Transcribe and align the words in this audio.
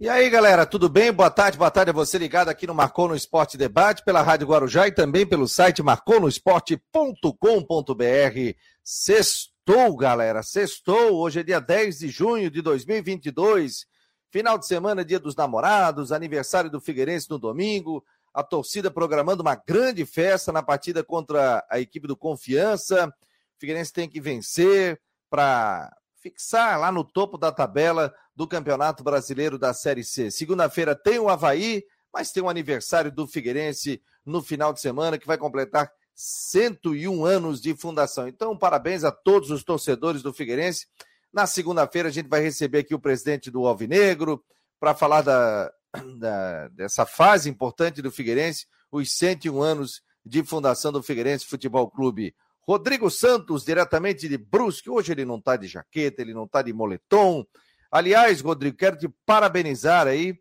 E 0.00 0.08
aí, 0.08 0.30
galera, 0.30 0.64
tudo 0.64 0.88
bem? 0.88 1.12
Boa 1.12 1.28
tarde, 1.28 1.58
boa 1.58 1.72
tarde 1.72 1.90
a 1.90 1.92
você 1.92 2.18
ligado 2.18 2.48
aqui 2.48 2.68
no 2.68 2.74
Marcou 2.74 3.08
no 3.08 3.16
Esporte 3.16 3.58
Debate, 3.58 4.04
pela 4.04 4.22
Rádio 4.22 4.46
Guarujá 4.46 4.86
e 4.86 4.92
também 4.92 5.26
pelo 5.26 5.48
site 5.48 5.82
marconosport.com.br. 5.82 8.56
Sextou, 8.84 9.96
galera, 9.96 10.44
sextou. 10.44 11.16
Hoje 11.16 11.40
é 11.40 11.42
dia 11.42 11.60
10 11.60 11.98
de 11.98 12.08
junho 12.10 12.48
de 12.48 12.62
2022. 12.62 13.88
Final 14.30 14.56
de 14.56 14.68
semana, 14.68 15.04
dia 15.04 15.18
dos 15.18 15.34
namorados, 15.34 16.12
aniversário 16.12 16.70
do 16.70 16.80
Figueirense 16.80 17.28
no 17.28 17.36
domingo. 17.36 18.04
A 18.32 18.44
torcida 18.44 18.92
programando 18.92 19.42
uma 19.42 19.56
grande 19.56 20.06
festa 20.06 20.52
na 20.52 20.62
partida 20.62 21.02
contra 21.02 21.66
a 21.68 21.80
equipe 21.80 22.06
do 22.06 22.16
Confiança. 22.16 23.08
O 23.08 23.58
Figueirense 23.58 23.92
tem 23.92 24.08
que 24.08 24.20
vencer 24.20 25.00
para 25.28 25.92
fixar 26.22 26.78
lá 26.78 26.92
no 26.92 27.02
topo 27.02 27.36
da 27.36 27.50
tabela 27.50 28.14
do 28.38 28.46
Campeonato 28.46 29.02
Brasileiro 29.02 29.58
da 29.58 29.74
Série 29.74 30.04
C. 30.04 30.30
Segunda-feira 30.30 30.94
tem 30.94 31.18
o 31.18 31.28
Havaí, 31.28 31.82
mas 32.14 32.30
tem 32.30 32.40
o 32.40 32.48
aniversário 32.48 33.10
do 33.10 33.26
Figueirense 33.26 34.00
no 34.24 34.40
final 34.40 34.72
de 34.72 34.80
semana, 34.80 35.18
que 35.18 35.26
vai 35.26 35.36
completar 35.36 35.90
101 36.14 37.24
anos 37.24 37.60
de 37.60 37.74
fundação. 37.74 38.28
Então, 38.28 38.56
parabéns 38.56 39.02
a 39.02 39.10
todos 39.10 39.50
os 39.50 39.64
torcedores 39.64 40.22
do 40.22 40.32
Figueirense. 40.32 40.86
Na 41.32 41.48
segunda-feira, 41.48 42.10
a 42.10 42.12
gente 42.12 42.28
vai 42.28 42.40
receber 42.40 42.78
aqui 42.78 42.94
o 42.94 43.00
presidente 43.00 43.50
do 43.50 43.66
Alvinegro 43.66 44.40
para 44.78 44.94
falar 44.94 45.22
da, 45.22 45.72
da, 46.20 46.68
dessa 46.68 47.04
fase 47.04 47.50
importante 47.50 48.00
do 48.00 48.12
Figueirense, 48.12 48.66
os 48.92 49.16
101 49.16 49.60
anos 49.60 50.00
de 50.24 50.44
fundação 50.44 50.92
do 50.92 51.02
Figueirense 51.02 51.44
Futebol 51.44 51.90
Clube. 51.90 52.32
Rodrigo 52.60 53.10
Santos, 53.10 53.64
diretamente 53.64 54.28
de 54.28 54.38
Brusque. 54.38 54.88
Hoje 54.88 55.10
ele 55.10 55.24
não 55.24 55.38
está 55.38 55.56
de 55.56 55.66
jaqueta, 55.66 56.22
ele 56.22 56.34
não 56.34 56.44
está 56.44 56.62
de 56.62 56.72
moletom, 56.72 57.44
Aliás, 57.90 58.40
Rodrigo, 58.40 58.76
quero 58.76 58.96
te 58.96 59.08
parabenizar 59.24 60.06
aí 60.06 60.38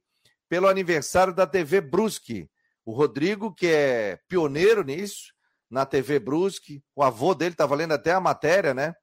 pelo 0.50 0.68
aniversário 0.68 1.34
da 1.34 1.48
TV 1.48 1.82
Brusque. 1.82 2.50
O 2.86 2.94
Rodrigo, 2.94 3.54
que 3.54 3.68
é 3.68 4.20
pioneiro 4.28 4.84
nisso, 4.84 5.34
na 5.70 5.86
TV 5.86 6.20
Brusque, 6.20 6.82
o 6.96 7.04
avô 7.04 7.34
dele 7.34 7.52
estava 7.52 7.76
lendo 7.76 7.94
até 7.94 8.14
a 8.14 8.20
matéria, 8.20 8.74
né? 8.74 8.94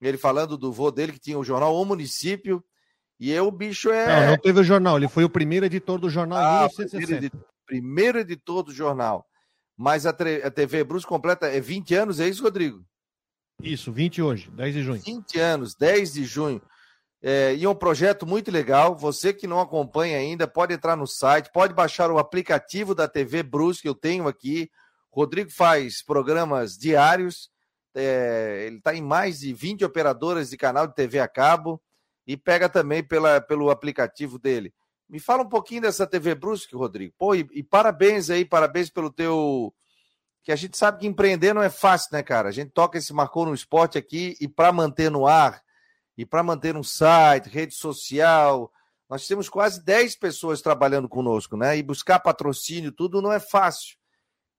Ele 0.00 0.18
falando 0.18 0.56
do 0.56 0.68
avô 0.68 0.90
dele 0.90 1.12
que 1.12 1.20
tinha 1.20 1.38
o 1.38 1.44
jornal 1.44 1.74
O 1.74 1.84
Município. 1.84 2.64
E 3.18 3.30
eu, 3.30 3.46
o 3.46 3.52
bicho 3.52 3.90
é. 3.90 4.06
Não, 4.06 4.30
não 4.32 4.38
teve 4.38 4.60
o 4.60 4.64
jornal, 4.64 4.96
ele 4.96 5.08
foi 5.08 5.24
o 5.24 5.30
primeiro 5.30 5.66
editor 5.66 5.98
do 5.98 6.10
jornal 6.10 6.38
ah, 6.38 6.42
em 6.42 6.76
1960. 6.76 6.96
Primeiro 6.98 7.24
editor, 7.24 7.46
primeiro 7.66 8.18
editor 8.18 8.62
do 8.64 8.72
jornal. 8.72 9.26
Mas 9.76 10.06
a, 10.06 10.10
a 10.10 10.50
TV 10.50 10.84
Brusque 10.84 11.08
completa 11.08 11.46
é 11.46 11.60
20 11.60 11.94
anos, 11.94 12.20
é 12.20 12.28
isso, 12.28 12.42
Rodrigo? 12.42 12.84
Isso, 13.62 13.92
20 13.92 14.22
hoje, 14.22 14.50
10 14.50 14.74
de 14.74 14.82
junho. 14.82 15.00
20 15.00 15.38
anos, 15.38 15.74
10 15.74 16.12
de 16.14 16.24
junho. 16.24 16.60
É, 17.22 17.54
e 17.54 17.64
é 17.64 17.68
um 17.68 17.74
projeto 17.74 18.26
muito 18.26 18.50
legal. 18.50 18.96
Você 18.96 19.32
que 19.32 19.46
não 19.46 19.60
acompanha 19.60 20.18
ainda, 20.18 20.48
pode 20.48 20.74
entrar 20.74 20.96
no 20.96 21.06
site, 21.06 21.52
pode 21.52 21.72
baixar 21.72 22.10
o 22.10 22.18
aplicativo 22.18 22.94
da 22.94 23.06
TV 23.06 23.44
Brusque, 23.44 23.86
eu 23.86 23.94
tenho 23.94 24.26
aqui. 24.26 24.68
Rodrigo 25.10 25.50
faz 25.50 26.02
programas 26.02 26.76
diários, 26.76 27.50
é, 27.94 28.64
ele 28.66 28.78
está 28.78 28.94
em 28.94 29.02
mais 29.02 29.40
de 29.40 29.52
20 29.52 29.84
operadoras 29.84 30.50
de 30.50 30.56
canal 30.56 30.86
de 30.86 30.94
TV 30.94 31.20
a 31.20 31.28
cabo 31.28 31.80
e 32.26 32.36
pega 32.36 32.68
também 32.68 33.04
pela, 33.04 33.40
pelo 33.40 33.70
aplicativo 33.70 34.38
dele. 34.38 34.72
Me 35.08 35.20
fala 35.20 35.42
um 35.42 35.48
pouquinho 35.48 35.82
dessa 35.82 36.06
TV 36.06 36.34
Brusque, 36.34 36.74
Rodrigo. 36.74 37.14
Pô, 37.18 37.34
e, 37.34 37.46
e 37.52 37.62
parabéns 37.62 38.30
aí, 38.30 38.44
parabéns 38.44 38.88
pelo 38.88 39.12
teu. 39.12 39.72
Que 40.42 40.50
a 40.50 40.56
gente 40.56 40.76
sabe 40.76 40.98
que 40.98 41.06
empreender 41.06 41.52
não 41.52 41.62
é 41.62 41.70
fácil, 41.70 42.08
né, 42.12 42.22
cara? 42.22 42.48
A 42.48 42.52
gente 42.52 42.70
toca 42.70 42.98
esse 42.98 43.12
marcou 43.12 43.44
no 43.44 43.54
esporte 43.54 43.98
aqui 43.98 44.34
e 44.40 44.48
para 44.48 44.72
manter 44.72 45.10
no 45.10 45.26
ar 45.26 45.62
e 46.16 46.26
para 46.26 46.42
manter 46.42 46.76
um 46.76 46.82
site, 46.82 47.48
rede 47.48 47.74
social. 47.74 48.70
Nós 49.08 49.26
temos 49.26 49.48
quase 49.48 49.84
10 49.84 50.16
pessoas 50.16 50.62
trabalhando 50.62 51.08
conosco, 51.08 51.56
né? 51.56 51.76
E 51.76 51.82
buscar 51.82 52.20
patrocínio, 52.20 52.92
tudo 52.92 53.20
não 53.20 53.32
é 53.32 53.40
fácil. 53.40 53.96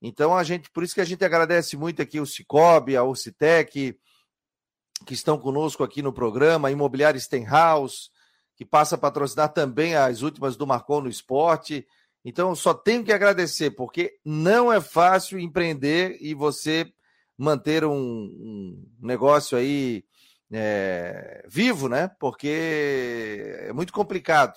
Então, 0.02 0.36
a 0.36 0.44
gente, 0.44 0.70
por 0.70 0.84
isso 0.84 0.94
que 0.94 1.02
a 1.02 1.06
gente 1.06 1.24
agradece 1.24 1.78
muito 1.78 2.02
aqui 2.02 2.20
o 2.20 2.26
Cicobi, 2.26 2.98
a 2.98 3.04
Ocitec, 3.04 3.98
que 5.06 5.14
estão 5.14 5.38
conosco 5.38 5.84
aqui 5.84 6.02
no 6.02 6.12
programa, 6.12 6.68
a 6.68 6.72
Imobiliária 6.72 7.20
Stenhouse, 7.20 8.10
que 8.56 8.66
passa 8.66 8.96
a 8.96 8.98
patrocinar 8.98 9.54
também 9.54 9.96
as 9.96 10.22
últimas 10.22 10.56
do 10.56 10.68
Marcon 10.68 11.02
no 11.02 11.10
Esporte. 11.10 11.88
Então, 12.24 12.54
só 12.56 12.74
tenho 12.74 13.04
que 13.04 13.14
agradecer, 13.14 13.72
porque 13.72 14.20
não 14.24 14.72
é 14.72 14.82
fácil 14.82 15.40
empreender 15.40 16.18
e 16.22 16.34
você 16.34 16.92
manter 17.38 17.84
um, 17.84 17.96
um 17.96 18.88
negócio 19.00 19.58
aí 19.58 20.04
é, 20.54 21.44
vivo, 21.48 21.90
né? 21.90 22.10
Porque 22.20 23.58
é 23.60 23.74
muito 23.74 23.92
complicado. 23.92 24.54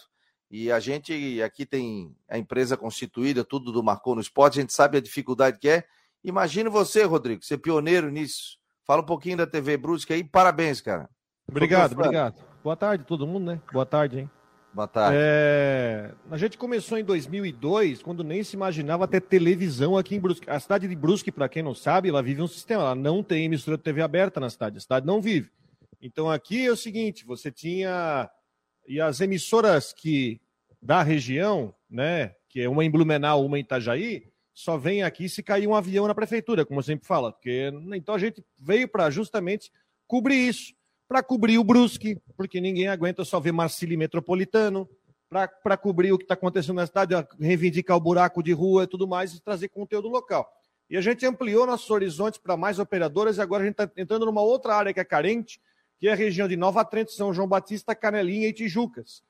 E 0.51 0.71
a 0.71 0.79
gente 0.79 1.43
aqui 1.43 1.67
tem 1.67 2.15
a 2.29 2.39
empresa 2.39 2.77
constituída, 2.77 3.45
tudo 3.45 3.73
do 3.73 3.83
Marcou 3.83 4.15
no 4.15 4.21
Esporte, 4.21 4.59
a 4.59 4.63
gente 4.63 4.73
sabe 4.73 4.99
a 4.99 5.01
dificuldade 5.01 5.59
que 5.59 5.69
é. 5.69 5.85
Imagina 6.23 6.71
você, 6.71 7.05
Rodrigo, 7.05 7.45
ser 7.45 7.59
pioneiro 7.59 8.11
nisso. 8.11 8.59
Fala 8.85 9.03
um 9.03 9.07
pouquinho 9.07 9.37
da 9.37 9.47
TV 9.47 9.77
Brusque 9.77 10.13
aí, 10.13 10.23
parabéns, 10.23 10.81
cara. 10.81 11.09
Obrigado, 11.49 11.93
obrigado. 11.93 12.45
Boa 12.63 12.77
tarde 12.77 13.05
todo 13.05 13.27
mundo, 13.27 13.47
né? 13.47 13.61
Boa 13.73 13.87
tarde, 13.87 14.21
hein? 14.21 14.31
Boa 14.73 14.87
tarde. 14.87 15.17
É... 15.19 16.13
A 16.31 16.37
gente 16.37 16.59
começou 16.59 16.99
em 16.99 17.05
2002, 17.05 18.03
quando 18.03 18.23
nem 18.23 18.45
se 18.45 18.55
imaginava 18.55 19.09
ter 19.09 19.23
televisão 19.23 19.97
aqui 19.97 20.15
em 20.15 20.21
Brusque. 20.21 20.51
A 20.51 20.61
cidade 20.61 20.87
de 20.87 20.95
Brusque, 20.95 21.33
para 21.33 21.49
quem 21.49 21.63
não 21.63 21.75
sabe, 21.75 22.11
ela 22.11 22.23
vive 22.23 22.43
um 22.43 22.47
sistema, 22.47 22.83
ela 22.83 22.95
não 22.95 23.23
tem 23.23 23.47
emissora 23.47 23.77
de 23.77 23.83
TV 23.83 24.03
aberta 24.03 24.39
na 24.39 24.51
cidade, 24.51 24.77
a 24.77 24.81
cidade 24.81 25.07
não 25.07 25.21
vive. 25.21 25.51
Então 26.01 26.31
aqui 26.31 26.67
é 26.67 26.71
o 26.71 26.77
seguinte, 26.77 27.25
você 27.25 27.51
tinha 27.51 28.31
e 28.87 29.01
as 29.01 29.21
emissoras 29.21 29.93
que 29.93 30.41
da 30.81 31.03
região, 31.03 31.75
né, 31.91 32.35
que 32.49 32.61
é 32.61 32.69
uma 32.69 32.85
em 32.85 32.91
Blumenau, 32.91 33.45
uma 33.45 33.59
em 33.59 33.63
Itajaí, 33.63 34.29
só 34.55 34.77
vem 34.77 35.03
aqui 35.03 35.29
se 35.29 35.43
cair 35.43 35.67
um 35.67 35.75
avião 35.75 36.07
na 36.07 36.15
prefeitura, 36.15 36.65
como 36.65 36.81
eu 36.81 36.85
sempre 36.85 37.07
falo, 37.07 37.33
porque 37.33 37.71
então 37.95 38.15
a 38.15 38.19
gente 38.19 38.45
veio 38.59 38.89
para 38.89 39.11
justamente 39.11 39.71
cobrir 40.07 40.49
isso, 40.49 40.73
para 41.09 41.23
cobrir 41.23 41.59
o 41.59 41.65
Brusque, 41.65 42.19
porque 42.37 42.61
ninguém 42.61 42.89
aguenta 42.89 43.25
só 43.25 43.39
ver 43.41 43.53
Marcili 43.53 43.97
Metropolitano, 43.97 44.89
para 45.29 45.77
cobrir 45.77 46.13
o 46.13 46.19
que 46.19 46.25
está 46.25 46.35
acontecendo 46.35 46.77
na 46.77 46.87
cidade, 46.87 47.15
reivindicar 47.39 47.97
o 47.97 48.01
buraco 48.01 48.43
de 48.43 48.53
rua 48.53 48.85
e 48.85 48.87
tudo 48.87 49.09
mais, 49.09 49.35
e 49.35 49.43
trazer 49.43 49.69
conteúdo 49.69 50.09
local. 50.09 50.49
E 50.89 50.97
a 50.97 51.01
gente 51.01 51.27
ampliou 51.27 51.67
nossos 51.67 51.91
horizontes 51.91 52.39
para 52.39 52.57
mais 52.57 52.79
operadoras 52.79 53.37
e 53.37 53.41
agora 53.41 53.65
a 53.65 53.67
gente 53.67 53.73
está 53.73 53.91
entrando 53.97 54.25
numa 54.25 54.41
outra 54.41 54.75
área 54.75 54.95
que 54.95 55.01
é 55.01 55.05
carente, 55.05 55.61
que 55.99 56.09
é 56.09 56.13
a 56.13 56.17
região 56.17 56.47
de 56.47 56.57
Nova 56.57 56.85
Trento, 56.85 57.13
São 57.13 57.33
João 57.33 57.49
Batista, 57.49 57.95
Canelinha 57.95 58.49
e 58.49 58.53
Tijucas. 58.53 59.23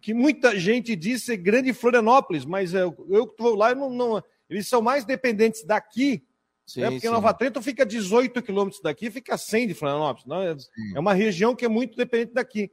Que 0.00 0.12
muita 0.12 0.58
gente 0.58 0.94
diz 0.96 1.24
ser 1.24 1.36
grande 1.36 1.72
Florianópolis, 1.72 2.44
mas 2.44 2.74
eu, 2.74 2.94
eu 3.08 3.24
estou 3.24 3.54
lá, 3.54 3.74
não, 3.74 3.90
não, 3.90 4.22
eles 4.48 4.68
são 4.68 4.82
mais 4.82 5.04
dependentes 5.04 5.64
daqui, 5.64 6.22
sim, 6.66 6.80
né? 6.80 6.90
porque 6.90 7.06
sim. 7.06 7.12
Nova 7.12 7.32
Trento 7.32 7.62
fica 7.62 7.84
18 7.86 8.42
quilômetros 8.42 8.82
daqui, 8.82 9.10
fica 9.10 9.36
100 9.36 9.68
de 9.68 9.74
Florianópolis. 9.74 10.26
Não? 10.26 10.42
É, 10.42 10.56
é 10.94 11.00
uma 11.00 11.14
região 11.14 11.54
que 11.54 11.64
é 11.64 11.68
muito 11.68 11.96
dependente 11.96 12.34
daqui. 12.34 12.70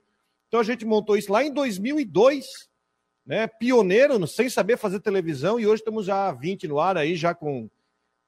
Então 0.47 0.59
a 0.59 0.63
gente 0.63 0.85
montou 0.85 1.15
isso 1.15 1.31
lá 1.31 1.43
em 1.43 1.53
2002, 1.53 2.69
né? 3.25 3.47
pioneiro, 3.47 4.25
sem 4.27 4.49
saber 4.49 4.77
fazer 4.77 4.99
televisão, 4.99 5.59
e 5.59 5.65
hoje 5.65 5.81
estamos 5.81 6.05
já 6.05 6.31
20 6.31 6.67
no 6.67 6.79
ar 6.79 6.97
aí, 6.97 7.15
já 7.15 7.33
com 7.33 7.69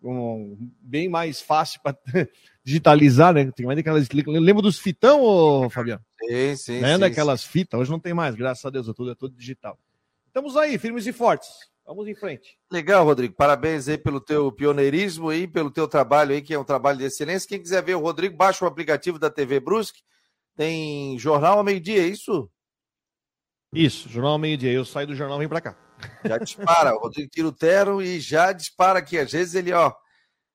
um, 0.04 0.70
bem 0.82 1.08
mais 1.08 1.42
fácil 1.42 1.80
para 1.82 1.98
digitalizar, 2.64 3.34
né? 3.34 3.50
Tem 3.52 3.66
mais 3.66 3.78
daquelas. 3.78 4.08
Lembra 4.10 4.62
dos 4.62 4.80
fitão, 4.80 5.22
ô, 5.22 5.70
Fabiano? 5.70 6.04
Sim, 6.20 6.56
sim. 6.56 6.80
Né? 6.80 6.94
Sim, 6.94 7.00
Daquelas 7.00 7.42
sim. 7.42 7.50
fitas, 7.50 7.80
hoje 7.80 7.92
não 7.92 8.00
tem 8.00 8.14
mais, 8.14 8.36
graças 8.36 8.64
a 8.66 8.70
Deus, 8.70 8.88
é 8.88 8.94
tudo, 8.94 9.12
é 9.12 9.16
tudo 9.16 9.36
digital. 9.36 9.78
Estamos 10.28 10.58
aí, 10.58 10.78
firmes 10.78 11.06
e 11.06 11.14
fortes. 11.14 11.50
Vamos 11.86 12.08
em 12.08 12.16
frente. 12.16 12.58
Legal, 12.72 13.04
Rodrigo. 13.04 13.36
Parabéns 13.36 13.90
aí 13.90 13.98
pelo 13.98 14.22
teu 14.22 14.52
pioneirismo 14.52 15.34
e 15.34 15.48
pelo 15.48 15.70
teu 15.70 15.88
trabalho 15.88 16.32
aí, 16.32 16.42
que 16.42 16.54
é 16.54 16.60
um 16.60 16.64
trabalho 16.64 16.98
de 16.98 17.04
excelência. 17.04 17.48
Quem 17.48 17.62
quiser 17.62 17.84
ver 17.84 17.96
o 17.96 18.00
Rodrigo, 18.00 18.38
baixa 18.38 18.64
o 18.64 18.68
aplicativo 18.68 19.20
da 19.20 19.30
TV 19.30 19.60
Brusque. 19.60 20.02
Tem 20.56 21.20
jornal 21.20 21.58
ao 21.58 21.64
meio-dia, 21.64 22.02
é 22.02 22.08
isso? 22.08 22.50
Isso, 23.74 24.08
jornal 24.08 24.34
ao 24.34 24.40
meio-dia. 24.40 24.72
Eu 24.72 24.86
saio 24.86 25.08
do 25.08 25.16
jornal 25.16 25.38
e 25.38 25.40
venho 25.40 25.50
para 25.50 25.62
cá. 25.62 25.83
Já 26.26 26.38
dispara, 26.38 26.96
o 26.96 27.00
Rodrigo 27.00 27.30
tira 27.30 27.48
o 27.48 27.52
terno 27.52 28.02
e 28.02 28.20
já 28.20 28.52
dispara 28.52 29.00
aqui. 29.00 29.18
Às 29.18 29.32
vezes 29.32 29.56
ele, 29.56 29.74
ó, 29.74 29.94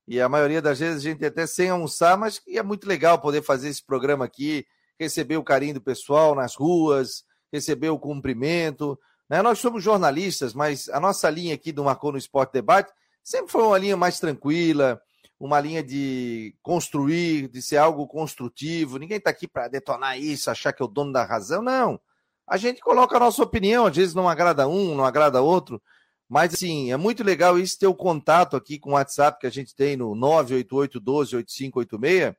e 0.06 0.20
a 0.20 0.28
maioria 0.28 0.62
das 0.62 0.78
vezes 0.78 1.04
a 1.04 1.08
gente 1.08 1.24
até 1.24 1.46
sem 1.46 1.70
almoçar, 1.70 2.16
mas 2.16 2.40
é 2.48 2.62
muito 2.62 2.88
legal 2.88 3.20
poder 3.20 3.42
fazer 3.42 3.68
esse 3.68 3.84
programa 3.84 4.24
aqui, 4.24 4.66
receber 4.98 5.36
o 5.36 5.44
carinho 5.44 5.74
do 5.74 5.80
pessoal 5.80 6.34
nas 6.34 6.54
ruas, 6.54 7.24
receber 7.52 7.90
o 7.90 7.98
cumprimento. 7.98 8.98
Né? 9.28 9.42
Nós 9.42 9.58
somos 9.58 9.82
jornalistas, 9.82 10.54
mas 10.54 10.88
a 10.88 10.98
nossa 10.98 11.28
linha 11.28 11.54
aqui 11.54 11.72
do 11.72 11.84
Marcou 11.84 12.12
no 12.12 12.18
Esporte 12.18 12.52
Debate 12.52 12.92
sempre 13.22 13.52
foi 13.52 13.62
uma 13.62 13.78
linha 13.78 13.96
mais 13.96 14.18
tranquila, 14.18 15.00
uma 15.38 15.60
linha 15.60 15.82
de 15.82 16.54
construir, 16.62 17.48
de 17.48 17.60
ser 17.60 17.76
algo 17.76 18.06
construtivo. 18.06 18.98
Ninguém 18.98 19.18
está 19.18 19.30
aqui 19.30 19.46
para 19.46 19.68
detonar 19.68 20.18
isso, 20.18 20.50
achar 20.50 20.72
que 20.72 20.82
é 20.82 20.84
o 20.84 20.88
dono 20.88 21.12
da 21.12 21.24
razão. 21.24 21.62
Não 21.62 22.00
a 22.48 22.56
gente 22.56 22.80
coloca 22.80 23.16
a 23.16 23.20
nossa 23.20 23.42
opinião, 23.42 23.86
às 23.86 23.96
vezes 23.96 24.14
não 24.14 24.28
agrada 24.28 24.66
um, 24.66 24.94
não 24.94 25.04
agrada 25.04 25.42
outro, 25.42 25.80
mas 26.28 26.54
assim, 26.54 26.92
é 26.92 26.96
muito 26.96 27.24
legal 27.24 27.58
isso 27.58 27.78
ter 27.78 27.86
o 27.86 27.94
contato 27.94 28.56
aqui 28.56 28.78
com 28.78 28.90
o 28.90 28.94
WhatsApp 28.94 29.38
que 29.40 29.46
a 29.46 29.50
gente 29.50 29.74
tem 29.74 29.96
no 29.96 30.14
988128586, 30.14 32.36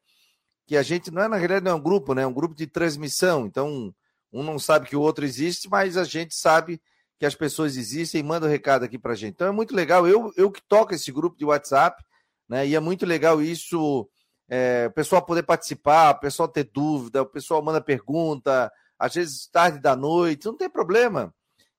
que 0.67 0.77
a 0.77 0.83
gente 0.83 1.09
não 1.09 1.23
é 1.23 1.27
na 1.27 1.37
realidade 1.37 1.65
não 1.65 1.71
é 1.71 1.75
um 1.75 1.81
grupo, 1.81 2.13
né? 2.13 2.21
É 2.21 2.27
um 2.27 2.33
grupo 2.33 2.53
de 2.53 2.67
transmissão. 2.67 3.47
Então, 3.47 3.91
um 4.31 4.43
não 4.43 4.59
sabe 4.59 4.87
que 4.87 4.95
o 4.95 5.01
outro 5.01 5.25
existe, 5.25 5.67
mas 5.67 5.97
a 5.97 6.03
gente 6.03 6.35
sabe 6.35 6.79
que 7.17 7.25
as 7.25 7.33
pessoas 7.33 7.75
existem 7.75 8.21
e 8.21 8.23
mandam 8.23 8.47
um 8.47 8.51
recado 8.51 8.85
aqui 8.85 8.97
para 8.97 9.15
gente. 9.15 9.33
Então 9.33 9.47
é 9.47 9.51
muito 9.51 9.75
legal. 9.75 10.07
Eu, 10.07 10.31
eu 10.37 10.51
que 10.51 10.61
toco 10.61 10.93
esse 10.93 11.11
grupo 11.11 11.37
de 11.37 11.45
WhatsApp, 11.45 12.01
né? 12.47 12.67
E 12.67 12.75
é 12.75 12.79
muito 12.79 13.05
legal 13.05 13.41
isso, 13.41 14.07
é, 14.47 14.85
o 14.87 14.93
pessoal 14.93 15.25
poder 15.25 15.43
participar, 15.43 16.11
o 16.11 16.19
pessoal 16.19 16.47
ter 16.47 16.69
dúvida, 16.71 17.23
o 17.23 17.25
pessoal 17.25 17.61
manda 17.61 17.81
pergunta, 17.81 18.71
às 18.99 19.13
vezes 19.15 19.47
tarde 19.47 19.79
da 19.79 19.95
noite, 19.95 20.45
não 20.45 20.57
tem 20.57 20.69
problema. 20.69 21.33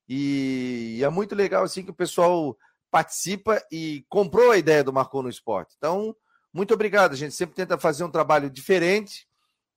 E, 0.09 1.01
é 1.05 1.09
muito 1.09 1.35
legal 1.35 1.63
assim 1.63 1.85
que 1.85 1.91
o 1.91 1.95
pessoal 1.95 2.57
participa 2.91 3.63
e 3.71 4.05
comprou 4.09 4.51
a 4.51 4.59
ideia 4.59 4.83
do 4.83 4.93
Marcou 4.93 5.23
no 5.23 5.29
Esporte. 5.29 5.75
Então, 5.77 6.17
muito 6.53 6.75
obrigado. 6.75 7.13
A 7.13 7.17
gente 7.17 7.35
sempre 7.35 7.55
tenta 7.55 7.79
fazer 7.79 8.03
um 8.03 8.11
trabalho 8.11 8.51
diferente, 8.51 9.29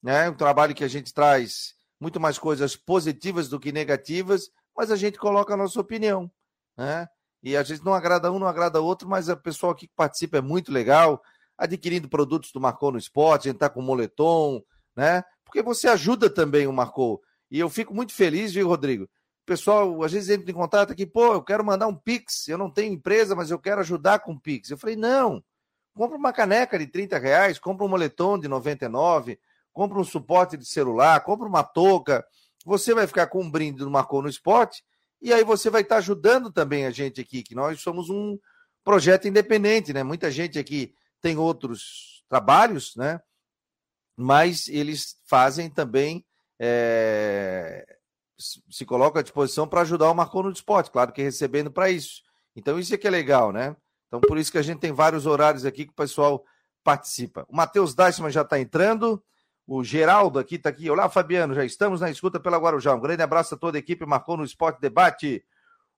né? 0.02 0.30
Um 0.30 0.36
trabalho 0.36 0.74
que 0.74 0.84
a 0.84 0.88
gente 0.88 1.14
traz 1.14 1.76
muito 2.00 2.20
mais 2.20 2.40
coisas 2.40 2.76
positivas 2.76 3.48
do 3.48 3.60
que 3.60 3.72
negativas 3.72 4.50
mas 4.76 4.92
a 4.92 4.96
gente 4.96 5.18
coloca 5.18 5.54
a 5.54 5.58
nossa 5.58 5.80
opinião, 5.80 6.30
né? 6.78 7.08
E 7.42 7.58
a 7.58 7.64
gente 7.64 7.84
não 7.84 7.94
agrada 7.94 8.32
um, 8.32 8.40
não 8.40 8.48
agrada 8.48 8.82
outro, 8.82 9.08
mas 9.08 9.28
o 9.28 9.38
pessoal 9.38 9.74
aqui 9.74 9.88
que 9.88 9.94
participa 9.96 10.38
é 10.38 10.42
muito 10.42 10.72
legal, 10.72 11.22
adquirindo 11.58 12.10
produtos 12.10 12.52
do 12.52 12.60
Marcou 12.60 12.92
no 12.92 12.98
Esporte, 12.98 13.48
a 13.48 13.52
gente 13.52 13.60
tá 13.60 13.70
com 13.70 13.82
moletom, 13.82 14.64
né? 14.96 15.24
Porque 15.44 15.62
você 15.62 15.88
ajuda 15.88 16.30
também 16.30 16.68
o 16.68 16.74
Marcou. 16.74 17.22
E 17.54 17.60
eu 17.60 17.70
fico 17.70 17.94
muito 17.94 18.12
feliz, 18.12 18.52
viu, 18.52 18.68
Rodrigo? 18.68 19.04
O 19.04 19.46
pessoal 19.46 20.02
às 20.02 20.12
vezes 20.12 20.28
entra 20.32 20.50
em 20.50 20.56
contato 20.56 20.92
aqui, 20.92 21.06
pô, 21.06 21.34
eu 21.36 21.44
quero 21.44 21.64
mandar 21.64 21.86
um 21.86 21.94
Pix, 21.94 22.48
eu 22.48 22.58
não 22.58 22.68
tenho 22.68 22.92
empresa, 22.92 23.36
mas 23.36 23.52
eu 23.52 23.60
quero 23.60 23.80
ajudar 23.80 24.20
com 24.22 24.40
Pix. 24.40 24.72
Eu 24.72 24.78
falei, 24.78 24.96
não, 24.96 25.44
compra 25.94 26.18
uma 26.18 26.34
caneca 26.34 26.80
de 26.80 26.88
30 26.88 27.20
reais, 27.20 27.60
compra 27.60 27.86
um 27.86 27.90
moletom 27.90 28.40
de 28.40 28.48
99, 28.48 29.40
compra 29.72 30.00
um 30.00 30.04
suporte 30.04 30.58
de 30.58 30.66
celular, 30.66 31.24
compra 31.24 31.48
uma 31.48 31.62
touca, 31.62 32.26
você 32.66 32.92
vai 32.92 33.06
ficar 33.06 33.28
com 33.28 33.44
um 33.44 33.52
brinde 33.52 33.84
do 33.84 33.92
Marcou 33.92 34.24
no 34.24 34.30
Esporte 34.30 34.84
e 35.22 35.32
aí 35.32 35.44
você 35.44 35.70
vai 35.70 35.84
estar 35.84 35.98
ajudando 35.98 36.52
também 36.52 36.88
a 36.88 36.92
gente 36.92 37.22
aqui, 37.22 37.44
que 37.44 37.54
nós 37.54 37.80
somos 37.82 38.10
um 38.10 38.36
projeto 38.84 39.28
independente, 39.28 39.94
né? 39.94 40.02
Muita 40.02 40.32
gente 40.32 40.58
aqui 40.58 40.96
tem 41.22 41.38
outros 41.38 42.24
trabalhos, 42.28 42.96
né? 42.96 43.22
Mas 44.18 44.68
eles 44.68 45.22
fazem 45.28 45.70
também, 45.70 46.26
é... 46.66 47.86
se 48.70 48.86
colocam 48.86 49.20
à 49.20 49.24
disposição 49.24 49.68
para 49.68 49.82
ajudar 49.82 50.10
o 50.10 50.16
Marcou 50.16 50.44
no 50.44 50.52
Esporte, 50.52 50.90
claro 50.90 51.12
que 51.12 51.22
recebendo 51.22 51.70
para 51.70 51.90
isso. 51.90 52.22
Então 52.56 52.80
isso 52.80 52.94
é 52.94 52.98
que 52.98 53.08
é 53.08 53.10
legal, 53.10 53.52
né? 53.52 53.76
Então 54.08 54.22
por 54.22 54.38
isso 54.38 54.52
que 54.52 54.58
a 54.58 54.62
gente 54.62 54.80
tem 54.80 54.94
vários 54.94 55.26
horários 55.26 55.66
aqui 55.66 55.86
que 55.86 55.92
o 55.92 55.96
pessoal 55.96 56.46
participa. 56.82 57.46
O 57.50 57.56
Matheus 57.56 57.94
Deichmann 57.94 58.32
já 58.32 58.44
está 58.44 58.60
entrando. 58.60 59.22
O 59.68 59.84
Geraldo 59.84 60.40
aqui 60.40 60.56
está 60.56 60.70
aqui. 60.70 60.90
Olá, 60.90 61.10
Fabiano. 61.10 61.54
Já 61.54 61.66
estamos 61.66 62.00
na 62.00 62.10
escuta 62.10 62.40
pela 62.40 62.58
Guarujá. 62.58 62.94
Um 62.94 63.00
grande 63.00 63.24
abraço 63.24 63.56
a 63.56 63.58
toda 63.58 63.78
a 63.78 63.80
equipe. 63.80 64.06
Marcou 64.06 64.38
no 64.38 64.44
Esporte 64.44 64.80
Debate. 64.80 65.44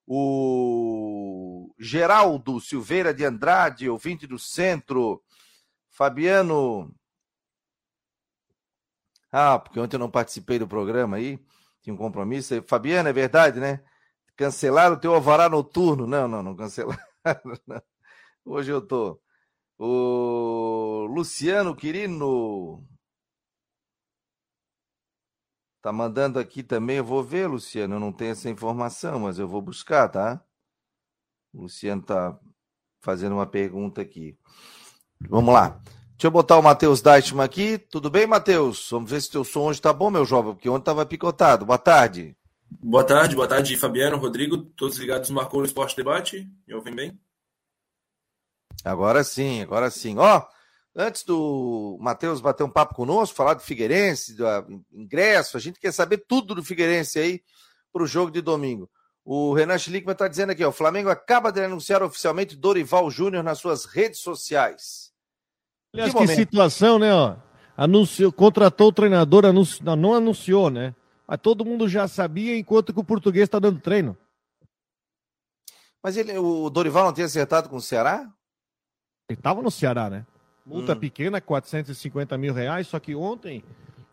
O 0.06 1.72
Geraldo 1.78 2.60
Silveira 2.60 3.12
de 3.12 3.24
Andrade, 3.24 3.88
ouvinte 3.88 4.26
do 4.26 4.38
centro. 4.38 5.22
Fabiano. 5.90 6.94
Ah, 9.38 9.58
porque 9.58 9.78
ontem 9.78 9.96
eu 9.96 10.00
não 10.00 10.10
participei 10.10 10.58
do 10.58 10.66
programa 10.66 11.18
aí. 11.18 11.38
Tinha 11.82 11.92
um 11.92 11.96
compromisso. 11.98 12.62
Fabiano, 12.62 13.10
é 13.10 13.12
verdade, 13.12 13.60
né? 13.60 13.84
Cancelaram 14.34 14.96
o 14.96 14.98
teu 14.98 15.14
alvará 15.14 15.46
noturno. 15.46 16.06
Não, 16.06 16.26
não, 16.26 16.42
não 16.42 16.56
cancelaram. 16.56 16.98
Hoje 18.46 18.72
eu 18.72 18.80
tô. 18.80 19.20
O 19.78 21.06
Luciano 21.10 21.76
Quirino. 21.76 22.82
Tá 25.82 25.92
mandando 25.92 26.38
aqui 26.38 26.62
também, 26.62 26.96
eu 26.96 27.04
vou 27.04 27.22
ver, 27.22 27.46
Luciano, 27.46 27.96
eu 27.96 28.00
não 28.00 28.12
tenho 28.12 28.32
essa 28.32 28.48
informação, 28.48 29.20
mas 29.20 29.38
eu 29.38 29.46
vou 29.46 29.60
buscar, 29.60 30.08
tá? 30.08 30.42
O 31.52 31.62
Luciano 31.62 32.02
tá 32.02 32.40
fazendo 33.02 33.34
uma 33.34 33.46
pergunta 33.46 34.00
aqui. 34.00 34.38
Vamos 35.28 35.52
lá. 35.52 35.80
Deixa 36.16 36.28
eu 36.28 36.30
botar 36.30 36.56
o 36.56 36.62
Matheus 36.62 37.02
Deichmann 37.02 37.44
aqui. 37.44 37.76
Tudo 37.76 38.08
bem, 38.08 38.26
Matheus? 38.26 38.88
Vamos 38.90 39.10
ver 39.10 39.20
se 39.20 39.30
teu 39.30 39.44
som 39.44 39.66
hoje 39.66 39.82
tá 39.82 39.92
bom, 39.92 40.10
meu 40.10 40.24
jovem, 40.24 40.54
porque 40.54 40.68
ontem 40.68 40.84
tava 40.84 41.04
picotado. 41.04 41.66
Boa 41.66 41.76
tarde. 41.76 42.34
Boa 42.82 43.04
tarde, 43.04 43.36
boa 43.36 43.46
tarde, 43.46 43.76
Fabiano, 43.76 44.16
Rodrigo, 44.16 44.56
todos 44.56 44.96
ligados 44.96 45.28
no 45.28 45.36
Marcou 45.36 45.60
no 45.60 45.66
Esporte 45.66 45.94
Debate. 45.94 46.50
Me 46.66 46.74
ouvem 46.74 46.94
bem? 46.94 47.20
Agora 48.82 49.22
sim, 49.22 49.60
agora 49.60 49.90
sim. 49.90 50.16
Ó, 50.16 50.42
Antes 50.98 51.24
do 51.24 51.98
Matheus 52.00 52.40
bater 52.40 52.64
um 52.64 52.70
papo 52.70 52.94
conosco, 52.94 53.36
falar 53.36 53.52
do 53.52 53.60
Figueirense, 53.60 54.32
do 54.32 54.46
ingresso, 54.90 55.58
a 55.58 55.60
gente 55.60 55.78
quer 55.78 55.92
saber 55.92 56.24
tudo 56.26 56.54
do 56.54 56.64
Figueirense 56.64 57.18
aí 57.18 57.42
para 57.92 58.02
o 58.02 58.06
jogo 58.06 58.30
de 58.30 58.40
domingo. 58.40 58.90
O 59.22 59.52
Renan 59.52 59.76
Schlickman 59.76 60.14
está 60.14 60.26
dizendo 60.26 60.52
aqui, 60.52 60.64
ó, 60.64 60.70
o 60.70 60.72
Flamengo 60.72 61.10
acaba 61.10 61.52
de 61.52 61.62
anunciar 61.62 62.02
oficialmente 62.02 62.56
Dorival 62.56 63.10
Júnior 63.10 63.44
nas 63.44 63.58
suas 63.58 63.84
redes 63.84 64.20
sociais. 64.20 65.12
Aliás, 65.96 66.12
que, 66.12 66.26
que 66.26 66.34
situação, 66.34 66.98
né? 66.98 67.12
Ó? 67.12 67.36
Anunciou, 67.76 68.30
contratou 68.32 68.88
o 68.88 68.92
treinador, 68.92 69.44
anunci... 69.44 69.82
não, 69.82 69.96
não 69.96 70.14
anunciou, 70.14 70.70
né? 70.70 70.94
Mas 71.26 71.40
todo 71.40 71.64
mundo 71.64 71.88
já 71.88 72.06
sabia, 72.06 72.56
enquanto 72.56 72.92
que 72.92 73.00
o 73.00 73.04
português 73.04 73.44
está 73.44 73.58
dando 73.58 73.80
treino. 73.80 74.16
Mas 76.02 76.16
ele, 76.16 76.38
o 76.38 76.70
Dorival 76.70 77.06
não 77.06 77.12
tinha 77.12 77.26
acertado 77.26 77.68
com 77.68 77.76
o 77.76 77.80
Ceará? 77.80 78.30
Ele 79.28 79.38
estava 79.38 79.60
no 79.60 79.70
Ceará, 79.70 80.08
né? 80.08 80.24
Multa 80.64 80.92
hum. 80.92 81.00
pequena, 81.00 81.40
450 81.40 82.38
mil 82.38 82.54
reais. 82.54 82.86
Só 82.86 83.00
que 83.00 83.14
ontem, 83.14 83.64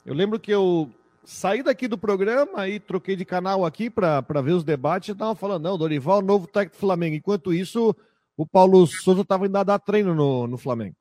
eu 0.05 0.13
lembro 0.13 0.39
que 0.39 0.51
eu 0.51 0.89
saí 1.23 1.61
daqui 1.61 1.87
do 1.87 1.97
programa 1.97 2.67
e 2.67 2.79
troquei 2.79 3.15
de 3.15 3.25
canal 3.25 3.65
aqui 3.65 3.89
para 3.89 4.21
ver 4.41 4.53
os 4.53 4.63
debates. 4.63 5.09
E 5.09 5.15
tava 5.15 5.35
falando, 5.35 5.63
não, 5.63 5.77
Dorival, 5.77 6.21
novo 6.21 6.47
técnico 6.47 6.77
do 6.77 6.79
Flamengo. 6.79 7.15
Enquanto 7.15 7.53
isso, 7.53 7.95
o 8.35 8.45
Paulo 8.45 8.85
Souza 8.87 9.21
estava 9.21 9.45
indo 9.45 9.63
dar 9.63 9.79
treino 9.79 10.15
no, 10.15 10.47
no 10.47 10.57
Flamengo. 10.57 10.95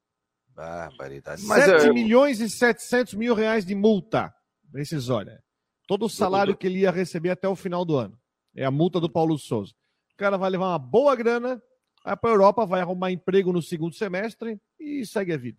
Barbaridade. 0.62 1.42
Mas 1.44 1.64
7 1.64 1.86
eu... 1.86 1.94
milhões 1.94 2.40
e 2.40 2.48
700 2.48 3.14
mil 3.14 3.34
reais 3.34 3.64
de 3.64 3.74
multa. 3.74 4.32
Esses, 4.74 5.08
olha, 5.08 5.42
todo 5.86 6.06
o 6.06 6.08
salário 6.08 6.56
que 6.56 6.66
ele 6.66 6.80
ia 6.80 6.90
receber 6.90 7.30
até 7.30 7.48
o 7.48 7.56
final 7.56 7.84
do 7.84 7.96
ano. 7.96 8.18
É 8.54 8.64
a 8.64 8.70
multa 8.70 9.00
do 9.00 9.10
Paulo 9.10 9.38
Souza. 9.38 9.72
O 10.14 10.16
cara 10.16 10.36
vai 10.36 10.50
levar 10.50 10.68
uma 10.68 10.78
boa 10.78 11.16
grana 11.16 11.60
vai 12.04 12.16
para 12.16 12.30
a 12.30 12.32
Europa, 12.32 12.66
vai 12.66 12.80
arrumar 12.80 13.10
emprego 13.10 13.52
no 13.52 13.62
segundo 13.62 13.94
semestre 13.94 14.60
e 14.78 15.06
segue 15.06 15.32
a 15.32 15.36
vida. 15.36 15.58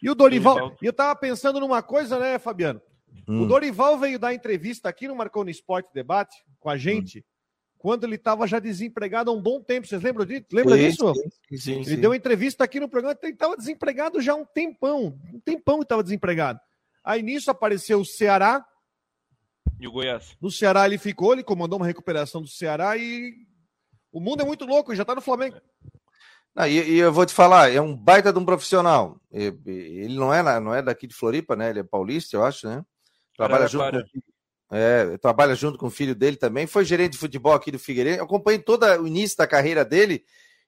E 0.00 0.10
o 0.10 0.14
Dorival, 0.14 0.76
e 0.82 0.86
eu 0.86 0.90
estava 0.90 1.14
pensando 1.14 1.60
numa 1.60 1.82
coisa, 1.82 2.18
né, 2.18 2.38
Fabiano? 2.38 2.80
Hum. 3.28 3.42
O 3.42 3.46
Dorival 3.46 3.98
veio 3.98 4.18
dar 4.18 4.34
entrevista 4.34 4.88
aqui 4.88 5.06
no 5.06 5.14
Marconi 5.14 5.50
Esporte 5.50 5.92
Debate 5.92 6.36
com 6.58 6.68
a 6.68 6.76
gente, 6.76 7.20
hum. 7.20 7.22
Quando 7.82 8.04
ele 8.04 8.14
estava 8.14 8.46
já 8.46 8.60
desempregado 8.60 9.28
há 9.28 9.34
um 9.34 9.42
bom 9.42 9.60
tempo. 9.60 9.88
Vocês 9.88 10.00
lembram 10.00 10.24
disso? 10.24 10.46
Lembra 10.52 10.76
sim, 10.76 10.82
disso? 10.82 11.12
Sim, 11.50 11.56
sim, 11.58 11.80
ele 11.80 11.96
deu 11.96 12.14
entrevista 12.14 12.62
aqui 12.62 12.78
no 12.78 12.88
programa, 12.88 13.18
ele 13.20 13.32
estava 13.32 13.56
desempregado 13.56 14.20
já 14.20 14.34
há 14.34 14.36
um 14.36 14.44
tempão, 14.44 15.18
um 15.34 15.40
tempão 15.40 15.78
que 15.78 15.82
estava 15.82 16.00
desempregado. 16.00 16.60
Aí 17.02 17.24
nisso 17.24 17.50
apareceu 17.50 18.00
o 18.00 18.04
Ceará. 18.04 18.64
E 19.80 19.88
o 19.88 19.90
Goiás. 19.90 20.36
No 20.40 20.48
Ceará 20.48 20.86
ele 20.86 20.96
ficou, 20.96 21.32
ele 21.32 21.42
comandou 21.42 21.76
uma 21.76 21.86
recuperação 21.86 22.40
do 22.40 22.46
Ceará 22.46 22.96
e 22.96 23.34
o 24.12 24.20
mundo 24.20 24.42
é 24.42 24.46
muito 24.46 24.64
louco, 24.64 24.94
já 24.94 25.02
está 25.02 25.16
no 25.16 25.20
Flamengo. 25.20 25.56
Não, 26.54 26.64
e, 26.64 26.78
e, 26.88 26.98
eu 26.98 27.12
vou 27.12 27.26
te 27.26 27.34
falar, 27.34 27.72
é 27.72 27.80
um 27.80 27.96
baita 27.96 28.32
de 28.32 28.38
um 28.38 28.44
profissional. 28.44 29.20
Ele 29.32 30.14
não 30.14 30.32
é, 30.32 30.60
não 30.60 30.72
é 30.72 30.80
daqui 30.80 31.08
de 31.08 31.14
Floripa, 31.14 31.56
né? 31.56 31.70
Ele 31.70 31.80
é 31.80 31.82
paulista, 31.82 32.36
eu 32.36 32.44
acho, 32.44 32.68
né? 32.68 32.84
Trabalha 33.36 33.66
junto, 33.66 33.90
com, 33.90 34.20
é, 34.74 35.18
trabalha 35.18 35.54
junto 35.54 35.76
com 35.76 35.88
o 35.88 35.90
filho 35.90 36.14
dele 36.14 36.36
também. 36.36 36.66
Foi 36.66 36.82
gerente 36.82 37.12
de 37.12 37.18
futebol 37.18 37.52
aqui 37.52 37.70
do 37.70 37.78
Figueirense. 37.78 38.20
Acompanhei 38.20 38.58
todo 38.58 38.84
o 38.84 39.06
início 39.06 39.36
da 39.36 39.46
carreira 39.46 39.84
dele. 39.84 40.24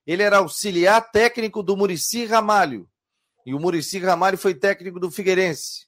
Ele 0.06 0.22
era 0.22 0.36
auxiliar 0.36 1.10
técnico 1.10 1.62
do 1.62 1.74
Murici 1.74 2.26
Ramalho. 2.26 2.86
E 3.46 3.54
o 3.54 3.58
Murici 3.58 3.98
Ramalho 3.98 4.36
foi 4.36 4.54
técnico 4.54 5.00
do 5.00 5.10
Figueirense. 5.10 5.86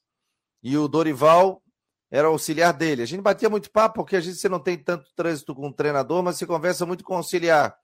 E 0.62 0.78
o 0.78 0.88
Dorival 0.88 1.62
era 2.10 2.28
auxiliar 2.28 2.72
dele. 2.72 3.02
A 3.02 3.06
gente 3.06 3.20
batia 3.20 3.50
muito 3.50 3.70
papo, 3.70 3.96
porque 3.96 4.16
a 4.16 4.20
gente 4.20 4.38
você 4.38 4.48
não 4.48 4.60
tem 4.60 4.78
tanto 4.78 5.04
trânsito 5.14 5.54
com 5.54 5.68
o 5.68 5.72
treinador, 5.72 6.22
mas 6.22 6.38
você 6.38 6.46
conversa 6.46 6.86
muito 6.86 7.04
com 7.04 7.12
o 7.12 7.18
auxiliar. 7.18 7.76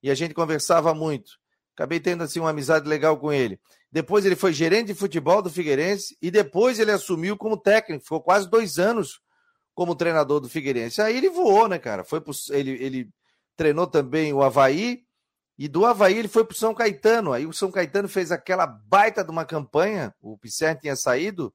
E 0.00 0.08
a 0.08 0.14
gente 0.14 0.34
conversava 0.34 0.94
muito. 0.94 1.32
Acabei 1.74 1.98
tendo 1.98 2.22
assim 2.22 2.38
uma 2.38 2.50
amizade 2.50 2.88
legal 2.88 3.18
com 3.18 3.32
ele. 3.32 3.58
Depois 3.90 4.24
ele 4.24 4.36
foi 4.36 4.52
gerente 4.52 4.88
de 4.88 4.94
futebol 4.94 5.42
do 5.42 5.50
Figueirense 5.50 6.16
e 6.22 6.30
depois 6.30 6.78
ele 6.78 6.92
assumiu 6.92 7.36
como 7.36 7.56
técnico. 7.56 8.04
Ficou 8.04 8.22
quase 8.22 8.48
dois 8.48 8.78
anos 8.78 9.20
como 9.74 9.94
treinador 9.94 10.40
do 10.40 10.48
Figueirense. 10.48 11.00
Aí 11.00 11.16
ele 11.16 11.30
voou, 11.30 11.68
né, 11.68 11.78
cara? 11.78 12.04
Foi 12.04 12.20
pro, 12.20 12.32
ele, 12.50 12.72
ele 12.72 13.10
treinou 13.56 13.86
também 13.86 14.32
o 14.32 14.42
Havaí 14.42 15.04
e 15.58 15.68
do 15.68 15.84
Havaí 15.84 16.18
ele 16.18 16.28
foi 16.28 16.44
para 16.44 16.54
o 16.54 16.56
São 16.56 16.74
Caetano. 16.74 17.32
Aí 17.32 17.46
o 17.46 17.52
São 17.52 17.70
Caetano 17.70 18.08
fez 18.08 18.32
aquela 18.32 18.66
baita 18.66 19.22
de 19.22 19.30
uma 19.30 19.44
campanha. 19.44 20.14
O 20.20 20.38
Pisser 20.38 20.78
tinha 20.78 20.96
saído 20.96 21.52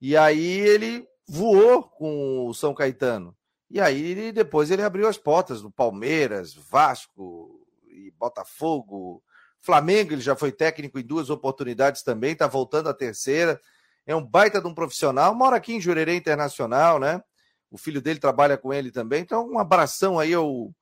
e 0.00 0.16
aí 0.16 0.60
ele 0.60 1.06
voou 1.28 1.82
com 1.82 2.46
o 2.46 2.54
São 2.54 2.74
Caetano. 2.74 3.36
E 3.70 3.80
aí 3.80 4.32
depois 4.32 4.70
ele 4.70 4.82
abriu 4.82 5.06
as 5.06 5.18
portas 5.18 5.60
do 5.60 5.70
Palmeiras, 5.70 6.54
Vasco 6.54 7.60
e 7.86 8.10
Botafogo, 8.12 9.22
Flamengo, 9.60 10.12
ele 10.12 10.22
já 10.22 10.34
foi 10.34 10.50
técnico 10.50 10.98
em 10.98 11.04
duas 11.04 11.30
oportunidades 11.30 12.02
também, 12.02 12.32
está 12.32 12.46
voltando 12.46 12.88
a 12.88 12.94
terceira. 12.94 13.60
É 14.06 14.16
um 14.16 14.24
baita 14.24 14.60
de 14.60 14.66
um 14.66 14.74
profissional, 14.74 15.34
mora 15.34 15.56
aqui 15.56 15.74
em 15.74 15.80
Jurerê 15.80 16.16
Internacional, 16.16 16.98
né? 16.98 17.22
O 17.70 17.78
filho 17.78 18.00
dele 18.00 18.18
trabalha 18.18 18.56
com 18.56 18.72
ele 18.72 18.90
também. 18.90 19.22
Então, 19.22 19.48
um 19.48 19.58
abração 19.58 20.18
aí 20.18 20.32
ao, 20.32 20.72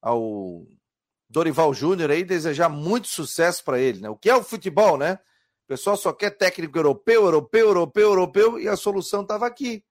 ao 0.00 0.66
Dorival 1.28 1.72
Júnior 1.72 2.10
aí, 2.10 2.22
desejar 2.24 2.68
muito 2.68 3.08
sucesso 3.08 3.64
para 3.64 3.78
ele, 3.78 4.00
né? 4.00 4.08
O 4.08 4.16
que 4.16 4.30
é 4.30 4.36
o 4.36 4.42
futebol, 4.42 4.96
né? 4.96 5.18
O 5.64 5.66
pessoal 5.66 5.96
só 5.96 6.12
quer 6.12 6.30
técnico 6.30 6.76
europeu, 6.76 7.24
europeu, 7.24 7.66
europeu, 7.68 8.08
europeu, 8.08 8.60
e 8.60 8.68
a 8.68 8.76
solução 8.76 9.22
estava 9.22 9.46
aqui, 9.46 9.82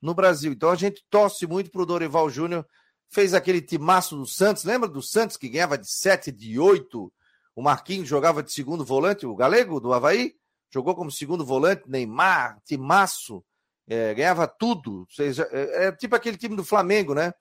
no 0.00 0.14
Brasil. 0.14 0.52
Então 0.52 0.70
a 0.70 0.74
gente 0.74 1.04
torce 1.10 1.46
muito 1.46 1.70
para 1.70 1.82
o 1.82 1.86
Dorival 1.86 2.30
Júnior. 2.30 2.66
Fez 3.10 3.34
aquele 3.34 3.60
timaço 3.60 4.16
do 4.16 4.26
Santos, 4.26 4.64
lembra 4.64 4.88
do 4.88 5.02
Santos 5.02 5.36
que 5.36 5.48
ganhava 5.48 5.78
de 5.78 5.90
7, 5.90 6.32
de 6.32 6.58
8? 6.58 7.12
O 7.54 7.62
Marquinhos 7.62 8.08
jogava 8.08 8.42
de 8.42 8.52
segundo 8.52 8.84
volante, 8.84 9.26
o 9.26 9.34
Galego 9.34 9.80
do 9.80 9.92
Havaí, 9.92 10.34
jogou 10.70 10.94
como 10.94 11.10
segundo 11.10 11.44
volante, 11.44 11.88
Neymar, 11.88 12.60
timaço, 12.64 13.44
é, 13.88 14.14
ganhava 14.14 14.46
tudo. 14.46 15.06
Seja, 15.10 15.48
é, 15.50 15.86
é 15.86 15.92
tipo 15.92 16.14
aquele 16.14 16.36
time 16.36 16.54
do 16.54 16.64
Flamengo, 16.64 17.14
né? 17.14 17.32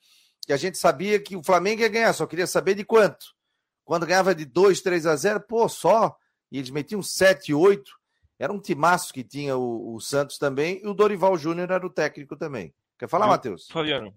Que 0.46 0.54
a 0.54 0.58
gente 0.58 0.78
sabia 0.78 1.20
que 1.20 1.36
o 1.36 1.44
Flamengo 1.44 1.82
ia 1.82 1.90
ganhar, 1.90 2.14
só 2.14 2.26
queria 2.26 2.48
saber 2.48 2.74
de 2.74 2.86
quanto. 2.86 3.26
Quando 3.84 4.06
ganhava 4.06 4.34
de 4.34 4.46
2, 4.46 4.82
3 4.82 5.06
a 5.06 5.16
0, 5.16 5.42
pô, 5.42 5.68
só 5.68 6.16
e 6.52 6.58
eles 6.58 6.70
metiam 6.70 7.02
7, 7.02 7.54
8. 7.54 7.92
Era 8.40 8.54
um 8.54 8.60
timaço 8.60 9.14
que 9.14 9.24
tinha 9.24 9.58
o, 9.58 9.96
o 9.96 10.00
Santos 10.00 10.38
também, 10.38 10.80
e 10.84 10.88
o 10.88 10.94
Dorival 10.94 11.38
Júnior 11.38 11.72
era 11.72 11.86
o 11.86 11.90
técnico 11.90 12.36
também. 12.36 12.74
Quer 12.98 13.10
falar, 13.10 13.28
Matheus? 13.28 13.68
Fabiano, 13.70 14.14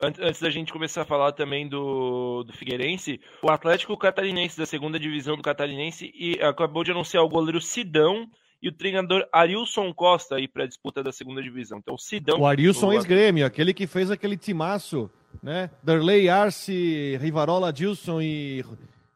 antes 0.00 0.40
da 0.40 0.50
gente 0.50 0.72
começar 0.72 1.02
a 1.02 1.06
falar 1.06 1.32
também 1.32 1.68
do, 1.68 2.44
do 2.44 2.52
Figueirense, 2.52 3.20
o 3.42 3.50
Atlético 3.50 3.96
Catarinense 3.96 4.58
da 4.58 4.66
segunda 4.66 4.98
divisão 4.98 5.36
do 5.36 5.42
Catarinense 5.42 6.12
e 6.14 6.40
acabou 6.42 6.84
de 6.84 6.90
anunciar 6.90 7.24
o 7.24 7.28
goleiro 7.28 7.60
Sidão 7.60 8.28
e 8.62 8.68
o 8.68 8.72
treinador 8.72 9.26
Arilson 9.32 9.92
Costa 9.92 10.36
aí 10.36 10.46
para 10.46 10.64
a 10.64 10.66
disputa 10.68 11.02
da 11.02 11.10
segunda 11.10 11.42
divisão. 11.42 11.78
Então, 11.78 11.94
o 11.94 11.98
Sidão. 11.98 12.40
O 12.40 12.46
Arilson 12.46 12.92
ex-grêmio, 12.92 13.44
aquele 13.44 13.74
que 13.74 13.86
fez 13.86 14.10
aquele 14.10 14.36
timaço, 14.36 15.10
né? 15.42 15.68
Darley, 15.82 16.28
Arce, 16.28 17.18
Rivarola, 17.20 17.72
Dilson 17.72 18.20
e, 18.20 18.64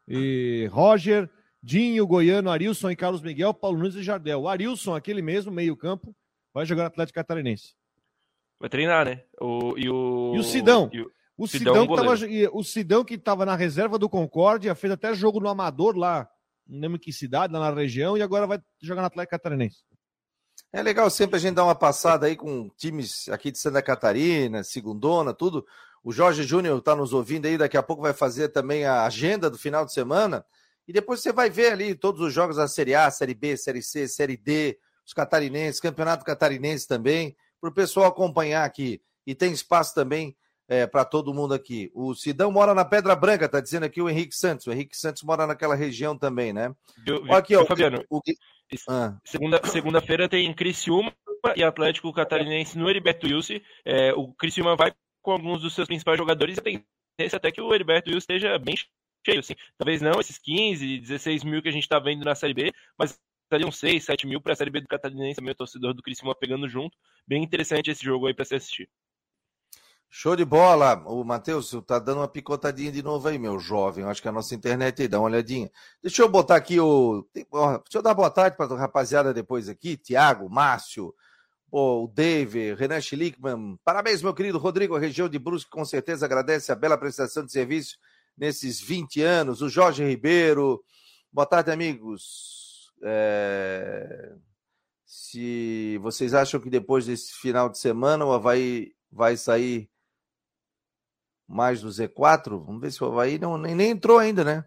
e 0.07 0.67
Roger 0.71 1.29
Dinho, 1.61 2.07
Goiano, 2.07 2.49
Arilson 2.49 2.91
e 2.91 2.95
Carlos 2.95 3.21
Miguel, 3.21 3.53
Paulo 3.53 3.77
Nunes 3.77 3.95
e 3.95 4.03
Jardel. 4.03 4.41
O 4.41 4.47
Arilson, 4.47 4.95
aquele 4.95 5.21
mesmo 5.21 5.51
meio-campo, 5.51 6.15
vai 6.53 6.65
jogar 6.65 6.83
no 6.83 6.87
Atlético 6.87 7.15
Catarinense. 7.15 7.75
Vai 8.59 8.69
treinar, 8.69 9.05
né? 9.05 9.23
O, 9.39 9.77
e, 9.77 9.89
o, 9.89 10.33
e 10.35 10.39
o 10.39 10.43
Sidão. 10.43 10.89
E 10.93 11.01
o, 11.01 11.11
o 11.37 11.47
Sidão, 11.47 11.73
Sidão 11.73 11.87
que 11.87 11.95
tava, 11.95 12.57
o 12.57 12.63
Sidão 12.63 13.03
que 13.03 13.13
estava 13.15 13.45
na 13.45 13.55
reserva 13.55 13.99
do 13.99 14.09
Concórdia, 14.09 14.73
fez 14.75 14.93
até 14.93 15.13
jogo 15.13 15.39
no 15.39 15.49
Amador 15.49 15.97
lá, 15.97 16.29
não 16.67 16.79
lembro 16.79 16.99
que 16.99 17.13
cidade, 17.13 17.53
lá 17.53 17.59
na 17.59 17.75
região, 17.75 18.17
e 18.17 18.21
agora 18.21 18.47
vai 18.47 18.59
jogar 18.81 19.01
no 19.01 19.07
Atlético 19.07 19.31
Catarinense. 19.31 19.83
É 20.71 20.83
legal 20.83 21.09
sempre 21.09 21.37
a 21.37 21.39
gente 21.39 21.55
dar 21.55 21.63
uma 21.63 21.75
passada 21.75 22.25
aí 22.25 22.35
com 22.35 22.69
times 22.77 23.29
aqui 23.29 23.51
de 23.51 23.57
Santa 23.57 23.81
Catarina, 23.81 24.63
Segundona, 24.63 25.33
tudo. 25.33 25.65
O 26.03 26.11
Jorge 26.11 26.43
Júnior 26.43 26.77
está 26.79 26.95
nos 26.95 27.13
ouvindo 27.13 27.45
aí, 27.45 27.57
daqui 27.57 27.77
a 27.77 27.83
pouco 27.83 28.01
vai 28.01 28.13
fazer 28.13 28.49
também 28.49 28.85
a 28.85 29.05
agenda 29.05 29.49
do 29.49 29.57
final 29.57 29.85
de 29.85 29.93
semana. 29.93 30.45
E 30.87 30.93
depois 30.93 31.21
você 31.21 31.31
vai 31.31 31.49
ver 31.49 31.71
ali 31.73 31.95
todos 31.95 32.21
os 32.21 32.33
jogos 32.33 32.57
da 32.57 32.67
Série 32.67 32.95
A, 32.95 33.09
Série 33.11 33.33
B, 33.33 33.57
Série 33.57 33.81
C, 33.81 34.07
Série 34.07 34.37
D, 34.37 34.77
os 35.05 35.13
catarinenses, 35.13 35.81
Campeonato 35.81 36.25
Catarinense 36.25 36.87
também, 36.87 37.35
para 37.59 37.69
o 37.69 37.73
pessoal 37.73 38.05
acompanhar 38.07 38.63
aqui. 38.65 39.01
E 39.25 39.33
tem 39.33 39.51
espaço 39.51 39.93
também 39.93 40.35
é, 40.67 40.85
para 40.85 41.05
todo 41.05 41.33
mundo 41.33 41.53
aqui. 41.53 41.89
O 41.93 42.13
Sidão 42.13 42.51
mora 42.51 42.73
na 42.73 42.83
Pedra 42.83 43.15
Branca, 43.15 43.47
tá 43.47 43.59
dizendo 43.59 43.85
aqui 43.85 44.01
o 44.01 44.09
Henrique 44.09 44.35
Santos. 44.35 44.67
O 44.67 44.71
Henrique 44.71 44.97
Santos 44.97 45.23
mora 45.23 45.47
naquela 45.47 45.75
região 45.75 46.17
também, 46.17 46.51
né? 46.51 46.73
Eu, 47.05 47.25
eu, 47.25 47.33
aqui, 47.33 47.55
ó, 47.55 47.65
Fabiano, 47.65 48.03
o, 48.09 48.21
ah. 48.89 49.17
segunda, 49.23 49.61
segunda-feira 49.65 50.27
tem 50.27 50.53
Criciúma 50.53 51.13
e 51.55 51.63
Atlético 51.63 52.11
Catarinense 52.11 52.77
no 52.77 52.89
Heriberto 52.89 53.27
Wilson. 53.27 53.59
É, 53.85 54.13
o 54.13 54.33
Criciúma 54.33 54.75
vai 54.75 54.93
com 55.21 55.31
alguns 55.31 55.61
dos 55.61 55.73
seus 55.73 55.87
principais 55.87 56.17
jogadores 56.17 56.57
e 56.57 56.61
tem 56.61 56.85
até 57.33 57.51
que 57.51 57.61
o 57.61 57.73
Heriberto 57.73 58.09
Wilson 58.09 58.17
esteja 58.19 58.59
bem 58.59 58.75
cheio, 59.25 59.39
assim. 59.39 59.55
Talvez 59.77 60.01
não 60.01 60.19
esses 60.19 60.37
15, 60.37 60.99
16 60.99 61.43
mil 61.43 61.61
que 61.61 61.69
a 61.69 61.71
gente 61.71 61.83
está 61.83 61.99
vendo 61.99 62.25
na 62.25 62.35
Série 62.35 62.53
B, 62.53 62.73
mas 62.97 63.17
uns 63.65 63.77
6, 63.77 64.03
7 64.03 64.27
mil 64.27 64.41
para 64.41 64.53
a 64.53 64.55
Série 64.55 64.69
B 64.69 64.81
do 64.81 64.87
Catarinense, 64.87 65.37
também 65.37 65.53
o 65.53 65.55
torcedor 65.55 65.93
do 65.93 66.01
Criciúma 66.01 66.35
pegando 66.35 66.67
junto. 66.67 66.97
Bem 67.25 67.41
interessante 67.43 67.89
esse 67.89 68.03
jogo 68.03 68.27
aí 68.27 68.33
para 68.33 68.45
se 68.45 68.55
assistir. 68.55 68.89
Show 70.09 70.35
de 70.35 70.45
bola. 70.45 71.03
O 71.05 71.23
Matheus 71.23 71.71
tá 71.85 71.99
dando 71.99 72.19
uma 72.19 72.27
picotadinha 72.27 72.91
de 72.91 73.03
novo 73.03 73.27
aí, 73.27 73.37
meu 73.37 73.59
jovem. 73.59 74.05
Acho 74.05 74.21
que 74.21 74.27
a 74.27 74.31
nossa 74.31 74.55
internet 74.55 75.01
aí, 75.01 75.07
dá 75.07 75.19
uma 75.19 75.25
olhadinha. 75.25 75.69
Deixa 76.01 76.21
eu 76.21 76.29
botar 76.29 76.55
aqui 76.55 76.79
o. 76.79 77.27
Deixa 77.33 77.81
eu 77.95 78.01
dar 78.01 78.13
boa 78.13 78.29
tarde 78.29 78.55
para 78.55 78.73
a 78.73 78.77
rapaziada 78.77 79.33
depois 79.33 79.67
aqui. 79.69 79.97
Tiago, 79.97 80.49
Márcio, 80.49 81.13
o 81.69 82.07
Dave, 82.07 82.73
Renan 82.73 83.01
Schlickman. 83.01 83.77
Parabéns, 83.83 84.21
meu 84.21 84.33
querido 84.33 84.57
Rodrigo. 84.57 84.95
A 84.95 84.99
região 84.99 85.27
de 85.27 85.37
Brusque 85.37 85.69
com 85.69 85.83
certeza 85.83 86.25
agradece 86.25 86.71
a 86.71 86.75
bela 86.75 86.97
prestação 86.97 87.45
de 87.45 87.51
serviço 87.51 87.97
nesses 88.37 88.79
20 88.79 89.21
anos. 89.21 89.61
O 89.61 89.69
Jorge 89.69 90.03
Ribeiro. 90.03 90.83
Boa 91.31 91.45
tarde, 91.45 91.69
amigos. 91.69 92.91
É... 93.03 94.33
Se 95.05 95.97
vocês 95.99 96.33
acham 96.33 96.59
que 96.59 96.69
depois 96.69 97.05
desse 97.05 97.33
final 97.33 97.69
de 97.69 97.77
semana 97.77 98.25
o 98.25 98.31
Havaí 98.31 98.93
vai 99.11 99.37
sair 99.37 99.89
mais 101.47 101.81
do 101.81 101.89
Z4, 101.89 102.63
vamos 102.65 102.81
ver 102.81 102.91
se 102.91 103.03
o 103.03 103.07
Havaí 103.07 103.39
não, 103.39 103.57
nem, 103.57 103.73
nem 103.73 103.91
entrou 103.91 104.19
ainda, 104.19 104.43
né? 104.43 104.65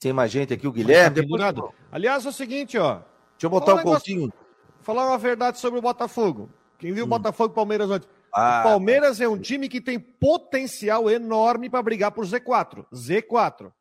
Tem 0.00 0.12
mais 0.12 0.30
gente 0.30 0.52
aqui, 0.52 0.66
o 0.66 0.72
Guilherme. 0.72 1.16
Tá 1.16 1.22
depois... 1.22 1.74
Aliás, 1.92 2.24
é 2.24 2.28
o 2.28 2.32
seguinte, 2.32 2.76
ó. 2.78 2.94
Deixa 2.94 3.44
eu 3.44 3.50
botar 3.50 3.74
o 3.74 3.78
um 3.78 3.82
Coutinho. 3.82 4.32
Falar 4.80 5.06
uma 5.06 5.18
verdade 5.18 5.58
sobre 5.58 5.78
o 5.78 5.82
Botafogo. 5.82 6.50
Quem 6.78 6.92
viu 6.92 7.04
o 7.04 7.06
hum. 7.06 7.10
Botafogo 7.10 7.52
e 7.52 7.54
Palmeiras 7.54 7.90
ontem? 7.90 8.08
Ah, 8.32 8.60
o 8.60 8.62
Palmeiras 8.70 9.20
é 9.20 9.28
um 9.28 9.38
time 9.38 9.68
que 9.68 9.80
tem 9.80 9.98
potencial 9.98 11.10
enorme 11.10 11.70
para 11.70 11.82
brigar 11.82 12.12
por 12.12 12.24
Z4. 12.26 12.84
Z4. 12.92 13.72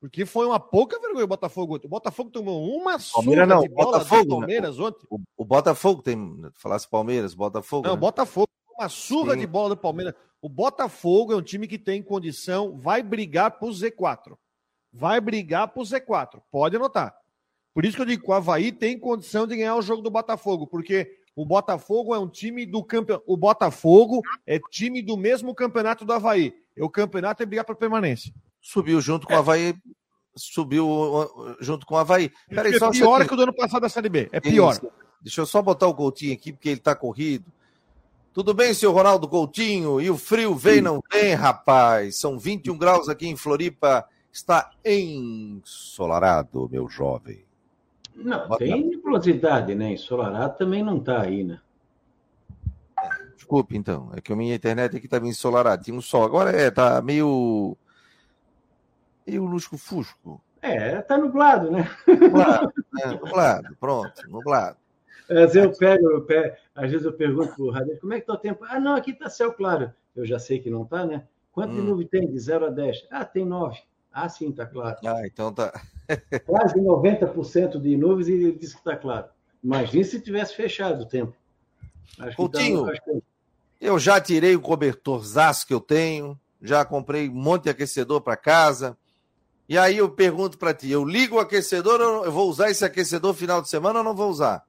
Porque 0.00 0.26
foi 0.26 0.46
uma 0.46 0.58
pouca 0.58 0.98
vergonha 0.98 1.24
o 1.24 1.28
Botafogo 1.28 1.76
ontem. 1.76 1.86
O 1.86 1.90
Botafogo 1.90 2.30
tomou 2.30 2.76
uma 2.76 2.98
surra 2.98 3.46
não, 3.46 3.60
de 3.60 3.68
bola 3.68 3.98
Botafogo, 3.98 4.24
né? 4.24 4.40
Palmeiras 4.40 4.78
né? 4.78 4.84
ontem. 4.84 5.06
O, 5.08 5.20
o, 5.36 5.44
Botafogo 5.44 6.02
tem. 6.02 6.50
Falasse 6.54 6.88
Palmeiras, 6.88 7.34
Botafogo. 7.34 7.86
Não, 7.86 7.94
né? 7.94 8.00
Botafogo. 8.00 8.48
Uma 8.78 8.88
surra 8.88 9.34
Sim. 9.34 9.40
de 9.40 9.46
bola 9.46 9.70
do 9.70 9.76
Palmeiras. 9.76 10.14
O 10.40 10.48
Botafogo 10.48 11.32
é 11.32 11.36
um 11.36 11.42
time 11.42 11.68
que 11.68 11.78
tem 11.78 12.02
condição, 12.02 12.76
vai 12.78 13.02
brigar 13.02 13.52
pro 13.52 13.68
Z4. 13.68 14.36
Vai 14.92 15.20
brigar 15.20 15.68
pro 15.68 15.82
Z4. 15.82 16.42
Pode 16.50 16.76
anotar. 16.76 17.14
Por 17.72 17.84
isso 17.84 17.96
que 17.96 18.02
eu 18.02 18.06
digo 18.06 18.24
que 18.24 18.30
o 18.30 18.34
Havaí 18.34 18.70
tem 18.70 18.98
condição 18.98 19.46
de 19.46 19.56
ganhar 19.56 19.76
o 19.76 19.82
jogo 19.82 20.02
do 20.02 20.10
Botafogo, 20.10 20.66
porque 20.66 21.16
o 21.34 21.46
Botafogo 21.46 22.14
é 22.14 22.18
um 22.18 22.28
time 22.28 22.66
do 22.66 22.84
campeonato. 22.84 23.24
O 23.26 23.36
Botafogo 23.36 24.20
é 24.46 24.58
time 24.70 25.00
do 25.00 25.16
mesmo 25.16 25.54
campeonato 25.54 26.04
do 26.04 26.12
Havaí. 26.12 26.52
E 26.76 26.82
o 26.82 26.90
campeonato 26.90 27.42
é 27.42 27.46
brigar 27.46 27.64
para 27.64 27.74
permanência. 27.74 28.32
Subiu 28.60 29.00
junto 29.00 29.26
com 29.26 29.32
o 29.32 29.38
Havaí. 29.38 29.74
Subiu 30.36 30.86
junto 31.60 31.86
com 31.86 31.94
o 31.94 31.98
Havaí. 31.98 32.30
Peraí, 32.48 32.74
é 32.74 32.90
pior 32.90 33.26
que 33.26 33.32
o 33.32 33.36
do 33.36 33.42
ano 33.44 33.54
passado 33.54 33.82
da 33.82 33.88
Série 33.88 34.08
B. 34.08 34.28
É 34.32 34.40
pior. 34.40 34.72
Isso. 34.72 34.90
Deixa 35.22 35.40
eu 35.40 35.46
só 35.46 35.62
botar 35.62 35.86
o 35.86 35.94
Coutinho 35.94 36.34
aqui, 36.34 36.52
porque 36.52 36.68
ele 36.68 36.78
está 36.78 36.94
corrido. 36.94 37.50
Tudo 38.32 38.54
bem, 38.54 38.72
senhor 38.72 38.92
Ronaldo 38.92 39.28
Coutinho? 39.28 40.00
E 40.00 40.08
o 40.08 40.16
frio 40.16 40.54
vem, 40.54 40.80
não 40.80 41.02
vem, 41.12 41.34
rapaz? 41.34 42.18
São 42.18 42.38
21 42.38 42.78
graus 42.78 43.06
aqui 43.06 43.28
em 43.28 43.36
Floripa. 43.36 44.08
Está 44.32 44.70
ensolarado, 44.82 46.66
meu 46.70 46.88
jovem. 46.88 47.44
Não, 48.16 48.48
tem 48.56 48.88
nebulosidade, 48.88 49.74
né? 49.74 49.92
Ensolarado 49.92 50.56
também 50.56 50.82
não 50.82 50.96
está 50.96 51.20
aí, 51.20 51.44
né? 51.44 51.60
Desculpe, 53.36 53.76
então. 53.76 54.10
É 54.16 54.20
que 54.22 54.32
a 54.32 54.36
minha 54.36 54.54
internet 54.54 54.96
aqui 54.96 55.04
estava 55.04 55.26
ensolarada. 55.26 55.82
Tinha 55.82 55.96
um 55.96 56.00
sol. 56.00 56.24
Agora 56.24 56.50
é, 56.52 56.70
tá 56.70 57.02
meio. 57.02 57.76
meio 59.26 59.44
lusco-fusco. 59.44 60.40
É, 60.62 61.02
tá 61.02 61.18
nublado, 61.18 61.70
né? 61.70 61.90
Nublado, 62.06 62.72
né? 62.94 63.06
nublado, 63.20 63.76
pronto, 63.78 64.30
nublado. 64.30 64.78
Às 65.32 65.52
vezes 65.52 65.56
eu 65.56 65.72
pego, 65.72 66.10
eu 66.10 66.22
pego, 66.22 66.56
às 66.74 66.90
vezes 66.90 67.06
eu 67.06 67.12
pergunto 67.12 67.54
pro 67.54 67.70
Radar, 67.70 67.96
como 67.98 68.12
é 68.12 68.20
que 68.20 68.26
tá 68.26 68.34
o 68.34 68.38
tempo? 68.38 68.64
Ah, 68.68 68.78
não, 68.78 68.94
aqui 68.94 69.12
tá 69.12 69.28
céu 69.28 69.52
claro. 69.52 69.92
Eu 70.14 70.26
já 70.26 70.38
sei 70.38 70.58
que 70.58 70.70
não 70.70 70.84
tá, 70.84 71.06
né? 71.06 71.24
Quanto 71.52 71.72
hum. 71.72 71.76
de 71.76 71.82
nuvem 71.82 72.06
tem? 72.06 72.30
De 72.30 72.38
0 72.38 72.66
a 72.66 72.70
10? 72.70 73.06
Ah, 73.10 73.24
tem 73.24 73.44
9. 73.44 73.78
Ah, 74.12 74.28
sim, 74.28 74.52
tá 74.52 74.66
claro. 74.66 74.98
Ah, 75.04 75.26
então 75.26 75.52
tá. 75.52 75.72
Quase 76.46 76.78
90% 76.78 77.80
de 77.80 77.96
nuvens 77.96 78.28
e 78.28 78.32
ele 78.32 78.52
disse 78.52 78.74
que 78.74 78.80
está 78.80 78.96
claro. 78.96 79.26
Imagina 79.62 80.04
se 80.04 80.20
tivesse 80.20 80.54
fechado 80.54 81.02
o 81.02 81.06
tempo. 81.06 81.34
Acho 82.18 82.36
Coutinho, 82.36 82.84
tá, 82.84 82.92
eu 83.80 83.98
já 83.98 84.20
tirei 84.20 84.54
o 84.54 84.60
cobertorzaço 84.60 85.66
que 85.66 85.72
eu 85.72 85.80
tenho, 85.80 86.38
já 86.60 86.84
comprei 86.84 87.28
um 87.28 87.34
monte 87.34 87.64
de 87.64 87.70
aquecedor 87.70 88.20
para 88.20 88.36
casa. 88.36 88.96
E 89.68 89.78
aí 89.78 89.98
eu 89.98 90.10
pergunto 90.10 90.58
para 90.58 90.74
ti, 90.74 90.90
eu 90.90 91.04
ligo 91.04 91.36
o 91.36 91.40
aquecedor, 91.40 92.00
eu 92.00 92.30
vou 92.30 92.48
usar 92.48 92.70
esse 92.70 92.84
aquecedor 92.84 93.32
final 93.32 93.62
de 93.62 93.68
semana 93.68 94.00
ou 94.00 94.04
não 94.04 94.14
vou 94.14 94.30
usar? 94.30 94.64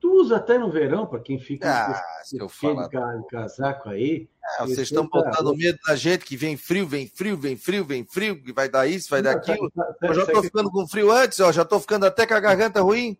Tu 0.00 0.10
usa 0.10 0.36
até 0.36 0.56
no 0.56 0.70
verão, 0.70 1.06
para 1.06 1.20
quem 1.20 1.38
fica 1.38 1.68
ah, 1.68 2.22
se 2.24 2.38
eu 2.38 2.48
falar... 2.48 2.88
de 2.88 3.26
casaco 3.28 3.90
aí. 3.90 4.26
É, 4.58 4.62
vocês 4.62 4.88
estão 4.88 5.06
botando 5.06 5.54
medo 5.54 5.78
da 5.86 5.94
gente 5.94 6.24
que 6.24 6.36
vem 6.36 6.56
frio, 6.56 6.86
vem 6.86 7.06
frio, 7.06 7.36
vem 7.36 7.56
frio, 7.56 7.84
vem 7.84 8.04
frio, 8.04 8.42
que 8.42 8.50
vai 8.50 8.68
dar 8.68 8.86
isso, 8.86 9.10
vai 9.10 9.20
dar 9.20 9.32
aquilo. 9.32 9.70
Eu 10.00 10.14
já 10.14 10.22
estou 10.22 10.42
ficando 10.42 10.70
com 10.70 10.88
frio 10.88 11.12
antes, 11.12 11.38
ó, 11.40 11.52
já 11.52 11.62
estou 11.62 11.78
ficando 11.78 12.06
até 12.06 12.26
com 12.26 12.32
a 12.32 12.40
garganta 12.40 12.80
ruim. 12.80 13.16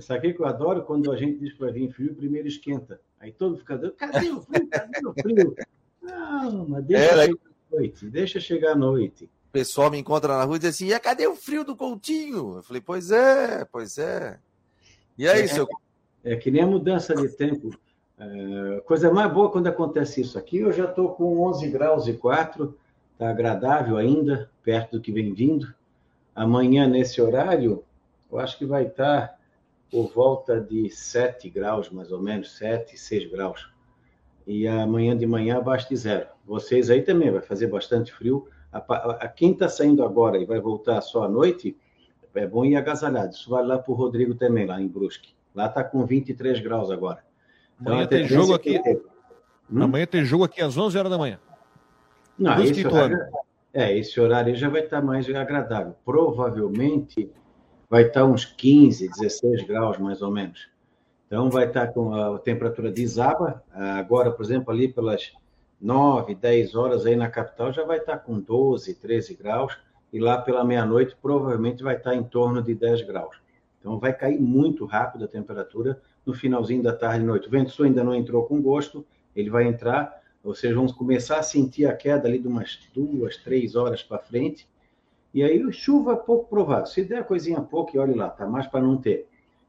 Sabe 0.00 0.20
aqui 0.20 0.34
que 0.34 0.40
eu 0.40 0.46
adoro 0.46 0.84
quando 0.84 1.10
a 1.12 1.16
gente 1.16 1.38
diz 1.38 1.52
que 1.52 1.58
vai 1.58 1.72
vir 1.72 1.92
frio, 1.92 2.14
primeiro 2.14 2.46
esquenta. 2.46 3.00
Aí 3.20 3.32
todo 3.32 3.50
mundo 3.50 3.58
fica, 3.58 3.78
cadê 3.96 4.30
o 4.30 4.40
frio? 4.40 4.68
Cadê 4.70 5.06
o 5.06 5.12
frio? 5.12 5.54
Calma, 6.06 6.80
deixa 6.80 7.04
é, 7.04 7.08
chegar 7.08 7.34
a 7.34 7.76
noite, 7.76 8.10
deixa 8.10 8.40
chegar 8.40 8.72
a 8.72 8.76
noite. 8.76 9.24
O 9.24 9.52
pessoal 9.52 9.90
me 9.90 9.98
encontra 9.98 10.36
na 10.36 10.44
rua 10.44 10.56
e 10.56 10.58
diz 10.60 10.70
assim: 10.70 10.92
e 10.92 10.98
cadê 10.98 11.26
o 11.26 11.36
frio 11.36 11.62
do 11.62 11.76
Coutinho? 11.76 12.56
Eu 12.56 12.62
falei: 12.62 12.80
pois 12.80 13.10
é, 13.10 13.64
pois 13.66 13.98
é. 13.98 14.38
E 15.18 15.28
aí, 15.28 15.42
é, 15.42 15.46
seu. 15.46 15.68
É 16.24 16.36
que 16.36 16.50
nem 16.50 16.62
a 16.62 16.66
mudança 16.66 17.14
de 17.14 17.28
tempo. 17.28 17.70
É, 18.18 18.80
coisa 18.86 19.12
mais 19.12 19.32
boa 19.32 19.50
quando 19.50 19.66
acontece 19.66 20.20
isso 20.20 20.38
aqui. 20.38 20.58
Eu 20.58 20.72
já 20.72 20.84
estou 20.84 21.10
com 21.14 21.40
11 21.40 21.68
graus 21.68 22.06
e 22.06 22.12
4, 22.12 22.76
está 23.12 23.30
agradável 23.30 23.96
ainda, 23.96 24.50
perto 24.62 24.92
do 24.92 25.00
que 25.00 25.10
vem 25.10 25.32
vindo. 25.32 25.74
Amanhã, 26.34 26.86
nesse 26.86 27.20
horário, 27.20 27.84
eu 28.30 28.38
acho 28.38 28.56
que 28.56 28.64
vai 28.64 28.86
estar 28.86 29.28
tá 29.28 29.38
por 29.90 30.10
volta 30.12 30.60
de 30.60 30.88
7 30.88 31.50
graus, 31.50 31.90
mais 31.90 32.10
ou 32.10 32.22
menos, 32.22 32.56
7, 32.56 32.96
6 32.96 33.30
graus. 33.30 33.70
E 34.46 34.66
amanhã 34.66 35.16
de 35.16 35.26
manhã 35.26 35.58
abaixo 35.58 35.88
de 35.88 35.96
zero. 35.96 36.26
Vocês 36.44 36.90
aí 36.90 37.02
também 37.02 37.30
vai 37.30 37.42
fazer 37.42 37.66
bastante 37.66 38.12
frio. 38.12 38.48
A, 38.72 38.78
a, 38.78 39.28
quem 39.28 39.52
está 39.52 39.68
saindo 39.68 40.02
agora 40.02 40.38
e 40.38 40.46
vai 40.46 40.58
voltar 40.58 41.00
só 41.02 41.24
à 41.24 41.28
noite, 41.28 41.76
é 42.34 42.46
bom 42.46 42.64
ir 42.64 42.74
agasalhado. 42.74 43.34
Isso 43.34 43.50
vai 43.50 43.64
lá 43.64 43.78
para 43.78 43.92
o 43.92 43.94
Rodrigo 43.94 44.34
também, 44.34 44.66
lá 44.66 44.80
em 44.80 44.88
Brusque. 44.88 45.34
Lá 45.54 45.66
está 45.66 45.84
com 45.84 46.04
23 46.04 46.60
graus 46.60 46.90
agora. 46.90 47.24
Então, 47.80 47.92
amanhã 47.92 48.08
tem 48.08 48.26
jogo 48.26 48.54
aqui. 48.54 48.80
Hum? 49.70 49.82
Amanhã 49.82 50.06
tem 50.06 50.24
jogo 50.24 50.44
aqui 50.44 50.60
às 50.62 50.76
11 50.76 50.98
horas 50.98 51.10
da 51.10 51.18
manhã. 51.18 51.38
Não, 52.38 52.62
esse 52.62 52.86
horário, 52.86 53.18
é, 53.72 53.98
esse 53.98 54.20
horário 54.20 54.54
já 54.54 54.68
vai 54.68 54.82
estar 54.82 55.00
tá 55.00 55.06
mais 55.06 55.28
agradável. 55.28 55.94
Provavelmente 56.04 57.30
vai 57.88 58.02
estar 58.02 58.20
tá 58.20 58.26
uns 58.26 58.44
15, 58.44 59.08
16 59.08 59.64
graus, 59.64 59.98
mais 59.98 60.22
ou 60.22 60.30
menos. 60.30 60.68
Então, 61.26 61.50
vai 61.50 61.66
estar 61.66 61.86
tá 61.86 61.92
com 61.92 62.14
a 62.14 62.38
temperatura 62.38 62.90
desaba. 62.90 63.62
Agora, 63.72 64.30
por 64.30 64.44
exemplo, 64.44 64.72
ali 64.72 64.88
pelas 64.88 65.32
9, 65.80 66.34
10 66.34 66.74
horas 66.74 67.06
aí 67.06 67.16
na 67.16 67.28
capital, 67.28 67.72
já 67.72 67.84
vai 67.84 67.98
estar 67.98 68.18
com 68.18 68.38
12, 68.38 68.94
13 68.94 69.34
graus. 69.34 69.76
E 70.12 70.20
lá 70.20 70.38
pela 70.38 70.62
meia-noite, 70.62 71.16
provavelmente 71.20 71.82
vai 71.82 71.96
estar 71.96 72.14
em 72.14 72.22
torno 72.22 72.62
de 72.62 72.74
10 72.74 73.02
graus. 73.02 73.36
Então, 73.82 73.98
vai 73.98 74.12
cair 74.12 74.40
muito 74.40 74.84
rápido 74.84 75.24
a 75.24 75.28
temperatura 75.28 76.00
no 76.24 76.32
finalzinho 76.32 76.84
da 76.84 76.94
tarde 76.94 77.24
e 77.24 77.26
noite. 77.26 77.48
O 77.48 77.50
vento 77.50 77.70
sul 77.70 77.84
ainda 77.84 78.04
não 78.04 78.14
entrou 78.14 78.44
com 78.44 78.62
gosto, 78.62 79.04
ele 79.34 79.50
vai 79.50 79.66
entrar, 79.66 80.22
ou 80.44 80.54
seja, 80.54 80.72
vamos 80.76 80.92
começar 80.92 81.40
a 81.40 81.42
sentir 81.42 81.86
a 81.86 81.92
queda 81.92 82.28
ali 82.28 82.38
de 82.38 82.46
umas 82.46 82.78
duas, 82.94 83.36
três 83.36 83.74
horas 83.74 84.00
para 84.00 84.20
frente. 84.20 84.68
E 85.34 85.42
aí, 85.42 85.60
chuva 85.72 86.16
pouco 86.16 86.48
provável. 86.48 86.86
Se 86.86 87.02
der 87.02 87.24
coisinha 87.24 87.60
pouco, 87.60 87.96
e 87.96 87.98
olhe 87.98 88.14
lá, 88.14 88.30
tá 88.30 88.46
mais 88.46 88.68
para 88.68 88.80
não 88.80 88.96
ter. 88.96 89.26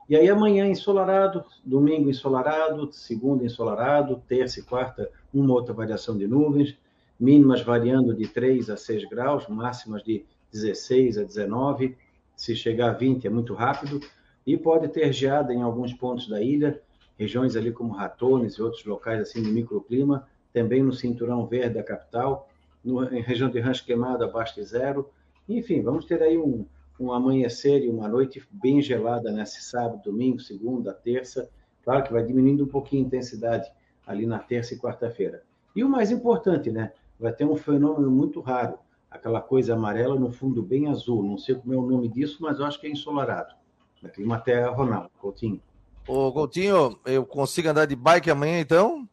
E 0.08 0.16
aí, 0.16 0.30
amanhã 0.30 0.68
ensolarado, 0.68 1.44
domingo 1.66 2.08
ensolarado, 2.08 2.94
segunda 2.94 3.44
ensolarado, 3.44 4.22
terça 4.28 4.60
e 4.60 4.64
quarta, 4.64 5.10
uma 5.34 5.56
outra 5.56 5.74
variação 5.74 6.16
de 6.16 6.28
nuvens, 6.28 6.78
mínimas 7.20 7.64
variando 7.64 8.14
de 8.14 8.28
3 8.28 8.70
a 8.70 8.78
6 8.78 9.10
graus, 9.10 9.48
máximas 9.48 10.04
de 10.04 10.24
16 10.52 11.18
a 11.18 11.24
19 11.24 11.98
se 12.44 12.58
chegar 12.58 12.90
a 12.90 12.94
20 12.94 13.26
é 13.26 13.30
muito 13.30 13.54
rápido, 13.54 14.02
e 14.46 14.58
pode 14.58 14.90
ter 14.90 15.14
geada 15.14 15.54
em 15.54 15.62
alguns 15.62 15.94
pontos 15.94 16.28
da 16.28 16.42
ilha, 16.42 16.82
regiões 17.18 17.56
ali 17.56 17.72
como 17.72 17.94
Ratones 17.94 18.56
e 18.56 18.62
outros 18.62 18.84
locais 18.84 19.22
assim 19.22 19.42
de 19.42 19.50
microclima, 19.50 20.28
também 20.52 20.84
no 20.84 20.92
cinturão 20.92 21.46
verde 21.48 21.76
da 21.76 21.84
capital, 21.84 22.50
no, 22.84 23.02
em 23.14 23.22
região 23.22 23.50
de 23.50 23.62
Rancho 23.62 23.86
Queimado 23.86 24.26
abaixo 24.26 24.56
de 24.56 24.64
zero. 24.66 25.10
Enfim, 25.48 25.82
vamos 25.82 26.04
ter 26.04 26.22
aí 26.22 26.38
um, 26.38 26.66
um 27.00 27.14
amanhecer 27.14 27.82
e 27.82 27.90
uma 27.90 28.10
noite 28.10 28.46
bem 28.52 28.82
gelada 28.82 29.32
nesse 29.32 29.62
sábado, 29.62 30.02
domingo, 30.04 30.42
segunda, 30.42 30.94
terça. 30.94 31.50
Claro 31.82 32.04
que 32.04 32.12
vai 32.12 32.24
diminuindo 32.24 32.66
um 32.66 32.68
pouquinho 32.68 33.06
a 33.06 33.08
intensidade 33.08 33.72
ali 34.06 34.26
na 34.26 34.40
terça 34.40 34.74
e 34.74 34.78
quarta-feira. 34.78 35.44
E 35.74 35.82
o 35.82 35.88
mais 35.88 36.12
importante, 36.12 36.70
né? 36.70 36.92
Vai 37.18 37.32
ter 37.32 37.46
um 37.46 37.56
fenômeno 37.56 38.12
muito 38.12 38.42
raro 38.42 38.78
aquela 39.14 39.40
coisa 39.40 39.76
amarela 39.76 40.16
no 40.20 40.32
fundo 40.32 40.62
bem 40.64 40.90
azul. 40.90 41.24
Não 41.24 41.38
sei 41.38 41.56
como 41.56 41.74
é 41.74 41.78
o 41.78 41.86
nome 41.86 42.10
disso, 42.10 42.40
mas 42.42 42.60
eu 42.60 42.66
acho 42.66 42.80
que 42.82 42.88
é 42.88 42.90
ensolarado. 42.90 43.54
Na 44.02 44.10
Climaterra 44.10 44.70
Ronaldo, 44.72 45.12
Coutinho. 45.20 45.62
Ô, 46.08 46.32
Coutinho, 46.34 47.00
eu 47.06 47.26
consigo 47.26 47.70
andar 47.70 47.86
de 47.86 47.96
bike 47.96 48.30
amanhã, 48.30 48.60
então? 48.60 49.08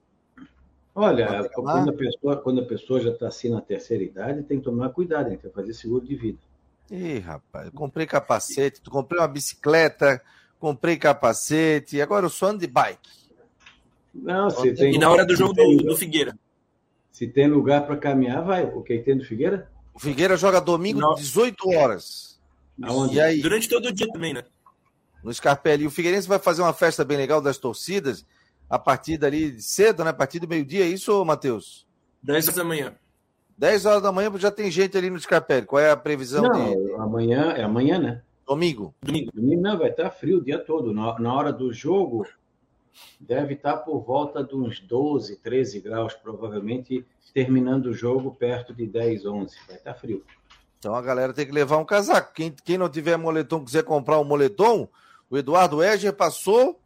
Olha, 0.93 1.49
quando 1.55 1.91
a, 1.91 1.93
pessoa, 1.93 2.37
quando 2.37 2.61
a 2.63 2.65
pessoa 2.65 3.01
já 3.01 3.11
está 3.11 3.29
assim 3.29 3.51
na 3.51 3.61
terceira 3.61 4.03
idade, 4.03 4.43
tem 4.43 4.59
que 4.59 4.65
tomar 4.65 4.89
cuidado, 4.89 5.29
tem 5.29 5.39
que 5.39 5.49
fazer 5.51 5.73
seguro 5.73 6.05
de 6.05 6.17
vida. 6.17 6.39
Ih, 6.91 7.21
rapaz, 7.21 7.67
eu 7.67 7.73
comprei 7.73 8.07
capacete, 8.07 8.81
comprei 8.91 9.21
uma 9.21 9.29
bicicleta, 9.29 10.21
comprei 10.59 10.97
capacete, 10.97 12.01
agora 12.01 12.27
eu 12.27 12.31
sou 12.31 12.49
ando 12.49 12.59
de 12.59 12.67
bike. 12.67 13.09
Não, 14.13 14.51
se 14.51 14.75
tem... 14.75 14.95
E 14.95 14.99
na 14.99 15.09
hora 15.09 15.25
do 15.25 15.37
jogo 15.37 15.55
do, 15.55 15.77
do 15.77 15.97
Figueira? 15.97 16.37
Se 17.13 17.29
tem 17.29 17.47
lugar 17.47 17.87
para 17.87 17.97
caminhar, 17.97 18.43
vai. 18.43 18.65
O 18.65 18.83
que 18.83 18.99
tem 18.99 19.17
do 19.17 19.25
Figueira? 19.25 19.71
O 20.01 20.03
Figueira 20.03 20.35
joga 20.35 20.63
domingo, 20.63 20.99
Não. 20.99 21.15
18 21.15 21.69
horas. 21.77 22.41
Aonde? 22.83 23.17
E 23.17 23.21
aí? 23.21 23.43
Durante 23.43 23.69
todo 23.69 23.89
o 23.89 23.93
dia 23.93 24.11
também, 24.11 24.33
né? 24.33 24.43
No 25.23 25.31
Scarpelli. 25.31 25.85
E 25.85 25.87
o 25.87 25.91
Figueirense 25.91 26.27
vai 26.27 26.39
fazer 26.39 26.63
uma 26.63 26.73
festa 26.73 27.05
bem 27.05 27.19
legal 27.19 27.43
das 27.43 27.59
torcidas 27.59 28.25
a 28.71 28.79
partir 28.79 29.19
dali 29.19 29.61
cedo, 29.61 30.03
né? 30.03 30.09
A 30.09 30.15
partir 30.15 30.39
do 30.39 30.49
meio-dia, 30.49 30.85
é 30.85 30.89
isso, 30.89 31.23
Matheus? 31.23 31.87
10 32.23 32.47
horas 32.47 32.57
da 32.57 32.65
manhã. 32.65 32.95
10 33.59 33.85
horas 33.85 34.03
da 34.03 34.11
manhã 34.11 34.33
já 34.37 34.51
tem 34.51 34.71
gente 34.71 34.97
ali 34.97 35.11
no 35.11 35.21
Scarpelli. 35.21 35.67
Qual 35.67 35.83
é 35.83 35.91
a 35.91 35.97
previsão 35.99 36.45
não, 36.45 36.75
de... 36.75 36.95
amanhã 36.95 37.53
é 37.53 37.63
amanhã, 37.63 37.99
né? 37.99 38.23
Domingo. 38.49 38.95
Domingo. 39.03 39.31
Domingo 39.35 39.61
não, 39.61 39.79
vai 39.79 39.91
estar 39.91 40.11
frio 40.11 40.39
o 40.39 40.43
dia 40.43 40.59
todo. 40.59 40.95
Na, 40.95 41.19
na 41.19 41.35
hora 41.35 41.53
do 41.53 41.71
jogo, 41.75 42.27
deve 43.19 43.55
estar 43.55 43.79
por 43.79 44.01
volta 44.01 44.43
de 44.43 44.55
uns 44.55 44.81
12, 44.81 45.37
13 45.37 45.81
graus, 45.81 46.15
provavelmente 46.15 47.07
terminando 47.33 47.87
o 47.87 47.95
jogo 47.95 48.35
perto 48.35 48.75
de 48.75 48.87
10, 48.87 49.27
11. 49.27 49.57
Vai 49.67 49.77
estar 49.77 49.95
frio. 49.95 50.25
Então 50.79 50.95
a 50.95 51.03
galera 51.03 51.33
tem 51.33 51.47
que 51.47 51.53
levar 51.53 51.79
um 51.79 51.85
casaco. 51.85 52.33
Quem, 52.33 52.55
quem 52.65 52.79
não 52.79 52.89
tiver 52.89 53.17
moletom, 53.17 53.65
quiser 53.65 53.85
comprar 53.85 54.19
um 54.19 54.25
moletom, 54.25 54.89
o 55.29 55.37
Eduardo 55.37 55.83
Eger 55.83 56.13
passou 56.13 56.81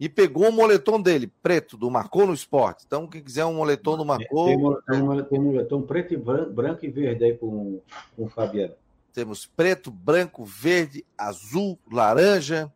e 0.00 0.08
pegou 0.08 0.48
o 0.48 0.52
moletom 0.52 1.00
dele, 1.00 1.32
preto, 1.42 1.76
do 1.76 1.90
Marcou 1.90 2.26
no 2.26 2.34
Esporte. 2.34 2.84
Então, 2.86 3.06
quem 3.06 3.22
quiser 3.22 3.44
um 3.44 3.54
moletom 3.54 3.96
do 3.96 4.04
Marcou. 4.04 4.46
Tem, 4.46 4.58
moletom, 4.58 5.28
tem 5.28 5.40
moletom 5.40 5.82
preto 5.82 6.14
e 6.14 6.16
branco, 6.16 6.50
branco 6.52 6.84
e 6.84 6.88
verde 6.88 7.24
aí 7.24 7.36
com, 7.36 7.80
com 8.16 8.24
o 8.24 8.28
Fabiano. 8.28 8.74
Temos 9.12 9.46
preto, 9.46 9.92
branco, 9.92 10.44
verde, 10.44 11.04
azul, 11.16 11.78
laranja 11.90 12.72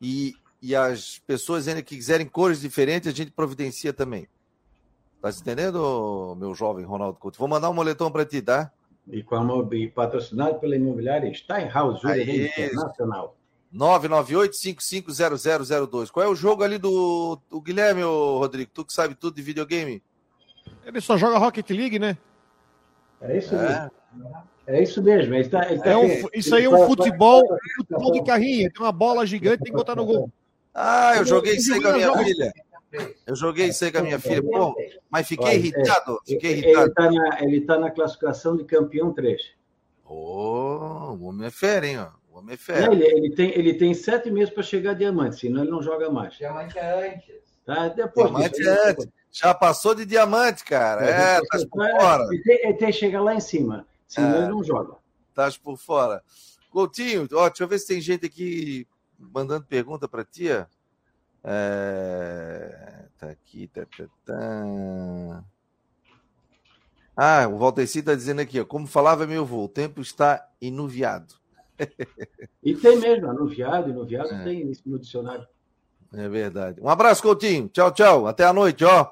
e 0.00 0.34
e 0.66 0.74
as 0.74 1.20
pessoas 1.20 1.68
ainda 1.68 1.80
que 1.80 1.94
quiserem 1.94 2.26
cores 2.26 2.60
diferentes, 2.60 3.08
a 3.08 3.14
gente 3.14 3.30
providencia 3.30 3.92
também. 3.92 4.26
Tá 5.22 5.30
entendendo, 5.30 6.34
meu 6.36 6.56
jovem 6.56 6.84
Ronaldo 6.84 7.20
Couto? 7.20 7.38
Vou 7.38 7.46
mandar 7.46 7.70
um 7.70 7.72
moletom 7.72 8.10
para 8.10 8.24
ti, 8.24 8.42
tá? 8.42 8.72
E, 9.08 9.22
com 9.22 9.36
a, 9.36 9.74
e 9.76 9.86
patrocinado 9.86 10.58
pela 10.58 10.74
imobiliária 10.74 11.32
Steinhaus, 11.32 12.00
Júlia 12.00 12.48
Internacional. 12.48 13.36
998-550002. 13.72 16.10
Qual 16.10 16.26
é 16.26 16.28
o 16.28 16.34
jogo 16.34 16.64
ali 16.64 16.78
do, 16.78 17.38
do 17.48 17.60
Guilherme, 17.60 18.02
Rodrigo? 18.02 18.72
Tu 18.74 18.84
que 18.84 18.92
sabe 18.92 19.14
tudo 19.14 19.36
de 19.36 19.42
videogame? 19.42 20.02
Ele 20.84 21.00
só 21.00 21.16
joga 21.16 21.38
Rocket 21.38 21.70
League, 21.70 22.00
né? 22.00 22.18
É 23.20 23.38
isso 23.38 23.54
é. 23.54 23.62
mesmo. 23.62 23.92
É 24.66 24.82
isso 24.82 25.00
mesmo. 25.00 25.32
Ele 25.32 25.48
tá, 25.48 25.70
ele 25.70 25.80
tá 25.80 25.90
é 25.90 25.96
um, 25.96 26.08
isso 26.34 26.56
aí 26.56 26.64
é 26.64 26.68
um 26.68 26.86
futebol, 26.86 27.44
futebol 27.76 28.10
de 28.10 28.24
carrinha. 28.24 28.68
Tem 28.68 28.82
uma 28.84 28.90
bola 28.90 29.24
gigante, 29.24 29.62
tem 29.62 29.72
que 29.72 29.78
botar 29.78 29.94
no 29.94 30.04
gol. 30.04 30.28
Ah, 30.78 31.14
eu 31.16 31.24
joguei 31.24 31.56
isso 31.56 31.72
aí 31.72 31.80
com 31.80 31.88
a 31.88 31.92
minha 31.94 32.18
filha. 32.18 32.52
Eu 33.26 33.34
joguei 33.34 33.68
isso 33.68 33.82
aí 33.82 33.90
com 33.90 33.98
a 33.98 34.02
minha 34.02 34.20
filha. 34.20 34.42
Pô, 34.42 34.76
mas 35.10 35.26
fiquei 35.26 35.54
irritado. 35.54 36.20
Fiquei 36.26 36.58
irritado. 36.58 36.92
Ele 37.40 37.56
está 37.58 37.78
na, 37.78 37.86
na, 37.86 37.90
classificação 37.90 38.54
de 38.58 38.64
campeão 38.64 39.10
3. 39.10 39.40
Ô, 40.04 40.14
oh, 40.14 41.14
o 41.14 41.24
homem 41.24 41.46
é 41.46 41.50
fera, 41.50 41.86
hein? 41.86 42.06
O 42.30 42.38
homem 42.38 42.54
é 42.54 42.56
fera. 42.58 42.92
Ele, 42.92 43.04
ele, 43.04 43.34
tem, 43.34 43.50
ele 43.58 43.72
tem 43.72 43.94
sete 43.94 44.30
meses 44.30 44.52
para 44.52 44.62
chegar 44.62 44.90
a 44.90 44.94
diamante, 44.94 45.40
senão 45.40 45.62
ele 45.62 45.70
não 45.70 45.82
joga 45.82 46.10
mais. 46.10 46.34
Diamante 46.34 46.78
é 46.78 47.08
antes. 47.08 47.34
Tá? 47.64 47.88
Depois 47.88 48.28
diamante 48.28 48.58
disso, 48.58 48.68
é 48.68 48.90
antes. 48.90 49.08
Já 49.32 49.54
passou 49.54 49.94
de 49.94 50.04
diamante, 50.04 50.62
cara. 50.62 51.06
É, 51.06 51.38
é 51.38 51.40
tá 51.40 51.58
por 51.70 51.90
fora. 51.90 52.24
Ele 52.30 52.42
tem, 52.42 52.54
ele 52.54 52.74
tem 52.74 52.88
que 52.88 52.92
chegar 52.92 53.22
lá 53.22 53.34
em 53.34 53.40
cima, 53.40 53.86
senão 54.06 54.34
é, 54.34 54.38
ele 54.42 54.48
não 54.48 54.62
joga. 54.62 54.94
Tá 55.34 55.50
por 55.62 55.78
fora. 55.78 56.22
Coutinho, 56.70 57.26
ó, 57.32 57.48
deixa 57.48 57.64
eu 57.64 57.68
ver 57.68 57.78
se 57.78 57.86
tem 57.86 58.00
gente 58.00 58.26
aqui 58.26 58.86
mandando 59.18 59.64
pergunta 59.64 60.08
para 60.08 60.24
tia. 60.24 60.68
É... 61.42 63.06
Tá 63.18 63.30
aqui, 63.30 63.68
tá, 63.68 63.86
tá, 63.86 64.04
tá. 64.24 65.44
Ah, 67.16 67.48
o 67.48 67.56
Valteci 67.56 68.00
está 68.00 68.14
dizendo 68.14 68.40
aqui, 68.40 68.60
ó, 68.60 68.64
como 68.64 68.86
falava 68.86 69.26
meu 69.26 69.42
avô, 69.42 69.64
o 69.64 69.68
tempo 69.68 70.02
está 70.02 70.46
inuviado. 70.60 71.34
e 72.62 72.74
tem 72.74 72.98
mesmo, 72.98 73.30
anuviado, 73.30 73.88
inuviado 73.88 74.34
é. 74.34 74.44
tem 74.44 74.70
isso 74.70 74.82
no 74.84 74.98
dicionário. 74.98 75.46
É 76.12 76.28
verdade. 76.28 76.80
Um 76.80 76.88
abraço, 76.88 77.22
Coutinho. 77.22 77.68
Tchau, 77.68 77.90
tchau. 77.92 78.26
Até 78.26 78.44
a 78.44 78.52
noite, 78.52 78.84
ó. 78.84 79.10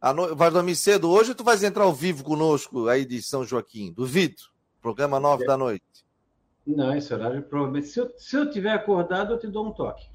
A 0.00 0.12
no... 0.12 0.34
Vai 0.34 0.50
dormir 0.50 0.74
cedo 0.76 1.10
hoje 1.10 1.30
ou 1.30 1.34
tu 1.34 1.44
vais 1.44 1.62
entrar 1.62 1.84
ao 1.84 1.92
vivo 1.92 2.24
conosco 2.24 2.88
aí 2.88 3.04
de 3.04 3.22
São 3.22 3.44
Joaquim? 3.44 3.92
Duvido. 3.92 4.42
Programa 4.80 5.20
9 5.20 5.44
é. 5.44 5.46
da 5.46 5.56
noite. 5.56 5.84
Não, 6.66 6.94
esse 6.94 7.12
horário 7.12 7.42
provavelmente. 7.42 7.88
Se 7.88 8.00
eu, 8.00 8.12
se 8.16 8.36
eu 8.36 8.50
tiver 8.50 8.72
acordado, 8.72 9.32
eu 9.32 9.38
te 9.38 9.46
dou 9.48 9.66
um 9.66 9.72
toque. 9.72 10.08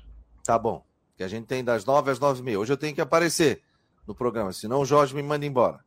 Tá 0.43 0.57
bom. 0.57 0.85
Que 1.15 1.23
a 1.23 1.27
gente 1.27 1.45
tem 1.45 1.63
das 1.63 1.83
nove 1.83 2.11
às 2.11 2.19
nove 2.19 2.41
e 2.41 2.43
meia. 2.43 2.59
Hoje 2.59 2.71
eu 2.71 2.77
tenho 2.77 2.95
que 2.95 3.01
aparecer 3.01 3.61
no 4.07 4.15
programa, 4.15 4.53
senão 4.53 4.81
o 4.81 4.85
Jorge 4.85 5.13
me 5.13 5.23
manda 5.23 5.45
embora. 5.45 5.83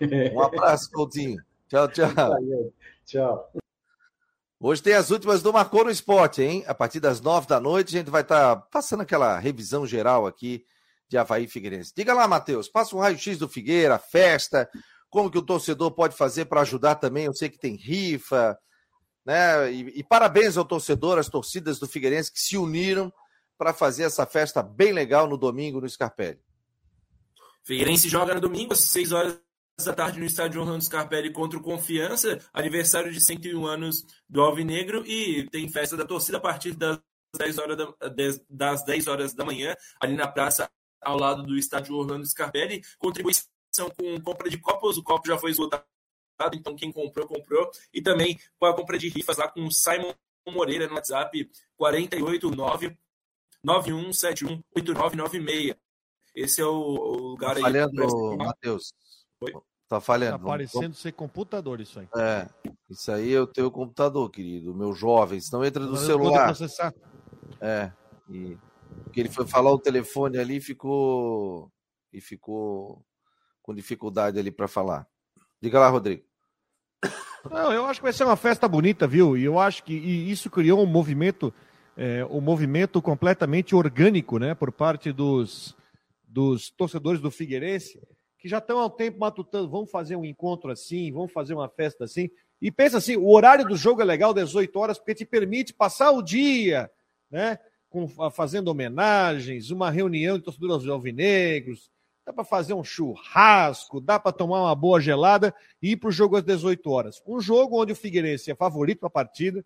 Um 0.00 0.42
abraço, 0.42 0.90
Coutinho. 0.92 1.42
Tchau, 1.68 1.88
tchau. 1.88 2.10
Tchau. 3.06 3.52
Hoje 4.60 4.82
tem 4.82 4.94
as 4.94 5.10
últimas 5.10 5.42
do 5.42 5.52
Marcou 5.52 5.84
no 5.84 5.90
Esporte, 5.90 6.42
hein? 6.42 6.64
A 6.66 6.74
partir 6.74 7.00
das 7.00 7.20
nove 7.20 7.46
da 7.46 7.58
noite, 7.58 7.96
a 7.96 7.98
gente 7.98 8.10
vai 8.10 8.22
estar 8.22 8.56
tá 8.56 8.62
passando 8.70 9.00
aquela 9.00 9.38
revisão 9.38 9.86
geral 9.86 10.26
aqui 10.26 10.64
de 11.08 11.18
Havaí 11.18 11.48
Figueirense. 11.48 11.92
Diga 11.96 12.14
lá, 12.14 12.28
Matheus, 12.28 12.68
passa 12.68 12.94
um 12.94 13.00
raio-x 13.00 13.38
do 13.38 13.48
Figueira, 13.48 13.98
festa, 13.98 14.68
como 15.10 15.30
que 15.30 15.38
o 15.38 15.42
torcedor 15.42 15.90
pode 15.90 16.16
fazer 16.16 16.44
para 16.44 16.60
ajudar 16.60 16.94
também? 16.94 17.24
Eu 17.24 17.34
sei 17.34 17.48
que 17.48 17.58
tem 17.58 17.74
rifa, 17.74 18.56
né? 19.24 19.72
E, 19.72 20.00
e, 20.00 20.04
parabéns 20.04 20.56
ao 20.56 20.64
torcedor, 20.64 21.18
às 21.18 21.28
torcidas 21.28 21.78
do 21.78 21.86
Figueirense 21.86 22.32
que 22.32 22.40
se 22.40 22.56
uniram 22.56 23.12
para 23.56 23.72
fazer 23.72 24.04
essa 24.04 24.26
festa 24.26 24.62
bem 24.62 24.92
legal 24.92 25.28
no 25.28 25.36
domingo 25.36 25.80
no 25.80 25.88
Scarpelli. 25.88 26.40
Figueirense 27.64 28.08
joga 28.08 28.34
no 28.34 28.40
domingo 28.40 28.72
às 28.72 28.80
6 28.84 29.12
horas 29.12 29.40
da 29.84 29.92
tarde 29.92 30.18
no 30.18 30.26
estádio 30.26 30.60
Orlando 30.60 30.84
Scarpelli 30.84 31.32
contra 31.32 31.58
o 31.58 31.62
Confiança, 31.62 32.38
aniversário 32.52 33.12
de 33.12 33.20
101 33.20 33.66
anos 33.66 34.04
do 34.28 34.40
Alvinegro 34.40 35.06
e 35.06 35.48
tem 35.50 35.68
festa 35.68 35.96
da 35.96 36.04
torcida 36.04 36.38
a 36.38 36.40
partir 36.40 36.74
das 36.74 37.00
10 37.36 37.58
horas 37.58 37.76
da, 37.76 37.94
das 38.50 38.84
10 38.84 39.06
horas 39.06 39.34
da 39.34 39.44
manhã, 39.44 39.74
ali 40.00 40.14
na 40.14 40.28
praça 40.28 40.68
ao 41.00 41.18
lado 41.18 41.42
do 41.42 41.56
estádio 41.56 41.96
Orlando 41.96 42.26
Scarpelli, 42.26 42.82
contribuição 42.98 43.46
com 43.96 44.20
compra 44.20 44.50
de 44.50 44.58
copos, 44.58 44.98
o 44.98 45.02
copo 45.02 45.26
já 45.26 45.38
foi 45.38 45.50
esgotado, 45.50 45.84
então 46.54 46.74
quem 46.74 46.90
comprou, 46.92 47.26
comprou, 47.26 47.70
e 47.92 48.02
também 48.02 48.38
com 48.58 48.66
a 48.66 48.74
compra 48.74 48.98
de 48.98 49.08
rifas 49.08 49.36
lá 49.36 49.48
com 49.48 49.64
o 49.64 49.72
Simon 49.72 50.12
Moreira 50.48 50.86
no 50.88 50.94
WhatsApp 50.94 51.50
489 51.76 52.96
9171 53.62 54.62
8996. 54.74 55.76
Esse 56.34 56.60
é 56.60 56.64
o, 56.64 56.72
o 56.72 57.28
lugar 57.28 57.50
tá 57.50 57.56
aí. 57.56 57.62
Falhando, 57.62 58.36
Matheus. 58.36 58.92
Tá 59.88 60.00
falhando. 60.00 60.38
Tá 60.38 60.44
parecendo 60.44 60.94
ser 60.94 61.12
computador 61.12 61.80
isso 61.80 62.00
aí. 62.00 62.08
É, 62.16 62.48
isso 62.88 63.12
aí 63.12 63.34
é 63.34 63.40
o 63.40 63.46
teu 63.46 63.70
computador, 63.70 64.30
querido, 64.30 64.74
meu 64.74 64.94
jovem. 64.94 65.38
Senão 65.38 65.64
entra 65.64 65.84
no 65.84 65.96
celular. 65.96 66.54
É, 67.60 67.92
e 68.30 68.56
porque 69.04 69.20
ele 69.20 69.28
foi 69.28 69.46
falar 69.46 69.70
o 69.70 69.78
telefone 69.78 70.38
ali 70.38 70.56
e 70.56 70.60
ficou 70.60 71.70
e 72.12 72.20
ficou 72.20 73.04
com 73.62 73.74
dificuldade 73.74 74.38
ali 74.38 74.50
para 74.50 74.66
falar. 74.66 75.06
Diga 75.62 75.78
lá, 75.78 75.88
Rodrigo. 75.88 76.22
Não, 77.50 77.72
eu 77.72 77.86
acho 77.86 78.00
que 78.00 78.04
vai 78.04 78.12
ser 78.12 78.24
uma 78.24 78.36
festa 78.36 78.68
bonita, 78.68 79.06
viu? 79.06 79.36
E 79.36 79.44
eu 79.44 79.58
acho 79.58 79.82
que 79.84 79.94
isso 79.94 80.50
criou 80.50 80.82
um 80.82 80.86
movimento, 80.86 81.54
é, 81.96 82.24
um 82.26 82.40
movimento 82.40 83.00
completamente 83.00 83.74
orgânico, 83.74 84.38
né, 84.38 84.54
por 84.54 84.70
parte 84.70 85.12
dos, 85.12 85.76
dos 86.26 86.70
torcedores 86.70 87.20
do 87.20 87.30
Figueirense 87.30 88.00
que 88.42 88.48
já 88.48 88.58
estão 88.58 88.80
há 88.80 88.86
um 88.86 88.90
tempo 88.90 89.20
matutando, 89.20 89.70
vamos 89.70 89.88
fazer 89.88 90.16
um 90.16 90.24
encontro 90.24 90.68
assim, 90.68 91.12
vamos 91.12 91.30
fazer 91.30 91.54
uma 91.54 91.68
festa 91.68 92.02
assim. 92.02 92.28
E 92.60 92.72
pensa 92.72 92.98
assim, 92.98 93.14
o 93.14 93.28
horário 93.28 93.64
do 93.64 93.76
jogo 93.76 94.02
é 94.02 94.04
legal, 94.04 94.34
18 94.34 94.76
horas, 94.80 94.98
porque 94.98 95.14
te 95.14 95.24
permite 95.24 95.72
passar 95.72 96.10
o 96.10 96.20
dia, 96.20 96.90
né? 97.30 97.56
Com, 97.88 98.08
fazendo 98.32 98.66
homenagens, 98.66 99.70
uma 99.70 99.92
reunião 99.92 100.38
de 100.38 100.44
torcedores 100.44 100.88
alvinegros, 100.88 101.88
dá 102.32 102.36
para 102.36 102.44
fazer 102.44 102.72
um 102.72 102.82
churrasco, 102.82 104.00
dá 104.00 104.18
para 104.18 104.32
tomar 104.32 104.62
uma 104.62 104.74
boa 104.74 104.98
gelada 105.00 105.54
e 105.80 105.92
ir 105.92 105.96
para 105.96 106.08
o 106.08 106.12
jogo 106.12 106.36
às 106.36 106.42
18 106.42 106.90
horas. 106.90 107.22
Um 107.26 107.40
jogo 107.40 107.80
onde 107.80 107.92
o 107.92 107.96
Figueirense 107.96 108.50
é 108.50 108.54
favorito 108.54 109.00
para 109.00 109.08
a 109.08 109.10
partida, 109.10 109.64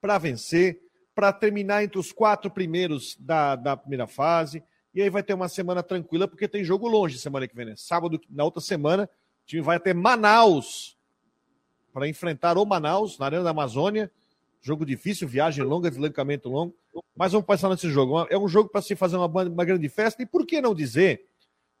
para 0.00 0.18
vencer, 0.18 0.82
para 1.14 1.32
terminar 1.32 1.84
entre 1.84 1.98
os 1.98 2.12
quatro 2.12 2.50
primeiros 2.50 3.16
da, 3.18 3.54
da 3.54 3.76
primeira 3.76 4.06
fase, 4.06 4.62
e 4.92 5.00
aí 5.00 5.08
vai 5.08 5.22
ter 5.22 5.34
uma 5.34 5.48
semana 5.48 5.82
tranquila, 5.82 6.26
porque 6.26 6.48
tem 6.48 6.64
jogo 6.64 6.88
longe 6.88 7.18
semana 7.18 7.46
que 7.46 7.54
vem, 7.54 7.66
né? 7.66 7.74
Sábado, 7.76 8.20
na 8.28 8.44
outra 8.44 8.60
semana, 8.60 9.04
o 9.04 9.46
time 9.46 9.62
vai 9.62 9.76
até 9.76 9.94
Manaus 9.94 10.96
para 11.92 12.08
enfrentar 12.08 12.58
o 12.58 12.64
Manaus, 12.64 13.18
na 13.18 13.26
Arena 13.26 13.44
da 13.44 13.50
Amazônia. 13.50 14.10
Jogo 14.60 14.84
difícil, 14.84 15.28
viagem 15.28 15.64
longa, 15.64 15.90
deslocamento 15.90 16.48
longo. 16.48 16.74
Mas 17.14 17.32
vamos 17.32 17.46
passar 17.46 17.68
nesse 17.68 17.88
jogo. 17.90 18.26
É 18.30 18.38
um 18.38 18.48
jogo 18.48 18.68
para 18.68 18.82
se 18.82 18.96
fazer 18.96 19.16
uma, 19.16 19.26
uma 19.26 19.64
grande 19.64 19.88
festa. 19.88 20.22
E 20.22 20.26
por 20.26 20.46
que 20.46 20.60
não 20.60 20.74
dizer 20.74 21.26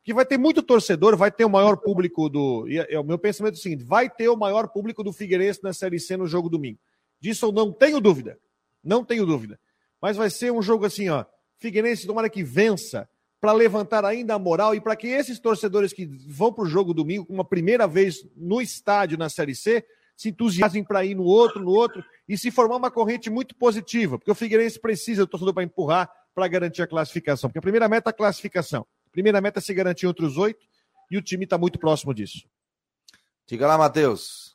que 0.06 0.14
vai 0.14 0.24
ter 0.24 0.38
muito 0.38 0.62
torcedor, 0.62 1.16
vai 1.16 1.32
ter 1.32 1.44
o 1.44 1.50
maior 1.50 1.76
público 1.76 2.28
do. 2.28 2.64
E 2.68 2.78
é, 2.78 2.96
o 2.96 3.02
meu 3.02 3.18
pensamento 3.18 3.54
é 3.54 3.58
o 3.58 3.60
seguinte: 3.60 3.82
vai 3.82 4.08
ter 4.08 4.28
o 4.28 4.36
maior 4.36 4.68
público 4.68 5.02
do 5.02 5.12
Figueirense 5.12 5.60
na 5.64 5.72
Série 5.72 5.98
C 5.98 6.16
no 6.16 6.28
jogo 6.28 6.48
domingo. 6.48 6.78
Disso 7.20 7.46
eu 7.46 7.50
não 7.50 7.72
tenho 7.72 8.00
dúvida. 8.00 8.38
Não 8.84 9.04
tenho 9.04 9.26
dúvida. 9.26 9.58
Mas 10.00 10.16
vai 10.16 10.30
ser 10.30 10.52
um 10.52 10.62
jogo 10.62 10.86
assim, 10.86 11.08
ó. 11.08 11.24
Figueirense, 11.58 12.06
tomara 12.06 12.30
que 12.30 12.44
vença, 12.44 13.08
para 13.40 13.52
levantar 13.52 14.04
ainda 14.04 14.34
a 14.34 14.38
moral 14.38 14.76
e 14.76 14.80
para 14.80 14.94
que 14.94 15.08
esses 15.08 15.40
torcedores 15.40 15.92
que 15.92 16.06
vão 16.28 16.52
para 16.52 16.62
o 16.62 16.68
jogo 16.68 16.94
domingo, 16.94 17.26
uma 17.28 17.44
primeira 17.44 17.88
vez 17.88 18.24
no 18.36 18.60
estádio 18.60 19.18
na 19.18 19.28
Série 19.28 19.56
C, 19.56 19.84
se 20.16 20.28
entusiasmem 20.28 20.84
para 20.84 21.04
ir 21.04 21.16
no 21.16 21.24
outro, 21.24 21.60
no 21.60 21.72
outro, 21.72 22.04
e 22.28 22.38
se 22.38 22.52
formar 22.52 22.76
uma 22.76 22.92
corrente 22.92 23.28
muito 23.28 23.56
positiva, 23.56 24.18
porque 24.18 24.30
o 24.30 24.36
Figueirense 24.36 24.78
precisa 24.78 25.22
do 25.22 25.26
torcedor 25.26 25.52
para 25.52 25.64
empurrar 25.64 26.08
para 26.32 26.46
garantir 26.46 26.82
a 26.82 26.86
classificação. 26.86 27.50
Porque 27.50 27.58
a 27.58 27.62
primeira 27.62 27.88
meta 27.88 28.10
é 28.10 28.12
a 28.12 28.14
classificação. 28.14 28.86
Primeira 29.16 29.40
meta 29.40 29.60
é 29.60 29.62
se 29.62 29.72
garantir 29.72 30.06
entre 30.06 30.26
os 30.26 30.36
oito, 30.36 30.62
e 31.10 31.16
o 31.16 31.22
time 31.22 31.44
está 31.44 31.56
muito 31.56 31.78
próximo 31.78 32.12
disso. 32.12 32.46
Diga 33.46 33.66
lá, 33.66 33.78
Matheus. 33.78 34.54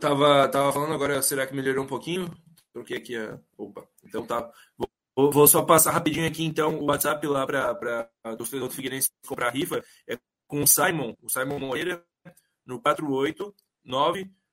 Tava, 0.00 0.48
tava 0.48 0.72
falando 0.72 0.94
agora, 0.94 1.20
será 1.20 1.44
que 1.48 1.52
melhorou 1.52 1.82
um 1.82 1.88
pouquinho? 1.88 2.32
Troquei 2.72 2.98
aqui 2.98 3.16
a. 3.16 3.40
Opa, 3.58 3.88
então 4.04 4.24
tá. 4.24 4.48
Vou 4.78 4.88
Vou, 5.32 5.48
só 5.48 5.64
passar 5.64 5.90
rapidinho 5.90 6.28
aqui, 6.28 6.44
então, 6.44 6.78
o 6.78 6.84
WhatsApp 6.84 7.26
lá 7.26 7.44
para 7.44 8.08
do 8.38 8.46
Figueirense 8.70 9.10
comprar 9.26 9.48
a 9.48 9.50
rifa. 9.50 9.84
É 10.06 10.16
com 10.46 10.62
o 10.62 10.66
Simon, 10.66 11.16
o 11.20 11.28
Simon 11.28 11.58
Moreira, 11.58 12.04
no 12.64 12.80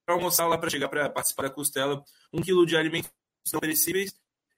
almoçar 0.08 0.48
lá, 0.48 0.58
para 0.58 0.70
chegar 0.70 0.88
para 0.88 1.10
participar 1.10 1.44
da 1.44 1.50
costela, 1.50 2.04
um 2.32 2.42
quilo 2.42 2.66
de 2.66 2.78
alimentos 2.78 3.12
não 3.52 3.60
perecíveis 3.60 4.14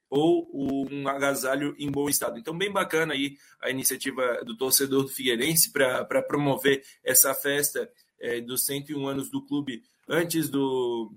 ou 0.09 0.49
um 0.91 1.07
agasalho 1.07 1.75
em 1.77 1.89
bom 1.89 2.09
estado. 2.09 2.37
Então, 2.39 2.57
bem 2.57 2.71
bacana 2.71 3.13
aí 3.13 3.37
a 3.61 3.69
iniciativa 3.69 4.43
do 4.43 4.57
torcedor 4.57 5.03
do 5.03 5.09
Figueirense 5.09 5.71
para 5.71 6.21
promover 6.23 6.83
essa 7.03 7.33
festa 7.33 7.89
é, 8.19 8.41
dos 8.41 8.65
101 8.65 9.07
anos 9.07 9.29
do 9.29 9.45
clube 9.45 9.83
antes 10.07 10.49
do, 10.49 11.13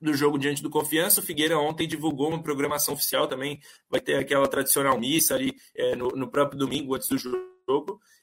do 0.00 0.14
jogo 0.14 0.38
diante 0.38 0.62
do 0.62 0.70
Confiança. 0.70 1.20
O 1.20 1.24
Figueira 1.24 1.58
ontem 1.58 1.86
divulgou 1.86 2.28
uma 2.28 2.42
programação 2.42 2.94
oficial 2.94 3.28
também, 3.28 3.60
vai 3.90 4.00
ter 4.00 4.14
aquela 4.14 4.48
tradicional 4.48 4.98
missa 4.98 5.34
ali 5.34 5.54
é, 5.74 5.94
no, 5.94 6.08
no 6.08 6.30
próprio 6.30 6.58
domingo 6.58 6.94
antes 6.94 7.08
do 7.08 7.18
jogo. 7.18 7.53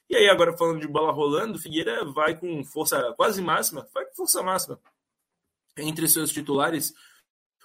E 0.08 0.16
aí, 0.16 0.28
agora 0.28 0.56
falando 0.56 0.80
de 0.80 0.88
bola 0.88 1.12
rolando, 1.12 1.58
Figueira 1.58 2.04
vai 2.04 2.38
com 2.38 2.64
força 2.64 3.12
quase 3.16 3.40
máxima, 3.40 3.88
vai 3.92 4.04
com 4.06 4.14
força 4.14 4.42
máxima 4.42 4.78
entre 5.76 6.06
seus 6.06 6.30
titulares 6.30 6.92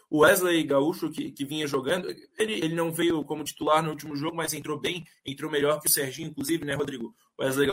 o 0.09 0.19
Wesley 0.19 0.63
Gaúcho, 0.63 1.09
que, 1.09 1.31
que 1.31 1.45
vinha 1.45 1.67
jogando, 1.67 2.09
ele, 2.37 2.53
ele 2.53 2.75
não 2.75 2.91
veio 2.91 3.23
como 3.23 3.43
titular 3.43 3.83
no 3.83 3.89
último 3.89 4.15
jogo, 4.15 4.35
mas 4.35 4.53
entrou 4.53 4.79
bem, 4.79 5.05
entrou 5.25 5.51
melhor 5.51 5.79
que 5.81 5.87
o 5.87 5.91
Serginho, 5.91 6.29
inclusive, 6.29 6.63
né, 6.63 6.73
Rodrigo? 6.75 7.13
O 7.37 7.43
Wesley 7.43 7.67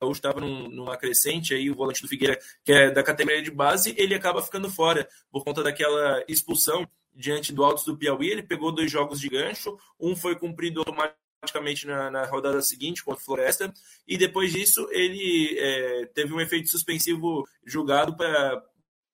Gaúcho 0.00 0.18
estava 0.18 0.40
num, 0.40 0.68
numa 0.68 0.96
crescente, 0.96 1.52
aí 1.52 1.70
o 1.70 1.74
volante 1.74 2.02
do 2.02 2.08
Figueira, 2.08 2.38
que 2.64 2.72
é 2.72 2.90
da 2.90 3.02
categoria 3.02 3.42
de 3.42 3.50
base, 3.50 3.94
ele 3.98 4.14
acaba 4.14 4.42
ficando 4.42 4.70
fora 4.70 5.08
por 5.30 5.44
conta 5.44 5.62
daquela 5.62 6.24
expulsão 6.28 6.88
diante 7.12 7.52
do 7.52 7.64
Altos 7.64 7.84
do 7.84 7.96
Piauí. 7.96 8.30
Ele 8.30 8.42
pegou 8.42 8.72
dois 8.72 8.90
jogos 8.90 9.20
de 9.20 9.28
gancho, 9.28 9.76
um 9.98 10.14
foi 10.14 10.36
cumprido 10.36 10.80
automaticamente 10.80 11.29
na, 11.86 12.10
na 12.10 12.26
rodada 12.26 12.60
seguinte 12.60 13.02
contra 13.02 13.20
o 13.20 13.24
Floresta, 13.24 13.72
e 14.06 14.18
depois 14.18 14.52
disso 14.52 14.86
ele 14.90 15.58
é, 15.58 16.06
teve 16.06 16.32
um 16.34 16.40
efeito 16.40 16.68
suspensivo 16.68 17.46
julgado 17.64 18.16
para 18.16 18.62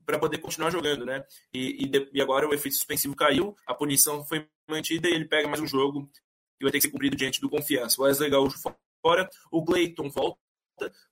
para 0.04 0.20
poder 0.20 0.38
continuar 0.38 0.70
jogando, 0.70 1.04
né? 1.04 1.24
E, 1.52 1.84
e, 1.84 2.10
e, 2.12 2.22
agora 2.22 2.48
o 2.48 2.54
efeito 2.54 2.76
suspensivo 2.76 3.16
caiu, 3.16 3.56
a 3.66 3.74
punição 3.74 4.24
foi 4.24 4.46
mantida 4.68 5.08
e 5.08 5.12
ele 5.12 5.24
pega 5.24 5.48
mais 5.48 5.60
um 5.60 5.66
jogo 5.66 6.08
que 6.56 6.64
vai 6.64 6.70
ter 6.70 6.78
que 6.78 6.82
ser 6.82 6.92
cumprido 6.92 7.16
diante 7.16 7.40
do 7.40 7.50
confiança. 7.50 8.00
O 8.00 8.04
Wesley 8.04 8.30
Gaúcho 8.30 8.56
fora, 9.02 9.28
o 9.50 9.64
Clayton 9.64 10.08
volta, 10.08 10.38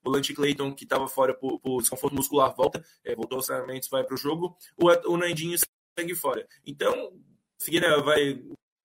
o 0.05 0.11
Lante 0.11 0.33
Clayton, 0.33 0.72
que 0.72 0.85
estava 0.85 1.09
fora 1.09 1.35
por, 1.35 1.59
por, 1.59 1.81
desconforto 1.81 2.14
muscular, 2.14 2.55
volta, 2.55 2.85
é, 3.05 3.16
voltou 3.16 3.37
aos 3.37 3.46
treinamentos, 3.46 3.88
vai 3.88 4.05
para 4.05 4.14
o 4.14 4.16
jogo, 4.18 4.57
o, 4.77 4.88
o 5.12 5.16
Nandinho 5.16 5.59
segue 5.98 6.14
fora. 6.14 6.46
Então, 6.64 7.12
Figueira 7.59 8.00
vai 8.00 8.40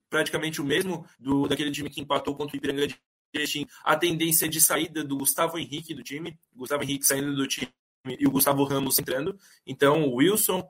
praticamente 0.10 0.62
o 0.62 0.64
mesmo 0.64 1.06
do 1.20 1.48
daquele 1.48 1.72
time 1.72 1.90
que 1.90 2.02
empatou 2.02 2.36
contra 2.36 2.56
o 2.56 2.58
Ipiranga 2.58 2.88
de 2.88 3.00
Erechim. 3.34 3.68
A 3.84 3.96
tendência 3.96 4.50
de 4.50 4.60
saída 4.60 5.04
do 5.04 5.18
Gustavo 5.18 5.58
Henrique 5.58 5.94
do 5.94 6.04
time, 6.04 6.38
Gustavo 6.56 6.84
Henrique 6.84 7.06
saindo 7.06 7.36
do 7.36 7.48
time 7.48 7.72
e 8.06 8.26
o 8.28 8.32
Gustavo 8.32 8.64
Ramos 8.64 8.98
entrando. 8.98 9.38
Então, 9.66 10.10
Wilson, 10.14 10.68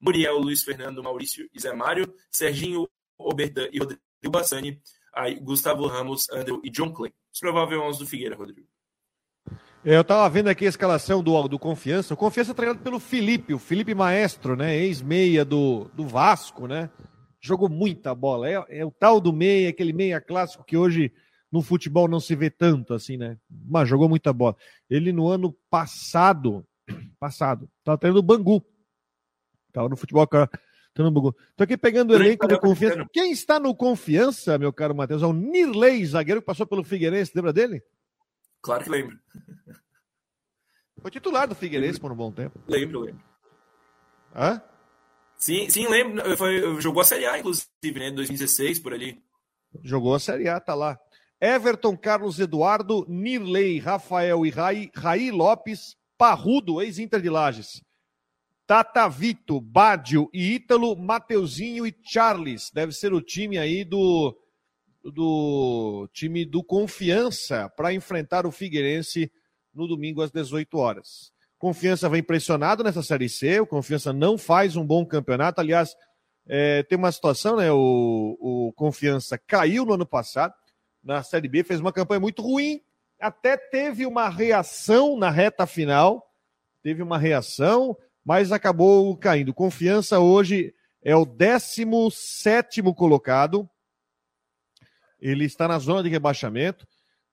Muriel, 0.00 0.38
Luiz 0.38 0.62
Fernando, 0.62 1.02
Maurício 1.02 1.48
e 1.52 1.60
Zé 1.60 1.72
Mário, 1.72 2.12
Serginho, 2.30 2.88
Oberdan 3.18 3.68
e 3.72 3.78
Rodrigo 3.78 4.00
Bassani, 4.30 4.80
aí 5.12 5.34
Gustavo 5.40 5.86
Ramos, 5.86 6.28
Andrew 6.30 6.60
e 6.62 6.70
John 6.70 6.92
Clay. 6.92 7.12
Os 7.32 7.40
prováveis 7.40 7.80
11 7.80 7.98
do 7.98 8.06
Figueira, 8.06 8.36
Rodrigo. 8.36 8.68
É, 9.84 9.96
eu 9.96 10.04
tava 10.04 10.28
vendo 10.28 10.48
aqui 10.48 10.66
a 10.66 10.68
escalação 10.68 11.22
do, 11.22 11.48
do 11.48 11.58
Confiança. 11.58 12.14
O 12.14 12.16
Confiança 12.16 12.50
é 12.50 12.54
treinado 12.54 12.80
pelo 12.80 12.98
Felipe, 12.98 13.54
o 13.54 13.58
Felipe 13.58 13.94
Maestro, 13.94 14.56
né? 14.56 14.76
Ex-meia 14.76 15.44
do, 15.44 15.84
do 15.94 16.06
Vasco, 16.06 16.66
né? 16.66 16.90
Jogou 17.40 17.68
muita 17.68 18.14
bola. 18.14 18.48
É, 18.48 18.64
é, 18.68 18.84
o 18.84 18.90
tal 18.90 19.20
do 19.20 19.32
meia, 19.32 19.68
aquele 19.68 19.92
meia 19.92 20.20
clássico 20.20 20.64
que 20.64 20.76
hoje 20.76 21.12
no 21.50 21.62
futebol 21.62 22.08
não 22.08 22.20
se 22.20 22.34
vê 22.34 22.50
tanto, 22.50 22.92
assim, 22.94 23.16
né? 23.16 23.38
Mas 23.48 23.88
jogou 23.88 24.08
muita 24.08 24.32
bola. 24.32 24.56
Ele 24.88 25.12
no 25.12 25.28
ano 25.28 25.56
passado, 25.70 26.66
passado, 27.18 27.70
tava 27.84 27.98
treinando 27.98 28.20
o 28.20 28.22
Bangu. 28.22 28.64
Tava 29.72 29.88
no 29.88 29.96
futebol, 29.96 30.26
cara. 30.26 30.50
Bangu. 30.96 31.34
Tô 31.56 31.62
aqui 31.62 31.76
pegando 31.76 32.10
o 32.10 32.14
elenco 32.16 32.48
do 32.48 32.58
Confiança. 32.58 33.06
Quem 33.12 33.30
está 33.30 33.60
no 33.60 33.74
Confiança, 33.74 34.58
meu 34.58 34.72
caro 34.72 34.94
Matheus, 34.94 35.22
é 35.22 35.26
o 35.26 35.32
Nirley, 35.32 36.04
zagueiro 36.04 36.40
que 36.40 36.46
passou 36.46 36.66
pelo 36.66 36.82
Figueirense, 36.82 37.30
lembra 37.34 37.52
dele? 37.52 37.80
Claro 38.60 38.82
que 38.82 38.90
lembro. 38.90 39.16
Foi 41.00 41.10
titular 41.10 41.46
do 41.46 41.54
Figueirense 41.54 42.00
por 42.00 42.10
um 42.10 42.16
bom 42.16 42.32
tempo. 42.32 42.60
Lembro, 42.66 43.00
lembro. 43.00 43.22
Hã? 44.34 44.60
Sim, 45.38 45.70
sim, 45.70 45.86
lembro. 45.86 46.36
Foi, 46.36 46.80
jogou 46.80 47.00
a 47.00 47.04
Série 47.04 47.26
A, 47.26 47.38
inclusive, 47.38 47.68
né? 47.94 48.10
2016, 48.10 48.80
por 48.80 48.92
ali. 48.92 49.22
Jogou 49.82 50.14
a 50.14 50.20
Série 50.20 50.48
A, 50.48 50.60
tá 50.60 50.74
lá. 50.74 50.98
Everton, 51.40 51.96
Carlos 51.96 52.40
Eduardo, 52.40 53.06
Nirley, 53.08 53.78
Rafael 53.78 54.44
e 54.44 54.50
Raí, 54.50 54.90
Raí 54.94 55.30
Lopes, 55.30 55.96
Parrudo, 56.16 56.82
ex-Inter 56.82 57.22
de 57.22 57.30
Lages. 57.30 57.80
Tatavito, 58.66 59.60
Bádio 59.60 60.28
e 60.34 60.54
Ítalo, 60.56 60.96
Mateuzinho 60.96 61.86
e 61.86 61.94
Charles. 62.02 62.70
Deve 62.74 62.92
ser 62.92 63.14
o 63.14 63.22
time 63.22 63.56
aí 63.56 63.84
do 63.84 64.36
do 65.02 66.08
time 66.12 66.44
do 66.44 66.62
Confiança 66.62 67.68
para 67.76 67.94
enfrentar 67.94 68.44
o 68.44 68.52
Figueirense 68.52 69.32
no 69.72 69.86
domingo 69.86 70.20
às 70.20 70.30
18 70.30 70.76
horas. 70.76 71.32
Confiança 71.58 72.08
vem 72.08 72.22
pressionado 72.22 72.84
nessa 72.84 73.02
Série 73.02 73.28
C, 73.28 73.60
o 73.60 73.66
Confiança 73.66 74.12
não 74.12 74.38
faz 74.38 74.76
um 74.76 74.86
bom 74.86 75.04
campeonato. 75.04 75.60
Aliás, 75.60 75.96
é, 76.46 76.82
tem 76.84 76.96
uma 76.96 77.10
situação, 77.10 77.56
né? 77.56 77.70
O, 77.72 78.38
o 78.40 78.72
Confiança 78.74 79.36
caiu 79.36 79.84
no 79.84 79.94
ano 79.94 80.06
passado 80.06 80.54
na 81.02 81.22
Série 81.22 81.48
B, 81.48 81.64
fez 81.64 81.80
uma 81.80 81.92
campanha 81.92 82.20
muito 82.20 82.42
ruim, 82.42 82.80
até 83.20 83.56
teve 83.56 84.06
uma 84.06 84.28
reação 84.28 85.16
na 85.18 85.30
reta 85.30 85.66
final, 85.66 86.32
teve 86.82 87.02
uma 87.02 87.18
reação, 87.18 87.96
mas 88.24 88.52
acabou 88.52 89.16
caindo. 89.16 89.52
Confiança 89.52 90.20
hoje 90.20 90.72
é 91.02 91.16
o 91.16 91.24
17 91.24 92.82
colocado, 92.94 93.68
ele 95.20 95.44
está 95.44 95.66
na 95.66 95.78
zona 95.78 96.02
de 96.02 96.08
rebaixamento. 96.08 96.86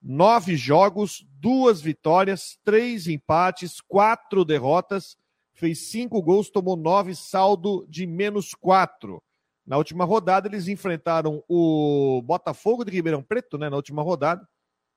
Nove 0.08 0.54
jogos, 0.54 1.26
duas 1.40 1.80
vitórias, 1.80 2.56
três 2.62 3.08
empates, 3.08 3.80
quatro 3.80 4.44
derrotas. 4.44 5.16
Fez 5.52 5.90
cinco 5.90 6.22
gols, 6.22 6.48
tomou 6.48 6.76
nove, 6.76 7.12
saldo 7.16 7.84
de 7.88 8.06
menos 8.06 8.54
quatro. 8.54 9.20
Na 9.66 9.76
última 9.76 10.04
rodada, 10.04 10.46
eles 10.46 10.68
enfrentaram 10.68 11.42
o 11.48 12.22
Botafogo 12.22 12.84
de 12.84 12.92
Ribeirão 12.92 13.20
Preto, 13.20 13.58
né? 13.58 13.68
Na 13.68 13.74
última 13.74 14.00
rodada, 14.00 14.46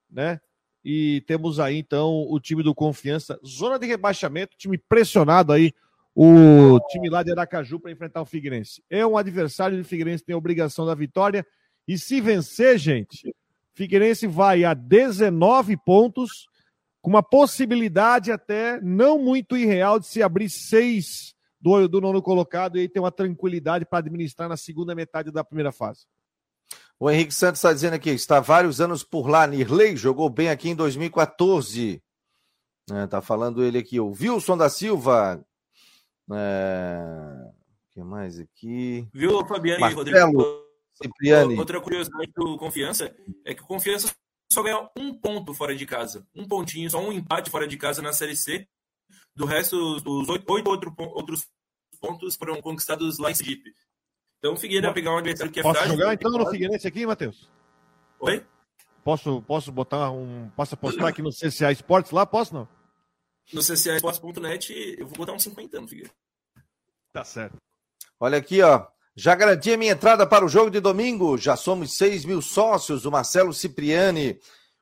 né? 0.08 0.39
E 0.86 1.24
temos 1.26 1.60
aí, 1.60 1.80
então, 1.80 2.28
o 2.30 2.39
time 2.39 2.62
do 2.62 2.76
Confiança, 2.76 3.39
zona 3.43 3.80
de 3.80 3.88
rebaixamento, 3.88 4.56
time 4.58 4.78
pressionado 4.78 5.52
aí, 5.52 5.74
o 6.13 6.80
time 6.89 7.10
lá 7.10 7.24
de 7.24 7.32
Aracaju 7.32 7.80
para 7.80 7.91
enfrentar 7.91 8.22
o 8.22 8.26
Figueirense. 8.26 8.84
É 8.88 9.04
um 9.04 9.17
adversário 9.17 9.76
do 9.76 9.84
Figueirense, 9.84 10.24
tem 10.24 10.36
a 10.36 10.38
obrigação 10.38 10.86
da 10.86 10.93
vitória. 10.93 11.43
E 11.88 11.98
se 11.98 12.22
vencer, 12.22 12.78
gente, 12.78 13.34
Figueirense 13.80 14.28
vai 14.28 14.65
a 14.65 14.74
19 14.74 15.78
pontos, 15.78 16.50
com 17.02 17.10
uma 17.10 17.24
possibilidade 17.24 18.30
até 18.30 18.78
não 18.82 19.18
muito 19.18 19.56
irreal 19.56 20.02
de 20.02 20.06
se 20.06 20.22
abrir 20.22 20.50
seis 20.50 21.34
do, 21.62 21.88
do 21.88 22.02
nono 22.02 22.22
colocado 22.22 22.78
e 22.78 22.82
aí 22.82 22.89
ter 22.89 23.00
uma 23.00 23.10
tranquilidade 23.10 23.86
para 23.86 24.00
administrar 24.00 24.50
na 24.50 24.58
segunda 24.58 24.94
metade 24.94 25.32
da 25.32 25.46
primeira 25.46 25.72
fase. 25.72 26.02
O 27.00 27.10
Henrique 27.10 27.34
Santos 27.34 27.60
está 27.60 27.72
dizendo 27.72 27.94
aqui, 27.94 28.10
está 28.10 28.42
vários 28.42 28.82
anos 28.82 29.02
por 29.02 29.30
lá, 29.30 29.48
Nirley 29.48 29.96
jogou 29.96 30.30
bem 30.30 30.50
aqui 30.50 30.68
em 30.68 30.76
2014. 30.76 32.04
É, 32.92 33.08
tá 33.08 33.22
falando 33.22 33.63
ele 33.63 33.78
aqui, 33.78 33.98
o 33.98 34.12
Wilson 34.12 34.58
da 34.58 34.68
Silva. 34.68 35.42
É... 36.34 37.00
O 37.48 37.94
que 37.94 38.04
mais 38.04 38.42
aqui? 38.42 39.08
Viu, 39.13 39.46
Fabiano 39.48 39.80
Marcelo. 39.80 40.06
e 40.06 40.20
Rodrigo? 40.20 40.68
Cipriani. 41.02 41.58
Outra 41.58 41.80
curiosidade 41.82 42.32
do 42.36 42.58
Confiança 42.58 43.16
é 43.46 43.54
que 43.54 43.62
o 43.62 43.66
Confiança 43.66 44.14
só 44.52 44.64
ganhou 44.64 44.90
um 44.98 45.14
ponto 45.14 45.54
fora 45.54 45.76
de 45.76 45.86
casa. 45.86 46.28
Um 46.36 46.48
pontinho, 46.48 46.90
só 46.90 47.00
um 47.00 47.12
empate 47.12 47.50
fora 47.50 47.68
de 47.68 47.78
casa 47.78 48.02
na 48.02 48.14
Série 48.14 48.36
C. 48.36 48.68
Do 49.36 49.46
resto, 49.46 49.76
os 49.78 50.30
oito, 50.30 50.52
oito 50.52 50.70
outro, 50.70 50.94
outros 50.98 51.48
pontos 52.00 52.36
foram 52.36 52.62
conquistados 52.62 53.18
lá 53.18 53.32
em 53.32 53.36
Sergipe. 53.36 53.74
Então 54.40 54.54
o 54.54 54.58
Figueiredo 54.58 54.88
vai 54.88 54.94
pegar 54.94 55.14
um 55.14 55.18
adversário 55.18 55.52
que 55.52 55.60
é 55.60 55.64
Posso 55.64 55.76
frágil. 55.76 55.96
Posso 55.96 56.02
jogar 56.02 56.14
então 56.14 56.32
no 56.32 56.50
Figueirense 56.50 56.88
aqui, 56.88 57.06
Matheus? 57.06 57.50
Oi? 58.20 58.46
Posso, 59.04 59.42
posso 59.44 59.72
botar 59.72 60.12
um. 60.12 60.50
Posso 60.56 60.76
postar 60.78 61.08
aqui 61.08 61.22
no 61.22 61.30
CCA 61.30 61.72
Esportes 61.72 62.12
lá? 62.12 62.26
Posso 62.26 62.54
não? 62.54 62.68
No 63.52 63.62
ccaesportes.net 63.64 64.96
eu 65.00 65.08
vou 65.08 65.18
botar 65.18 65.34
um 65.34 65.40
50 65.40 65.82
no 65.82 65.88
Figueiredo. 65.88 66.14
Tá 67.12 67.24
certo. 67.24 67.58
Olha 68.20 68.38
aqui, 68.38 68.62
ó. 68.62 68.88
Já 69.21 69.36
garanti 69.36 69.73
a 69.73 69.77
minha 69.77 69.91
entrada 69.91 70.25
para 70.25 70.45
o 70.45 70.47
jogo 70.47 70.71
de 70.71 70.79
domingo. 70.79 71.38
Já 71.38 71.58
somos 71.58 71.97
6 71.97 72.23
mil 72.23 72.41
sócios. 72.41 73.03
O 73.03 73.12
Marcelo 73.12 73.53
Cipriani. 73.53 74.39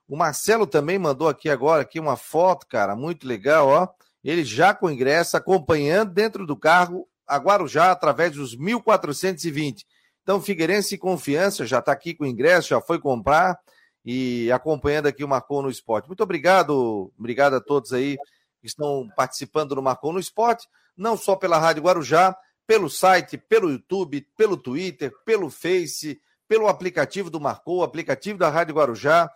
O 0.07 0.15
Marcelo 0.15 0.67
também 0.67 0.99
mandou 0.99 1.27
aqui 1.27 1.49
agora 1.49 1.81
aqui 1.81 1.99
uma 1.99 2.15
foto, 2.15 2.67
cara, 2.67 2.95
muito 2.95 3.27
legal, 3.27 3.67
ó. 3.67 3.87
Ele 4.23 4.45
já 4.45 4.75
com 4.75 4.91
ingresso, 4.91 5.35
acompanhando 5.35 6.13
dentro 6.13 6.45
do 6.45 6.55
carro 6.55 7.07
a 7.25 7.37
Guarujá 7.37 7.89
através 7.89 8.33
dos 8.33 8.55
1420. 8.55 9.87
Então, 10.21 10.39
Figueirense 10.39 10.93
e 10.93 10.99
Confiança 10.99 11.65
já 11.65 11.79
está 11.79 11.91
aqui 11.91 12.13
com 12.13 12.23
ingresso, 12.23 12.69
já 12.69 12.79
foi 12.79 12.99
comprar 12.99 13.59
e 14.05 14.51
acompanhando 14.51 15.07
aqui 15.07 15.23
o 15.23 15.27
Marcou 15.27 15.63
no 15.63 15.69
Esporte. 15.71 16.05
Muito 16.05 16.21
obrigado, 16.21 17.11
obrigado 17.17 17.55
a 17.55 17.59
todos 17.59 17.91
aí 17.91 18.17
que 18.61 18.67
estão 18.67 19.09
participando 19.15 19.73
do 19.73 19.81
Marcou 19.81 20.13
no 20.13 20.19
Esporte, 20.19 20.67
não 20.95 21.17
só 21.17 21.35
pela 21.35 21.57
Rádio 21.57 21.81
Guarujá, 21.81 22.37
pelo 22.67 22.89
site, 22.89 23.37
pelo 23.37 23.71
YouTube, 23.71 24.27
pelo 24.35 24.57
Twitter, 24.57 25.11
pelo 25.25 25.49
Face, 25.49 26.21
pelo 26.47 26.67
aplicativo 26.67 27.29
do 27.29 27.39
Marcou, 27.39 27.81
aplicativo 27.81 28.37
da 28.37 28.49
Rádio 28.49 28.75
Guarujá. 28.75 29.31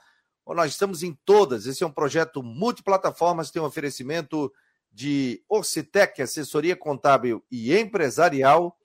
Nós 0.46 0.72
estamos 0.72 1.02
em 1.02 1.18
todas. 1.24 1.66
Esse 1.66 1.84
é 1.84 1.88
um 1.88 1.92
projeto 1.92 2.44
multiplataformas, 2.44 3.50
tem 3.50 3.62
um 3.62 3.66
oferecimento 3.66 4.52
de 4.92 5.42
Ocitec, 5.48 6.22
assessoria 6.22 6.76
contábil 6.76 7.42
e 7.50 7.74
empresarial. 7.74 8.78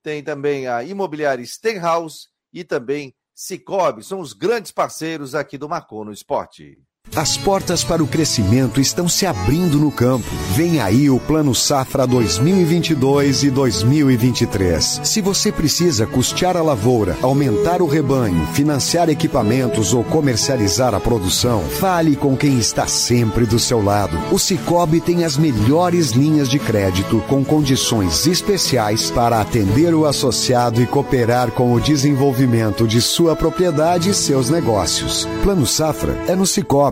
Tem 0.00 0.22
também 0.22 0.68
a 0.68 0.84
imobiliária 0.84 1.44
Stenhouse 1.44 2.28
e 2.52 2.62
também 2.62 3.14
Cicobi. 3.34 4.04
São 4.04 4.20
os 4.20 4.32
grandes 4.32 4.70
parceiros 4.70 5.34
aqui 5.34 5.58
do 5.58 5.68
Marcou 5.68 6.04
no 6.04 6.12
Esporte. 6.12 6.80
As 7.14 7.36
portas 7.36 7.84
para 7.84 8.02
o 8.02 8.06
crescimento 8.06 8.80
estão 8.80 9.06
se 9.06 9.26
abrindo 9.26 9.78
no 9.78 9.90
campo. 9.90 10.24
Vem 10.54 10.80
aí 10.80 11.10
o 11.10 11.20
Plano 11.20 11.54
Safra 11.54 12.06
2022 12.06 13.42
e 13.42 13.50
2023. 13.50 15.02
Se 15.04 15.20
você 15.20 15.52
precisa 15.52 16.06
custear 16.06 16.56
a 16.56 16.62
lavoura, 16.62 17.14
aumentar 17.20 17.82
o 17.82 17.86
rebanho, 17.86 18.46
financiar 18.54 19.10
equipamentos 19.10 19.92
ou 19.92 20.02
comercializar 20.02 20.94
a 20.94 21.00
produção, 21.00 21.60
fale 21.78 22.16
com 22.16 22.34
quem 22.34 22.58
está 22.58 22.86
sempre 22.86 23.44
do 23.44 23.58
seu 23.58 23.84
lado. 23.84 24.18
O 24.32 24.38
Cicobi 24.38 24.98
tem 24.98 25.22
as 25.22 25.36
melhores 25.36 26.12
linhas 26.12 26.48
de 26.48 26.58
crédito 26.58 27.22
com 27.28 27.44
condições 27.44 28.26
especiais 28.26 29.10
para 29.10 29.38
atender 29.38 29.94
o 29.94 30.06
associado 30.06 30.80
e 30.80 30.86
cooperar 30.86 31.50
com 31.50 31.74
o 31.74 31.80
desenvolvimento 31.80 32.88
de 32.88 33.02
sua 33.02 33.36
propriedade 33.36 34.08
e 34.08 34.14
seus 34.14 34.48
negócios. 34.48 35.28
Plano 35.42 35.66
Safra 35.66 36.16
é 36.26 36.34
no 36.34 36.46
Cicobi. 36.46 36.91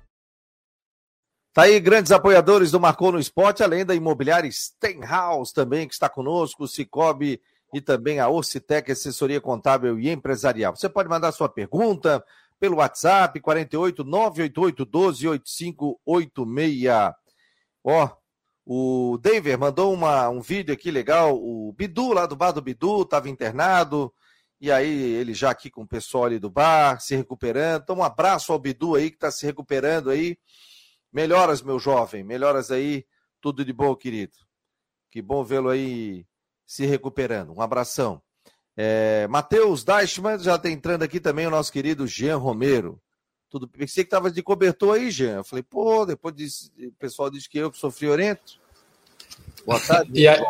Tá 1.53 1.63
aí, 1.63 1.81
grandes 1.81 2.13
apoiadores 2.13 2.71
do 2.71 2.79
Marcou 2.79 3.11
no 3.11 3.19
Esporte, 3.19 3.61
além 3.61 3.85
da 3.85 3.93
imobiliária 3.93 4.49
Stenhouse 4.49 5.53
também, 5.53 5.85
que 5.85 5.93
está 5.93 6.07
conosco, 6.07 6.63
o 6.63 6.67
Cicobi 6.67 7.41
e 7.73 7.81
também 7.81 8.21
a 8.21 8.29
Ocitec, 8.29 8.89
assessoria 8.89 9.41
contábil 9.41 9.99
e 9.99 10.09
empresarial. 10.09 10.73
Você 10.73 10.87
pode 10.87 11.09
mandar 11.09 11.33
sua 11.33 11.49
pergunta, 11.49 12.23
pelo 12.57 12.77
WhatsApp, 12.77 13.37
48 13.41 14.01
988 14.01 14.85
12 14.85 15.27
8586. 15.27 17.13
Ó, 17.83 18.09
o 18.65 19.17
Denver 19.21 19.59
mandou 19.59 19.93
uma, 19.93 20.29
um 20.29 20.39
vídeo 20.39 20.73
aqui 20.73 20.89
legal. 20.89 21.35
O 21.35 21.73
Bidu, 21.73 22.13
lá 22.13 22.25
do 22.25 22.35
bar 22.37 22.53
do 22.53 22.61
Bidu, 22.61 23.01
estava 23.01 23.27
internado. 23.27 24.13
E 24.61 24.71
aí, 24.71 24.87
ele 24.87 25.33
já 25.33 25.49
aqui 25.49 25.69
com 25.69 25.81
o 25.81 25.87
pessoal 25.87 26.25
ali 26.25 26.39
do 26.39 26.49
bar, 26.49 27.01
se 27.01 27.13
recuperando. 27.13 27.81
Então, 27.83 27.97
um 27.97 28.03
abraço 28.03 28.53
ao 28.53 28.59
Bidu 28.59 28.95
aí, 28.95 29.09
que 29.09 29.17
está 29.17 29.29
se 29.29 29.45
recuperando 29.45 30.09
aí. 30.09 30.37
Melhoras, 31.11 31.61
meu 31.61 31.79
jovem. 31.79 32.23
Melhoras 32.23 32.71
aí. 32.71 33.05
Tudo 33.41 33.65
de 33.65 33.73
bom, 33.73 33.95
querido. 33.95 34.37
Que 35.09 35.21
bom 35.21 35.43
vê-lo 35.43 35.69
aí 35.69 36.25
se 36.65 36.85
recuperando. 36.85 37.53
Um 37.53 37.61
abração. 37.61 38.21
É, 38.77 39.27
Matheus 39.27 39.83
Deichmann 39.83 40.39
já 40.39 40.55
está 40.55 40.69
entrando 40.69 41.03
aqui 41.03 41.19
também 41.19 41.45
o 41.45 41.51
nosso 41.51 41.71
querido 41.71 42.07
Jean 42.07 42.37
Romero. 42.37 43.01
Tudo, 43.49 43.67
pensei 43.67 44.05
que 44.05 44.07
estava 44.07 44.31
de 44.31 44.41
cobertor 44.41 44.95
aí, 44.95 45.11
Jean. 45.11 45.37
Eu 45.37 45.43
falei, 45.43 45.63
pô, 45.63 46.05
depois 46.05 46.71
o 46.79 46.91
pessoal 46.97 47.29
disse 47.29 47.49
que 47.49 47.57
eu 47.57 47.73
sou 47.73 47.91
friorento. 47.91 48.61
Boa 49.65 49.79
tarde. 49.79 50.11
e, 50.13 50.27
aí, 50.27 50.45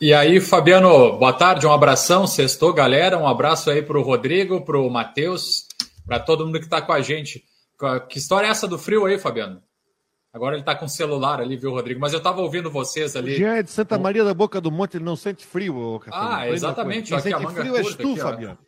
e 0.00 0.12
aí, 0.12 0.40
Fabiano, 0.40 1.16
boa 1.16 1.32
tarde, 1.32 1.66
um 1.66 1.72
abração, 1.72 2.26
sextou, 2.26 2.72
galera. 2.72 3.16
Um 3.16 3.28
abraço 3.28 3.70
aí 3.70 3.80
para 3.80 3.98
o 3.98 4.02
Rodrigo, 4.02 4.64
para 4.64 4.78
o 4.78 4.90
Matheus, 4.90 5.68
para 6.04 6.18
todo 6.18 6.44
mundo 6.44 6.58
que 6.58 6.66
está 6.66 6.82
com 6.82 6.92
a 6.92 7.00
gente. 7.00 7.44
Que 8.08 8.18
história 8.18 8.48
é 8.48 8.50
essa 8.50 8.66
do 8.66 8.78
frio 8.78 9.06
aí, 9.06 9.18
Fabiano? 9.18 9.62
Agora 10.36 10.54
ele 10.54 10.60
está 10.60 10.74
com 10.74 10.84
o 10.84 10.88
celular 10.88 11.40
ali, 11.40 11.56
viu, 11.56 11.70
Rodrigo? 11.70 11.98
Mas 11.98 12.12
eu 12.12 12.18
estava 12.18 12.42
ouvindo 12.42 12.70
vocês 12.70 13.16
ali. 13.16 13.36
Já 13.38 13.56
é 13.56 13.62
de 13.62 13.70
Santa 13.70 13.98
Maria 13.98 14.22
da 14.22 14.34
Boca 14.34 14.60
do 14.60 14.70
Monte, 14.70 14.98
ele 14.98 15.04
não 15.04 15.16
sente 15.16 15.46
frio, 15.46 15.98
Ah, 16.12 16.46
exatamente. 16.50 17.08
Quem 17.08 17.20
sente 17.20 17.46
frio 17.54 17.72
curta, 17.72 17.78
és 17.78 17.94
tu, 17.94 18.10
aqui, 18.10 18.20
Fabiano. 18.20 18.58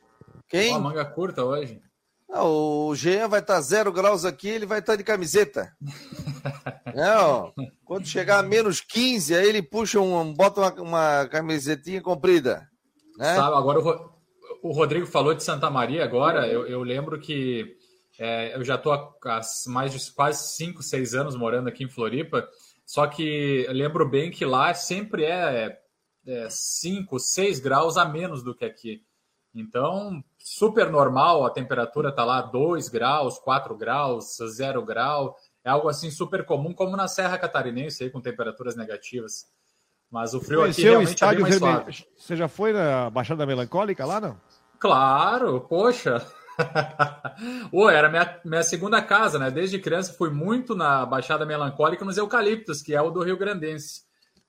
Quem? 0.48 0.72
Ó, 0.72 0.76
a 0.76 0.80
manga 0.80 1.04
curta 1.04 1.44
hoje. 1.44 1.78
Ah, 2.32 2.42
o 2.42 2.94
Jean 2.94 3.28
vai 3.28 3.40
estar 3.40 3.56
tá 3.56 3.60
zero 3.60 3.92
graus 3.92 4.24
aqui, 4.24 4.48
ele 4.48 4.64
vai 4.64 4.78
estar 4.78 4.94
tá 4.94 4.96
de 4.96 5.04
camiseta. 5.04 5.70
Não, 6.96 7.52
quando 7.84 8.06
chegar 8.06 8.38
a 8.38 8.42
menos 8.42 8.80
15, 8.80 9.34
aí 9.34 9.46
ele 9.46 9.60
puxa 9.60 10.00
um, 10.00 10.32
bota 10.32 10.62
uma, 10.62 10.72
uma 10.80 11.28
camisetinha 11.28 12.00
comprida. 12.00 12.66
Né? 13.18 13.34
Sabe, 13.34 13.54
agora 13.54 13.78
o, 13.78 14.70
o 14.70 14.72
Rodrigo 14.72 15.06
falou 15.06 15.34
de 15.34 15.44
Santa 15.44 15.68
Maria 15.68 16.02
agora, 16.02 16.48
eu, 16.48 16.66
eu 16.66 16.82
lembro 16.82 17.20
que 17.20 17.76
é, 18.18 18.56
eu 18.56 18.64
já 18.64 18.74
estou 18.74 18.92
há 18.92 19.40
mais 19.68 19.92
de 19.92 20.12
quase 20.12 20.56
5, 20.56 20.82
6 20.82 21.14
anos 21.14 21.36
morando 21.36 21.68
aqui 21.68 21.84
em 21.84 21.88
Floripa, 21.88 22.48
só 22.84 23.06
que 23.06 23.66
lembro 23.70 24.08
bem 24.08 24.30
que 24.30 24.44
lá 24.44 24.74
sempre 24.74 25.24
é 25.24 25.78
5, 26.50 27.16
é 27.16 27.18
6 27.18 27.60
graus 27.60 27.96
a 27.96 28.04
menos 28.04 28.42
do 28.42 28.54
que 28.54 28.64
aqui. 28.64 29.02
Então, 29.54 30.22
super 30.38 30.90
normal, 30.90 31.44
a 31.44 31.50
temperatura 31.50 32.10
está 32.10 32.24
lá 32.24 32.40
2 32.42 32.88
graus, 32.88 33.38
4 33.38 33.76
graus, 33.76 34.36
0 34.36 34.82
grau. 34.84 35.36
É 35.64 35.70
algo 35.70 35.88
assim 35.88 36.10
super 36.10 36.44
comum, 36.44 36.72
como 36.72 36.96
na 36.96 37.08
Serra 37.08 37.38
Catarinense, 37.38 38.04
aí, 38.04 38.10
com 38.10 38.20
temperaturas 38.20 38.76
negativas. 38.76 39.46
Mas 40.10 40.32
o 40.32 40.40
frio 40.40 40.62
aqui 40.62 40.82
realmente 40.82 41.22
é 41.22 41.28
bem 41.28 41.40
mais 41.40 41.56
suave. 41.56 42.06
Você 42.16 42.36
já 42.36 42.48
foi 42.48 42.72
na 42.72 43.10
Baixada 43.10 43.44
Melancólica 43.44 44.06
lá, 44.06 44.20
não? 44.20 44.40
Claro, 44.78 45.60
poxa. 45.62 46.24
Ô, 47.72 47.88
era 47.88 48.08
minha, 48.08 48.40
minha 48.44 48.62
segunda 48.62 49.00
casa, 49.00 49.38
né? 49.38 49.50
Desde 49.50 49.78
criança 49.78 50.12
fui 50.12 50.30
muito 50.30 50.74
na 50.74 51.06
Baixada 51.06 51.46
Melancólica 51.46 52.04
nos 52.04 52.16
Eucaliptos, 52.16 52.82
que 52.82 52.94
é 52.94 53.00
o 53.00 53.10
do 53.10 53.22
Rio 53.22 53.36
Grandense. 53.36 54.02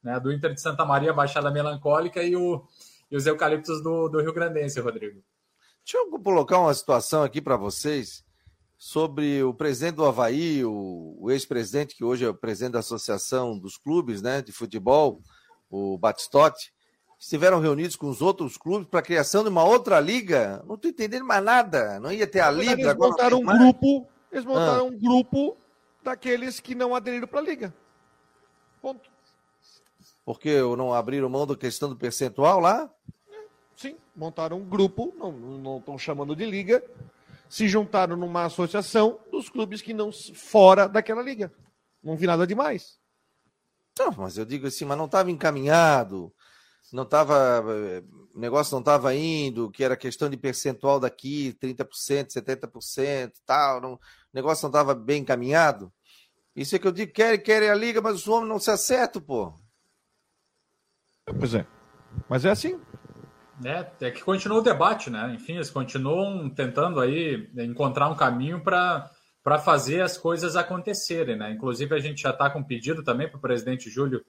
Né? 0.04 0.20
Do 0.20 0.32
Inter 0.32 0.54
de 0.54 0.62
Santa 0.62 0.86
Maria, 0.86 1.14
Baixada 1.14 1.52
Melancólica 1.52 2.24
e, 2.24 2.36
o, 2.36 2.64
e 3.12 3.16
os 3.16 3.26
Eucaliptos 3.26 3.82
do, 3.82 4.10
do 4.10 4.22
Rio 4.22 4.34
Grandense, 4.34 4.80
Rodrigo. 4.80 5.22
Deixa 5.84 5.98
eu 5.98 6.20
colocar 6.20 6.60
uma 6.60 6.74
situação 6.74 7.24
aqui 7.24 7.42
para 7.42 7.58
vocês 7.58 8.24
sobre 8.78 9.44
o 9.44 9.54
presidente 9.54 9.96
do 9.96 10.06
Havaí, 10.06 10.64
o, 10.64 11.18
o 11.20 11.32
ex-presidente, 11.32 11.96
que 11.96 12.04
hoje 12.04 12.26
é 12.26 12.30
o 12.30 12.34
presidente 12.34 12.74
da 12.74 12.80
Associação 12.80 13.58
dos 13.58 13.78
Clubes 13.78 14.22
né, 14.22 14.42
de 14.42 14.52
Futebol, 14.52 15.22
o 15.70 15.98
Batistotti 15.98 16.72
estiveram 17.20 17.60
reunidos 17.60 17.98
com 17.98 18.10
os 18.10 18.22
outros 18.22 18.58
clubes 18.58 18.88
para 18.88 19.02
a 19.02 19.04
criação 19.04 19.44
de 19.44 19.50
uma 19.50 19.64
outra 19.64 20.00
liga. 20.00 20.64
Não 20.66 20.76
estou 20.76 20.90
entendendo 20.90 21.26
mais 21.26 21.44
nada. 21.44 22.00
Não 22.00 22.12
ia 22.12 22.26
ter 22.26 22.40
a 22.40 22.50
liga. 22.50 22.82
Eles 22.82 22.96
montaram 22.96 23.40
um 23.40 23.44
mais... 23.44 23.60
grupo. 23.60 24.08
Eles 24.32 24.46
montaram 24.46 24.80
ah. 24.80 24.84
um 24.84 24.98
grupo 24.98 25.58
daqueles 26.02 26.60
que 26.62 26.74
não 26.74 26.96
aderiram 26.96 27.28
para 27.28 27.40
a 27.40 27.44
liga. 27.44 27.74
Ponto. 28.82 29.10
Porque 30.24 30.62
não 30.78 30.94
abriram 30.94 31.28
mão 31.28 31.46
da 31.46 31.58
questão 31.58 31.90
do 31.90 31.96
percentual 31.96 32.60
lá? 32.60 32.90
Sim, 33.76 33.98
montaram 34.16 34.58
um 34.58 34.66
grupo, 34.66 35.14
não 35.18 35.78
estão 35.78 35.98
chamando 35.98 36.36
de 36.36 36.46
liga, 36.46 36.84
se 37.50 37.68
juntaram 37.68 38.16
numa 38.16 38.46
associação 38.46 39.20
dos 39.32 39.50
clubes 39.50 39.82
que 39.82 39.94
não 39.94 40.12
fora 40.12 40.88
daquela 40.88 41.22
liga. 41.22 41.52
Não 42.04 42.16
vi 42.16 42.28
nada 42.28 42.46
demais. 42.46 43.00
Não, 43.98 44.12
mas 44.18 44.38
eu 44.38 44.46
digo 44.46 44.68
assim, 44.68 44.86
mas 44.86 44.98
não 44.98 45.06
estava 45.06 45.32
encaminhado 45.32 46.32
não 46.92 47.04
estava, 47.04 47.62
o 48.34 48.40
negócio 48.40 48.74
não 48.74 48.80
estava 48.80 49.14
indo, 49.14 49.70
que 49.70 49.84
era 49.84 49.96
questão 49.96 50.30
de 50.30 50.38
percentual 50.38 51.00
daqui, 51.00 51.56
30%, 51.62 52.28
70%, 52.28 53.34
tal, 53.46 53.82
não, 53.82 53.94
o 53.94 54.00
negócio 54.34 54.64
não 54.64 54.70
estava 54.70 54.96
bem 54.96 55.22
encaminhado. 55.22 55.92
Isso 56.56 56.76
é 56.76 56.80
que 56.80 56.88
eu 56.88 56.92
digo, 56.92 57.14
querem, 57.14 57.40
querem 57.40 57.70
a 57.70 57.76
liga, 57.76 58.02
mas 58.02 58.16
os 58.16 58.28
homens 58.28 58.50
não 58.50 58.60
se 58.60 58.72
acertam, 58.72 59.22
pô. 59.22 59.54
Pois 61.26 61.54
é. 61.54 61.66
Mas 62.28 62.44
é 62.44 62.50
assim. 62.50 62.80
É, 63.64 64.08
é 64.08 64.12
que 64.12 64.24
continua 64.24 64.60
o 64.60 64.64
debate, 64.64 65.10
né? 65.10 65.34
Enfim, 65.36 65.56
eles 65.56 65.70
continuam 65.70 66.50
tentando 66.50 67.00
aí 67.00 67.50
encontrar 67.58 68.10
um 68.10 68.16
caminho 68.16 68.64
para 68.64 69.10
para 69.42 69.58
fazer 69.58 70.02
as 70.02 70.18
coisas 70.18 70.56
acontecerem, 70.56 71.38
né? 71.38 71.52
Inclusive 71.52 71.96
a 71.96 72.00
gente 72.00 72.22
já 72.22 72.32
está 72.32 72.50
com 72.50 72.60
um 72.60 72.64
pedido 72.64 73.04
também 73.04 73.28
para 73.28 73.38
o 73.38 73.42
presidente 73.42 73.90
Júlio 73.90 74.24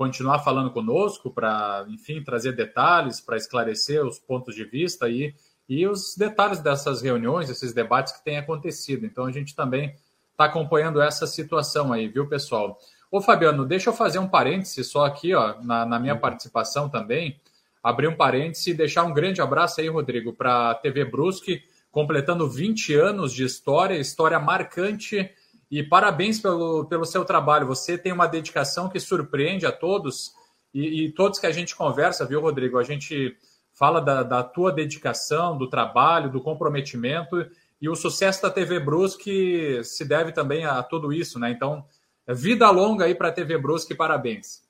continuar 0.00 0.38
falando 0.38 0.70
conosco 0.70 1.30
para, 1.30 1.84
enfim, 1.90 2.24
trazer 2.24 2.52
detalhes, 2.52 3.20
para 3.20 3.36
esclarecer 3.36 4.02
os 4.02 4.18
pontos 4.18 4.54
de 4.54 4.64
vista 4.64 5.10
e, 5.10 5.34
e 5.68 5.86
os 5.86 6.16
detalhes 6.16 6.58
dessas 6.58 7.02
reuniões, 7.02 7.50
esses 7.50 7.74
debates 7.74 8.14
que 8.14 8.24
têm 8.24 8.38
acontecido. 8.38 9.04
Então 9.04 9.26
a 9.26 9.30
gente 9.30 9.54
também 9.54 9.94
está 10.32 10.46
acompanhando 10.46 11.02
essa 11.02 11.26
situação 11.26 11.92
aí, 11.92 12.08
viu, 12.08 12.26
pessoal? 12.26 12.78
Ô, 13.12 13.20
Fabiano, 13.20 13.66
deixa 13.66 13.90
eu 13.90 13.92
fazer 13.92 14.18
um 14.18 14.26
parêntese 14.26 14.82
só 14.84 15.04
aqui, 15.04 15.34
ó, 15.34 15.60
na, 15.60 15.84
na 15.84 15.98
minha 15.98 16.16
participação 16.16 16.88
também, 16.88 17.38
abrir 17.82 18.08
um 18.08 18.16
parêntese 18.16 18.70
e 18.70 18.74
deixar 18.74 19.04
um 19.04 19.12
grande 19.12 19.42
abraço 19.42 19.82
aí, 19.82 19.88
Rodrigo, 19.90 20.32
para 20.32 20.70
a 20.70 20.74
TV 20.76 21.04
Brusque, 21.04 21.62
completando 21.90 22.48
20 22.48 22.94
anos 22.94 23.34
de 23.34 23.44
história, 23.44 23.98
história 23.98 24.40
marcante 24.40 25.30
e 25.70 25.82
parabéns 25.82 26.40
pelo, 26.40 26.84
pelo 26.86 27.04
seu 27.04 27.24
trabalho. 27.24 27.66
Você 27.66 27.96
tem 27.96 28.12
uma 28.12 28.26
dedicação 28.26 28.88
que 28.88 28.98
surpreende 28.98 29.64
a 29.64 29.72
todos 29.72 30.32
e, 30.74 31.04
e 31.04 31.12
todos 31.12 31.38
que 31.38 31.46
a 31.46 31.52
gente 31.52 31.76
conversa, 31.76 32.26
viu, 32.26 32.40
Rodrigo? 32.40 32.78
A 32.78 32.82
gente 32.82 33.36
fala 33.72 34.00
da, 34.00 34.22
da, 34.22 34.42
tua 34.42 34.72
dedicação, 34.72 35.56
do 35.56 35.68
trabalho, 35.68 36.30
do 36.30 36.40
comprometimento 36.40 37.46
e 37.80 37.88
o 37.88 37.94
sucesso 37.94 38.42
da 38.42 38.50
TV 38.50 38.80
Brusque 38.80 39.80
se 39.84 40.04
deve 40.04 40.32
também 40.32 40.64
a, 40.64 40.82
tudo 40.82 41.12
isso, 41.12 41.38
né? 41.38 41.50
Então, 41.50 41.84
vida 42.28 42.68
longa 42.70 43.04
aí 43.04 43.14
para 43.14 43.28
a 43.28 43.32
TV 43.32 43.56
Brusque, 43.56 43.94
parabéns. 43.94 44.62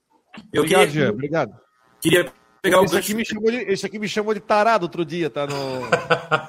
Eu 0.53 0.63
obrigado, 0.63 0.89
queria, 0.89 1.05
Jean, 1.07 1.11
obrigado. 1.11 1.59
Queria 2.01 2.33
pegar 2.63 2.85
esse, 2.85 2.97
aqui 2.97 3.15
me 3.15 3.25
chamou 3.25 3.51
de, 3.51 3.57
esse 3.57 3.87
aqui 3.87 3.99
me 3.99 4.09
chamou 4.09 4.35
de 4.35 4.41
tarado 4.41 4.85
outro 4.85 5.05
dia, 5.05 5.29
tá 5.29 5.47
no. 5.47 5.57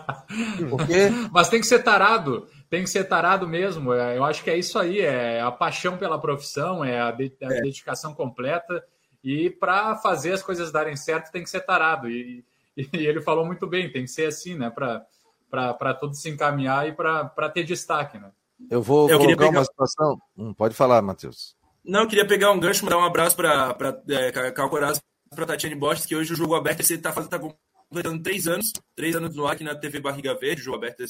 Por 0.70 0.86
quê? 0.86 1.10
Mas 1.32 1.50
tem 1.50 1.60
que 1.60 1.66
ser 1.66 1.80
tarado 1.80 2.48
tem 2.72 2.84
que 2.84 2.90
ser 2.90 3.04
tarado 3.04 3.46
mesmo. 3.46 3.94
É, 3.94 4.18
eu 4.18 4.24
acho 4.24 4.42
que 4.42 4.50
é 4.50 4.58
isso 4.58 4.80
aí, 4.80 5.02
é 5.02 5.42
a 5.42 5.52
paixão 5.52 5.98
pela 5.98 6.18
profissão, 6.18 6.86
é 6.86 7.02
a, 7.02 7.12
de, 7.12 7.30
a 7.44 7.54
é. 7.54 7.62
dedicação 7.62 8.16
completa. 8.16 8.82
E 9.22 9.50
para 9.50 9.98
fazer 9.98 10.32
as 10.32 10.42
coisas 10.42 10.72
darem 10.72 10.96
certo, 10.96 11.34
tem 11.34 11.44
que 11.44 11.50
ser 11.50 11.60
tarado. 11.60 12.10
E, 12.10 12.46
e, 12.78 12.88
ele 12.94 13.22
falou 13.22 13.46
muito 13.46 13.68
bem, 13.68 13.92
tem 13.92 14.04
que 14.04 14.08
ser 14.10 14.28
assim, 14.28 14.56
né? 14.56 14.70
Para 14.72 15.94
tudo 15.96 16.16
se 16.16 16.30
encaminhar 16.30 16.88
e 16.88 16.94
para 16.94 17.50
ter 17.54 17.66
destaque, 17.66 18.18
né? 18.18 18.32
Eu 18.70 18.82
vou 18.82 19.10
eu 19.10 19.18
colocar 19.20 19.48
pegar... 19.48 19.60
uma 19.60 19.66
situação. 19.66 20.22
Hum, 20.38 20.54
pode 20.54 20.74
falar, 20.74 21.02
Matheus. 21.02 21.58
Não, 21.84 22.04
eu 22.04 22.08
queria 22.08 22.26
pegar 22.26 22.52
um 22.52 22.60
gancho, 22.60 22.86
mandar 22.86 23.00
um 23.00 23.04
abraço 23.04 23.36
para 23.36 23.76
é, 24.08 24.52
Cal 24.54 24.70
Corazzo, 24.70 25.02
para 25.36 25.46
Tatiane 25.46 25.76
Bosch, 25.76 26.06
que 26.06 26.16
hoje 26.16 26.32
o 26.32 26.38
jogo 26.38 26.56
aberto 26.56 26.80
está 26.80 27.12
tá 27.12 27.38
completando 27.38 28.24
três 28.24 28.48
anos, 28.48 28.72
três 28.96 29.14
anos 29.14 29.36
no 29.36 29.46
ar 29.46 29.56
aqui 29.56 29.64
na 29.66 29.76
TV 29.76 30.00
Barriga 30.00 30.34
Verde, 30.36 30.62
o 30.62 30.64
jogo 30.64 30.78
aberto 30.78 31.04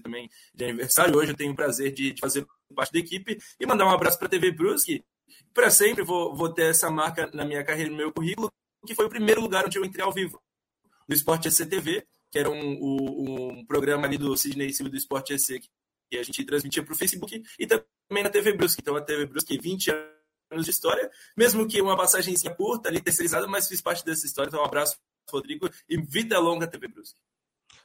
também 0.00 0.30
de 0.54 0.64
aniversário. 0.64 1.16
Hoje 1.16 1.32
eu 1.32 1.36
tenho 1.36 1.52
o 1.52 1.56
prazer 1.56 1.92
de, 1.92 2.12
de 2.12 2.20
fazer 2.20 2.46
parte 2.74 2.92
da 2.92 2.98
equipe 2.98 3.38
e 3.58 3.66
mandar 3.66 3.86
um 3.86 3.90
abraço 3.90 4.18
para 4.18 4.26
a 4.26 4.30
TV 4.30 4.50
Brusque. 4.50 5.04
Para 5.52 5.70
sempre 5.70 6.02
vou, 6.02 6.34
vou 6.34 6.48
ter 6.48 6.70
essa 6.70 6.90
marca 6.90 7.30
na 7.32 7.44
minha 7.44 7.64
carreira, 7.64 7.90
no 7.90 7.96
meu 7.96 8.12
currículo, 8.12 8.52
que 8.86 8.94
foi 8.94 9.06
o 9.06 9.10
primeiro 9.10 9.40
lugar 9.40 9.64
onde 9.64 9.78
eu 9.78 9.84
entrei 9.84 10.04
ao 10.04 10.12
vivo, 10.12 10.42
no 11.08 11.14
Esporte 11.14 11.48
ECTV, 11.48 12.06
que 12.30 12.38
era 12.38 12.50
um, 12.50 12.54
um, 12.60 13.48
um 13.50 13.66
programa 13.66 14.06
ali 14.06 14.18
do 14.18 14.36
Sidney 14.36 14.72
Silva 14.72 14.90
do 14.90 14.96
Esporte 14.96 15.32
EC, 15.32 15.62
que 16.10 16.18
a 16.18 16.22
gente 16.22 16.44
transmitia 16.44 16.82
para 16.82 16.92
o 16.92 16.96
Facebook, 16.96 17.42
e 17.58 17.66
também 17.66 18.22
na 18.22 18.30
TV 18.30 18.52
Brusque. 18.52 18.80
Então, 18.80 18.96
a 18.96 19.00
TV 19.00 19.26
Brusque, 19.26 19.58
20 19.58 19.90
anos 20.50 20.64
de 20.64 20.70
história, 20.70 21.10
mesmo 21.36 21.66
que 21.66 21.80
uma 21.80 21.96
passagem 21.96 22.34
curta 22.56 22.88
ali, 22.88 23.00
terceirizada, 23.00 23.46
mas 23.46 23.68
fiz 23.68 23.80
parte 23.80 24.04
dessa 24.04 24.26
história. 24.26 24.48
Então, 24.48 24.60
um 24.60 24.64
abraço, 24.64 24.96
Rodrigo, 25.30 25.68
e 25.88 25.96
vida 25.96 26.38
longa 26.38 26.66
TV 26.66 26.88
Brusque. 26.88 27.18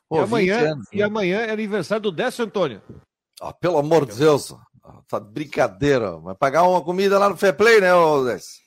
Pô, 0.10 0.18
e, 0.18 0.24
amanhã, 0.24 0.72
anos, 0.72 0.88
e 0.92 1.04
amanhã 1.04 1.42
é 1.42 1.52
aniversário 1.52 2.02
do 2.02 2.12
Décio 2.12 2.44
Antônio. 2.44 2.82
Ah, 3.40 3.54
pelo 3.54 3.78
amor 3.78 4.08
de 4.08 4.18
Deus, 4.18 4.54
tá 5.08 5.20
brincadeira. 5.20 6.18
Vai 6.18 6.34
pagar 6.34 6.64
uma 6.64 6.82
comida 6.82 7.20
lá 7.20 7.30
no 7.30 7.38
Fair 7.38 7.56
Play, 7.56 7.80
né, 7.80 7.92
Décio? 8.26 8.64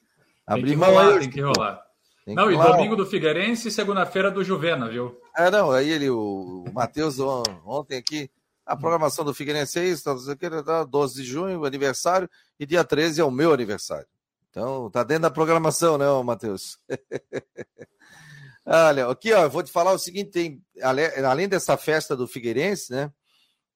Abrir 0.47 0.77
mão 0.77 0.97
aí. 0.97 1.19
Tem 1.19 1.31
que 1.31 1.41
rolar. 1.41 1.83
Tem 2.25 2.37
não, 2.37 2.51
e 2.51 2.57
domingo 2.57 2.95
do 2.95 3.05
Figueirense 3.05 3.67
e 3.67 3.73
segunda-feira 3.73 4.31
do 4.31 4.45
Juvena, 4.45 4.89
viu? 4.89 5.21
É, 5.37 5.51
não, 5.51 5.73
aí 5.73 5.91
ele, 5.91 6.09
o, 6.09 6.65
o 6.69 6.73
Matheus, 6.73 7.19
ontem 7.19 7.97
aqui, 7.97 8.31
a 8.65 8.77
programação 8.77 9.25
do 9.25 9.35
Figueirense 9.35 9.81
é 9.81 9.85
isso, 9.85 10.05
12 10.05 10.37
tá, 10.65 10.87
de 11.21 11.25
junho, 11.25 11.65
aniversário, 11.65 12.31
e 12.61 12.65
dia 12.65 12.85
13 12.85 13.21
é 13.21 13.25
o 13.25 13.31
meu 13.31 13.53
aniversário. 13.53 14.07
Então, 14.51 14.89
tá 14.89 15.03
dentro 15.03 15.23
da 15.23 15.31
programação, 15.31 15.99
né, 15.99 16.07
Matheus? 16.23 16.79
Olha, 18.65 19.09
aqui, 19.09 19.33
ó, 19.33 19.49
vou 19.49 19.63
te 19.63 19.73
falar 19.73 19.93
o 19.93 19.99
seguinte: 19.99 20.31
tem, 20.31 20.65
além 21.25 21.49
dessa 21.49 21.77
festa 21.77 22.17
do 22.17 22.29
Figueirense, 22.29 22.93
né? 22.93 23.13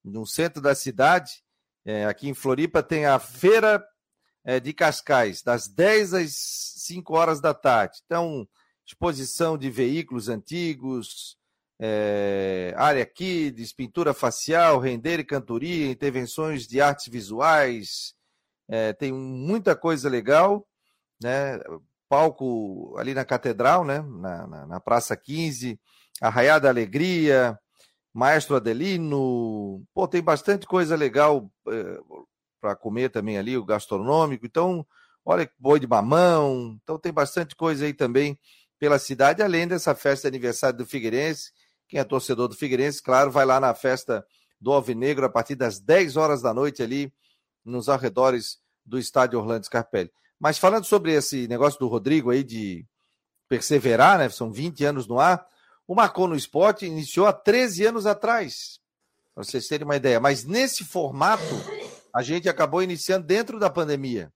No 0.04 0.24
centro 0.24 0.62
da 0.62 0.74
cidade, 0.74 1.42
é, 1.84 2.04
aqui 2.04 2.28
em 2.28 2.34
Floripa, 2.34 2.82
tem 2.82 3.06
a 3.06 3.18
Feira 3.18 3.84
é, 4.44 4.60
de 4.60 4.72
Cascais, 4.72 5.42
das 5.42 5.66
10 5.66 6.14
às 6.14 6.32
5 6.32 7.16
horas 7.16 7.40
da 7.40 7.52
tarde. 7.52 7.98
Então, 8.04 8.48
exposição 8.86 9.58
de 9.58 9.68
veículos 9.68 10.28
antigos, 10.28 11.36
é, 11.80 12.72
área 12.76 13.04
kids, 13.04 13.72
pintura 13.72 14.14
facial, 14.14 14.78
render 14.78 15.18
e 15.18 15.24
cantoria, 15.24 15.90
intervenções 15.90 16.66
de 16.66 16.80
artes 16.80 17.08
visuais, 17.08 18.14
é, 18.68 18.92
tem 18.92 19.12
muita 19.12 19.74
coisa 19.74 20.08
legal, 20.08 20.66
né? 21.20 21.58
Palco 22.08 22.94
ali 22.98 23.14
na 23.14 23.24
Catedral, 23.24 23.84
né? 23.84 24.00
Na, 24.02 24.46
na, 24.46 24.66
na 24.66 24.80
Praça 24.80 25.16
15, 25.16 25.78
Arraiá 26.20 26.58
da 26.58 26.68
Alegria, 26.68 27.58
Maestro 28.12 28.56
Adelino, 28.56 29.84
pô, 29.92 30.08
tem 30.08 30.22
bastante 30.22 30.66
coisa 30.66 30.96
legal 30.96 31.50
é, 31.68 31.98
para 32.60 32.74
comer 32.74 33.10
também 33.10 33.36
ali, 33.36 33.56
o 33.56 33.64
gastronômico. 33.64 34.46
Então, 34.46 34.86
olha, 35.24 35.50
boi 35.58 35.78
de 35.78 35.86
mamão. 35.86 36.78
Então, 36.82 36.98
tem 36.98 37.12
bastante 37.12 37.54
coisa 37.54 37.84
aí 37.84 37.92
também 37.92 38.38
pela 38.78 38.98
cidade, 38.98 39.42
além 39.42 39.68
dessa 39.68 39.94
festa 39.94 40.30
de 40.30 40.36
aniversário 40.36 40.78
do 40.78 40.86
Figueirense. 40.86 41.52
Quem 41.88 42.00
é 42.00 42.04
torcedor 42.04 42.48
do 42.48 42.56
Figueirense, 42.56 43.02
claro, 43.02 43.30
vai 43.30 43.44
lá 43.44 43.60
na 43.60 43.74
festa 43.74 44.26
do 44.60 44.72
Alvinegro 44.72 45.26
a 45.26 45.30
partir 45.30 45.54
das 45.54 45.78
10 45.78 46.16
horas 46.16 46.42
da 46.42 46.54
noite 46.54 46.82
ali 46.82 47.12
nos 47.64 47.88
arredores 47.88 48.58
do 48.84 48.98
estádio 48.98 49.38
Orlando 49.38 49.66
Scarpelli. 49.66 50.10
Mas 50.38 50.58
falando 50.58 50.84
sobre 50.84 51.12
esse 51.12 51.48
negócio 51.48 51.78
do 51.78 51.88
Rodrigo 51.88 52.30
aí 52.30 52.44
de 52.44 52.86
perseverar, 53.48 54.18
né? 54.18 54.28
São 54.28 54.52
20 54.52 54.84
anos 54.84 55.06
no 55.06 55.18
ar. 55.18 55.46
O 55.86 55.94
Marcou 55.94 56.26
no 56.26 56.36
Esporte 56.36 56.84
iniciou 56.84 57.26
há 57.26 57.32
13 57.32 57.86
anos 57.86 58.06
atrás, 58.06 58.80
para 59.34 59.44
vocês 59.44 59.68
terem 59.68 59.84
uma 59.84 59.96
ideia. 59.96 60.18
Mas 60.18 60.44
nesse 60.44 60.84
formato, 60.84 61.44
a 62.14 62.22
gente 62.22 62.48
acabou 62.48 62.82
iniciando 62.82 63.26
dentro 63.26 63.58
da 63.58 63.70
pandemia 63.70 64.32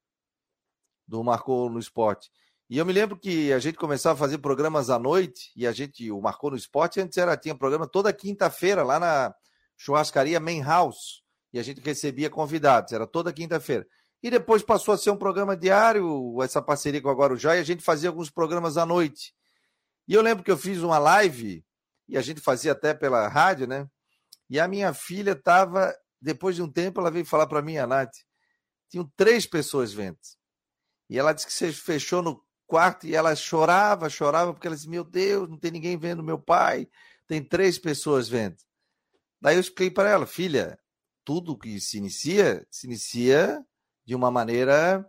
do 1.07 1.23
Marcou 1.23 1.69
no 1.69 1.79
Esporte. 1.79 2.31
E 2.69 2.77
eu 2.77 2.85
me 2.85 2.93
lembro 2.93 3.19
que 3.19 3.51
a 3.51 3.59
gente 3.59 3.77
começava 3.77 4.15
a 4.15 4.17
fazer 4.17 4.37
programas 4.37 4.89
à 4.89 4.97
noite, 4.97 5.51
e 5.57 5.67
a 5.67 5.73
gente, 5.73 6.09
o 6.09 6.21
Marcou 6.21 6.51
no 6.51 6.55
Esporte, 6.55 7.01
antes 7.01 7.17
era, 7.17 7.35
tinha 7.35 7.53
programa 7.53 7.85
toda 7.85 8.13
quinta-feira 8.13 8.81
lá 8.81 8.97
na 8.97 9.35
churrascaria 9.75 10.39
Main 10.39 10.61
House, 10.61 11.21
e 11.51 11.59
a 11.59 11.63
gente 11.63 11.81
recebia 11.81 12.29
convidados, 12.29 12.93
era 12.93 13.05
toda 13.05 13.33
quinta-feira. 13.33 13.85
E 14.23 14.29
depois 14.29 14.61
passou 14.61 14.93
a 14.93 14.97
ser 14.97 15.09
um 15.09 15.17
programa 15.17 15.57
diário, 15.57 16.41
essa 16.43 16.61
parceria 16.61 17.01
com 17.01 17.09
a 17.09 17.13
Guarujá, 17.13 17.55
e 17.55 17.59
a 17.59 17.63
gente 17.63 17.83
fazia 17.83 18.09
alguns 18.09 18.29
programas 18.29 18.77
à 18.77 18.85
noite. 18.85 19.33
E 20.07 20.13
eu 20.13 20.21
lembro 20.21 20.43
que 20.43 20.51
eu 20.51 20.57
fiz 20.57 20.79
uma 20.79 20.99
live, 20.99 21.65
e 22.07 22.17
a 22.17 22.21
gente 22.21 22.39
fazia 22.39 22.73
até 22.73 22.93
pela 22.93 23.27
rádio, 23.27 23.67
né? 23.67 23.87
E 24.49 24.59
a 24.59 24.67
minha 24.67 24.93
filha 24.93 25.31
estava 25.31 25.95
depois 26.21 26.55
de 26.55 26.61
um 26.61 26.71
tempo, 26.71 26.99
ela 26.99 27.09
veio 27.09 27.25
falar 27.25 27.47
para 27.47 27.61
mim, 27.61 27.77
a 27.77 27.87
Nath, 27.87 28.13
tinham 28.89 29.11
três 29.15 29.47
pessoas 29.47 29.91
vendo. 29.91 30.19
E 31.09 31.17
ela 31.17 31.33
disse 31.33 31.47
que 31.47 31.53
você 31.53 31.71
fechou 31.71 32.21
no 32.21 32.45
quarto 32.67 33.07
e 33.07 33.15
ela 33.15 33.35
chorava, 33.35 34.09
chorava, 34.09 34.53
porque 34.53 34.67
ela 34.67 34.75
disse: 34.75 34.89
Meu 34.89 35.03
Deus, 35.03 35.49
não 35.49 35.57
tem 35.57 35.71
ninguém 35.71 35.97
vendo 35.97 36.23
meu 36.23 36.37
pai, 36.37 36.87
tem 37.27 37.43
três 37.43 37.79
pessoas 37.79 38.29
vendo. 38.29 38.57
Daí 39.41 39.55
eu 39.55 39.61
expliquei 39.61 39.89
para 39.89 40.09
ela: 40.09 40.27
Filha, 40.27 40.79
tudo 41.25 41.57
que 41.57 41.79
se 41.79 41.97
inicia, 41.97 42.65
se 42.69 42.85
inicia 42.85 43.65
de 44.05 44.15
uma 44.15 44.31
maneira 44.31 45.05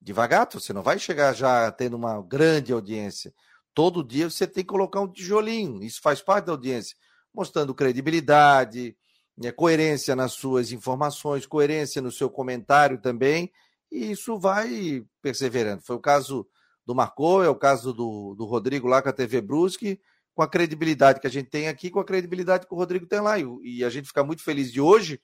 devagar, 0.00 0.48
você 0.52 0.72
não 0.72 0.82
vai 0.82 0.98
chegar 0.98 1.32
já 1.32 1.70
tendo 1.70 1.96
uma 1.96 2.20
grande 2.22 2.72
audiência. 2.72 3.32
Todo 3.74 4.04
dia 4.04 4.28
você 4.28 4.46
tem 4.46 4.64
que 4.64 4.68
colocar 4.68 5.00
um 5.00 5.10
tijolinho, 5.10 5.82
isso 5.82 6.00
faz 6.02 6.20
parte 6.20 6.46
da 6.46 6.52
audiência, 6.52 6.96
mostrando 7.32 7.74
credibilidade, 7.74 8.96
é, 9.42 9.52
coerência 9.52 10.14
nas 10.14 10.32
suas 10.32 10.72
informações, 10.72 11.46
coerência 11.46 12.02
no 12.02 12.10
seu 12.10 12.28
comentário 12.28 13.00
também, 13.00 13.50
e 13.90 14.10
isso 14.10 14.38
vai 14.38 15.04
perseverando. 15.22 15.82
Foi 15.82 15.96
o 15.96 16.00
caso 16.00 16.46
do 16.84 16.94
Marcou, 16.94 17.42
é 17.42 17.48
o 17.48 17.54
caso 17.54 17.92
do, 17.92 18.34
do 18.34 18.44
Rodrigo 18.44 18.88
lá 18.88 19.00
com 19.00 19.08
a 19.08 19.12
TV 19.12 19.40
Brusque, 19.40 20.00
com 20.34 20.42
a 20.42 20.48
credibilidade 20.48 21.20
que 21.20 21.26
a 21.26 21.30
gente 21.30 21.50
tem 21.50 21.68
aqui, 21.68 21.90
com 21.90 22.00
a 22.00 22.04
credibilidade 22.04 22.66
que 22.66 22.74
o 22.74 22.76
Rodrigo 22.76 23.06
tem 23.06 23.20
lá. 23.20 23.38
E, 23.38 23.44
e 23.62 23.84
a 23.84 23.90
gente 23.90 24.08
fica 24.08 24.24
muito 24.24 24.42
feliz 24.42 24.72
de 24.72 24.80
hoje. 24.80 25.20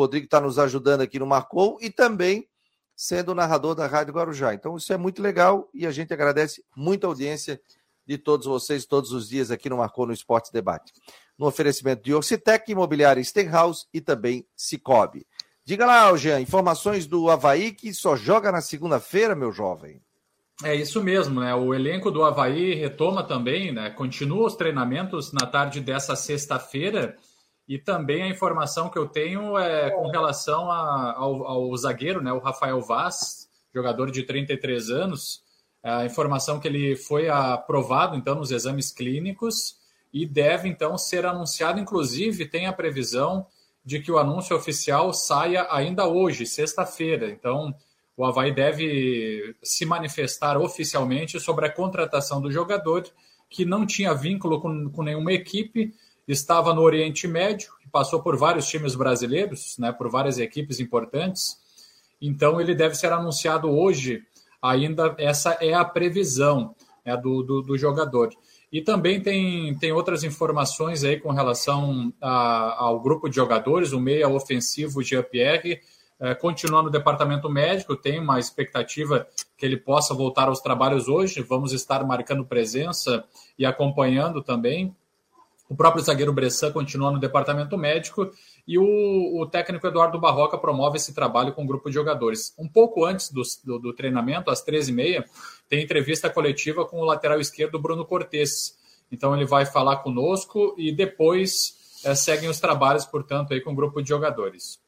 Rodrigo 0.00 0.24
está 0.24 0.40
nos 0.40 0.58
ajudando 0.58 1.02
aqui 1.02 1.18
no 1.18 1.26
Marcou 1.26 1.78
e 1.80 1.90
também 1.90 2.48
sendo 2.96 3.34
narrador 3.34 3.74
da 3.74 3.86
Rádio 3.86 4.14
Guarujá. 4.14 4.54
Então, 4.54 4.76
isso 4.76 4.92
é 4.92 4.96
muito 4.96 5.22
legal 5.22 5.68
e 5.72 5.86
a 5.86 5.90
gente 5.90 6.12
agradece 6.12 6.64
muito 6.76 7.04
a 7.04 7.08
audiência 7.08 7.60
de 8.06 8.18
todos 8.18 8.46
vocês 8.46 8.86
todos 8.86 9.12
os 9.12 9.28
dias 9.28 9.50
aqui 9.50 9.68
no 9.68 9.76
Marcou 9.76 10.06
no 10.06 10.12
Esporte 10.12 10.52
Debate 10.52 10.92
no 11.40 11.46
oferecimento 11.46 12.02
de 12.02 12.12
Orcitec, 12.12 12.70
Imobiliária 12.70 13.24
Stenhouse 13.24 13.86
e 13.94 14.00
também 14.02 14.46
Cicobi. 14.54 15.26
Diga 15.64 15.86
lá, 15.86 16.14
Jean, 16.14 16.38
informações 16.38 17.06
do 17.06 17.30
Havaí 17.30 17.72
que 17.72 17.94
só 17.94 18.14
joga 18.14 18.52
na 18.52 18.60
segunda-feira, 18.60 19.34
meu 19.34 19.50
jovem. 19.50 20.02
É 20.62 20.74
isso 20.74 21.02
mesmo, 21.02 21.40
né? 21.40 21.54
O 21.54 21.72
elenco 21.72 22.10
do 22.10 22.22
Havaí 22.22 22.74
retoma 22.74 23.22
também, 23.22 23.72
né? 23.72 23.88
Continua 23.88 24.48
os 24.48 24.54
treinamentos 24.54 25.32
na 25.32 25.46
tarde 25.46 25.80
dessa 25.80 26.14
sexta-feira. 26.14 27.16
E 27.70 27.78
também 27.78 28.24
a 28.24 28.28
informação 28.28 28.90
que 28.90 28.98
eu 28.98 29.06
tenho 29.06 29.56
é 29.56 29.92
com 29.92 30.08
relação 30.08 30.68
a, 30.68 31.14
ao, 31.16 31.46
ao, 31.46 31.76
zagueiro, 31.76 32.20
né? 32.20 32.32
O 32.32 32.40
Rafael 32.40 32.80
Vaz, 32.80 33.48
jogador 33.72 34.10
de 34.10 34.24
33 34.24 34.90
anos. 34.90 35.44
A 35.80 36.04
informação 36.04 36.58
que 36.58 36.66
ele 36.66 36.96
foi 36.96 37.28
aprovado, 37.28 38.16
então, 38.16 38.34
nos 38.34 38.50
exames 38.50 38.90
clínicos 38.90 39.76
e 40.12 40.26
deve 40.26 40.68
então 40.68 40.98
ser 40.98 41.24
anunciado. 41.24 41.78
Inclusive, 41.78 42.44
tem 42.44 42.66
a 42.66 42.72
previsão 42.72 43.46
de 43.84 44.00
que 44.00 44.10
o 44.10 44.18
anúncio 44.18 44.56
oficial 44.56 45.12
saia 45.12 45.68
ainda 45.70 46.08
hoje, 46.08 46.46
sexta-feira. 46.46 47.30
Então, 47.30 47.72
o 48.16 48.24
Havaí 48.24 48.52
deve 48.52 49.54
se 49.62 49.86
manifestar 49.86 50.58
oficialmente 50.58 51.38
sobre 51.38 51.66
a 51.66 51.72
contratação 51.72 52.40
do 52.40 52.50
jogador, 52.50 53.04
que 53.48 53.64
não 53.64 53.86
tinha 53.86 54.12
vínculo 54.12 54.60
com, 54.60 54.90
com 54.90 55.04
nenhuma 55.04 55.32
equipe, 55.32 55.94
estava 56.32 56.72
no 56.74 56.82
Oriente 56.82 57.26
Médio, 57.26 57.72
passou 57.90 58.22
por 58.22 58.36
vários 58.36 58.66
times 58.66 58.94
brasileiros, 58.94 59.76
né, 59.78 59.92
por 59.92 60.10
várias 60.10 60.38
equipes 60.38 60.80
importantes. 60.80 61.56
Então, 62.20 62.60
ele 62.60 62.74
deve 62.74 62.94
ser 62.94 63.12
anunciado 63.12 63.68
hoje, 63.70 64.22
ainda 64.62 65.14
essa 65.18 65.52
é 65.60 65.74
a 65.74 65.84
previsão 65.84 66.74
né, 67.04 67.16
do, 67.16 67.42
do, 67.42 67.62
do 67.62 67.78
jogador. 67.78 68.30
E 68.72 68.80
também 68.80 69.20
tem, 69.20 69.74
tem 69.78 69.90
outras 69.90 70.22
informações 70.22 71.02
aí 71.02 71.18
com 71.18 71.32
relação 71.32 72.12
a, 72.20 72.84
ao 72.84 73.00
grupo 73.00 73.28
de 73.28 73.36
jogadores, 73.36 73.92
o 73.92 73.98
meia 73.98 74.28
ofensivo 74.28 75.02
Jean-Pierre, 75.02 75.80
é, 76.20 76.34
continua 76.34 76.82
no 76.82 76.90
departamento 76.90 77.48
médico, 77.48 77.96
tem 77.96 78.20
uma 78.20 78.38
expectativa 78.38 79.26
que 79.56 79.64
ele 79.64 79.78
possa 79.78 80.14
voltar 80.14 80.48
aos 80.48 80.60
trabalhos 80.60 81.08
hoje, 81.08 81.40
vamos 81.40 81.72
estar 81.72 82.04
marcando 82.04 82.44
presença 82.44 83.24
e 83.58 83.64
acompanhando 83.64 84.42
também. 84.42 84.94
O 85.70 85.76
próprio 85.76 86.02
zagueiro 86.02 86.32
Bressan 86.32 86.72
continua 86.72 87.12
no 87.12 87.20
departamento 87.20 87.78
médico 87.78 88.28
e 88.66 88.76
o, 88.76 89.40
o, 89.40 89.46
técnico 89.46 89.86
Eduardo 89.86 90.18
Barroca 90.18 90.58
promove 90.58 90.96
esse 90.96 91.14
trabalho 91.14 91.52
com 91.52 91.60
o 91.60 91.64
um 91.64 91.66
grupo 91.68 91.88
de 91.88 91.94
jogadores. 91.94 92.52
Um 92.58 92.66
pouco 92.66 93.04
antes 93.04 93.30
do, 93.30 93.40
do, 93.62 93.78
do 93.78 93.94
treinamento, 93.94 94.50
às 94.50 94.66
13h30, 94.66 95.24
tem 95.68 95.80
entrevista 95.80 96.28
coletiva 96.28 96.84
com 96.84 96.98
o 96.98 97.04
lateral 97.04 97.38
esquerdo 97.38 97.78
Bruno 97.78 98.04
Cortes. 98.04 98.76
Então 99.12 99.32
ele 99.32 99.46
vai 99.46 99.64
falar 99.64 99.98
conosco 99.98 100.74
e 100.76 100.90
depois 100.90 102.00
é, 102.04 102.16
seguem 102.16 102.50
os 102.50 102.58
trabalhos, 102.58 103.06
portanto, 103.06 103.54
aí 103.54 103.60
com 103.60 103.70
o 103.70 103.76
grupo 103.76 104.02
de 104.02 104.08
jogadores. 104.08 104.80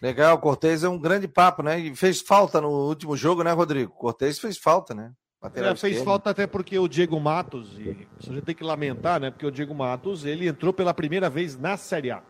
Legal, 0.00 0.38
Cortez 0.38 0.84
é 0.84 0.88
um 0.88 0.96
grande 0.96 1.26
papo, 1.26 1.60
né? 1.60 1.76
E 1.80 1.96
fez 1.96 2.20
falta 2.20 2.60
no 2.60 2.70
último 2.70 3.16
jogo, 3.16 3.42
né, 3.42 3.50
Rodrigo? 3.50 3.90
Cortez 3.90 4.38
fez 4.38 4.58
falta, 4.58 4.94
né? 4.94 5.10
É, 5.40 5.76
fez 5.76 6.02
falta 6.02 6.30
até 6.30 6.46
porque 6.48 6.76
o 6.78 6.88
Diego 6.88 7.18
Matos, 7.20 7.78
e 7.78 7.90
a 7.90 8.32
gente 8.32 8.44
tem 8.44 8.54
que 8.54 8.64
lamentar, 8.64 9.20
né? 9.20 9.30
Porque 9.30 9.46
o 9.46 9.52
Diego 9.52 9.72
Matos, 9.72 10.24
ele 10.24 10.48
entrou 10.48 10.72
pela 10.72 10.92
primeira 10.92 11.30
vez 11.30 11.56
na 11.56 11.76
Série 11.76 12.10
A. 12.10 12.22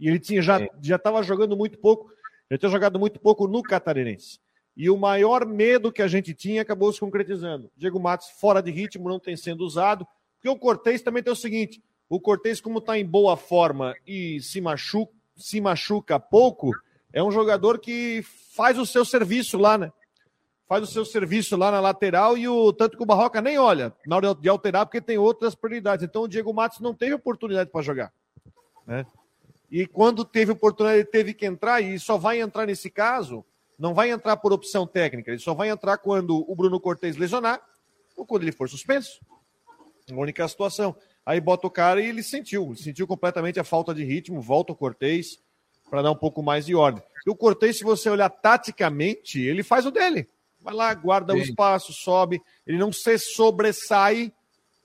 E 0.00 0.08
ele 0.08 0.18
tinha 0.18 0.40
já 0.40 0.60
é. 0.60 0.68
já 0.80 0.96
estava 0.96 1.22
jogando 1.22 1.56
muito 1.56 1.78
pouco, 1.78 2.10
já 2.50 2.56
tinha 2.56 2.70
jogado 2.70 2.98
muito 2.98 3.20
pouco 3.20 3.46
no 3.46 3.62
Catarinense. 3.62 4.40
E 4.74 4.88
o 4.88 4.96
maior 4.96 5.44
medo 5.44 5.92
que 5.92 6.00
a 6.00 6.08
gente 6.08 6.32
tinha 6.32 6.62
acabou 6.62 6.90
se 6.92 7.00
concretizando. 7.00 7.70
Diego 7.76 8.00
Matos 8.00 8.28
fora 8.40 8.62
de 8.62 8.70
ritmo, 8.70 9.08
não 9.08 9.20
tem 9.20 9.36
sendo 9.36 9.62
usado. 9.62 10.06
Porque 10.36 10.48
o 10.48 10.58
Cortez 10.58 11.02
também 11.02 11.22
tem 11.22 11.32
o 11.32 11.36
seguinte: 11.36 11.82
O 12.08 12.18
Cortez, 12.18 12.60
como 12.60 12.78
está 12.78 12.96
em 12.96 13.04
boa 13.04 13.36
forma 13.36 13.94
e 14.06 14.40
se 14.40 14.60
machuca, 14.60 15.12
se 15.36 15.60
machuca 15.60 16.18
pouco, 16.18 16.70
é 17.12 17.22
um 17.22 17.30
jogador 17.30 17.78
que 17.78 18.24
faz 18.54 18.78
o 18.78 18.86
seu 18.86 19.04
serviço 19.04 19.58
lá, 19.58 19.76
né? 19.76 19.92
Faz 20.68 20.82
o 20.82 20.86
seu 20.86 21.04
serviço 21.04 21.56
lá 21.56 21.70
na 21.70 21.80
lateral 21.80 22.36
e 22.36 22.46
o 22.46 22.72
tanto 22.74 22.96
que 22.96 23.02
o 23.02 23.06
Barroca 23.06 23.40
nem 23.40 23.58
olha 23.58 23.94
na 24.06 24.16
hora 24.16 24.34
de 24.34 24.48
alterar, 24.48 24.84
porque 24.84 25.00
tem 25.00 25.16
outras 25.16 25.54
prioridades. 25.54 26.04
Então 26.04 26.22
o 26.22 26.28
Diego 26.28 26.52
Matos 26.52 26.80
não 26.80 26.92
teve 26.92 27.14
oportunidade 27.14 27.70
para 27.70 27.80
jogar. 27.80 28.12
Né? 28.86 29.06
E 29.70 29.86
quando 29.86 30.24
teve 30.24 30.52
oportunidade, 30.52 31.00
ele 31.00 31.08
teve 31.08 31.32
que 31.32 31.46
entrar, 31.46 31.80
e 31.80 31.98
só 31.98 32.18
vai 32.18 32.40
entrar 32.40 32.66
nesse 32.66 32.90
caso, 32.90 33.44
não 33.78 33.94
vai 33.94 34.10
entrar 34.10 34.36
por 34.36 34.52
opção 34.52 34.86
técnica, 34.86 35.30
ele 35.30 35.40
só 35.40 35.54
vai 35.54 35.70
entrar 35.70 35.96
quando 35.98 36.44
o 36.50 36.54
Bruno 36.54 36.78
Cortez 36.78 37.16
lesionar 37.16 37.62
ou 38.16 38.26
quando 38.26 38.42
ele 38.42 38.52
for 38.52 38.68
suspenso. 38.68 39.20
Única 40.10 40.46
situação. 40.48 40.94
Aí 41.24 41.40
bota 41.40 41.66
o 41.66 41.70
cara 41.70 42.00
e 42.00 42.06
ele 42.06 42.22
sentiu, 42.22 42.74
sentiu 42.74 43.06
completamente 43.06 43.60
a 43.60 43.64
falta 43.64 43.94
de 43.94 44.02
ritmo, 44.04 44.40
volta 44.40 44.72
o 44.72 44.76
Cortez 44.76 45.38
para 45.88 46.02
dar 46.02 46.10
um 46.10 46.16
pouco 46.16 46.42
mais 46.42 46.66
de 46.66 46.74
ordem. 46.74 47.02
E 47.26 47.30
o 47.30 47.36
Cortez, 47.36 47.78
se 47.78 47.84
você 47.84 48.08
olhar 48.08 48.28
taticamente, 48.30 49.40
ele 49.40 49.62
faz 49.62 49.86
o 49.86 49.90
dele. 49.90 50.28
Vai 50.60 50.74
lá, 50.74 50.92
guarda 50.94 51.32
Sim. 51.32 51.38
o 51.38 51.42
espaço, 51.42 51.92
sobe, 51.92 52.40
ele 52.66 52.78
não 52.78 52.92
se 52.92 53.18
sobressai 53.18 54.32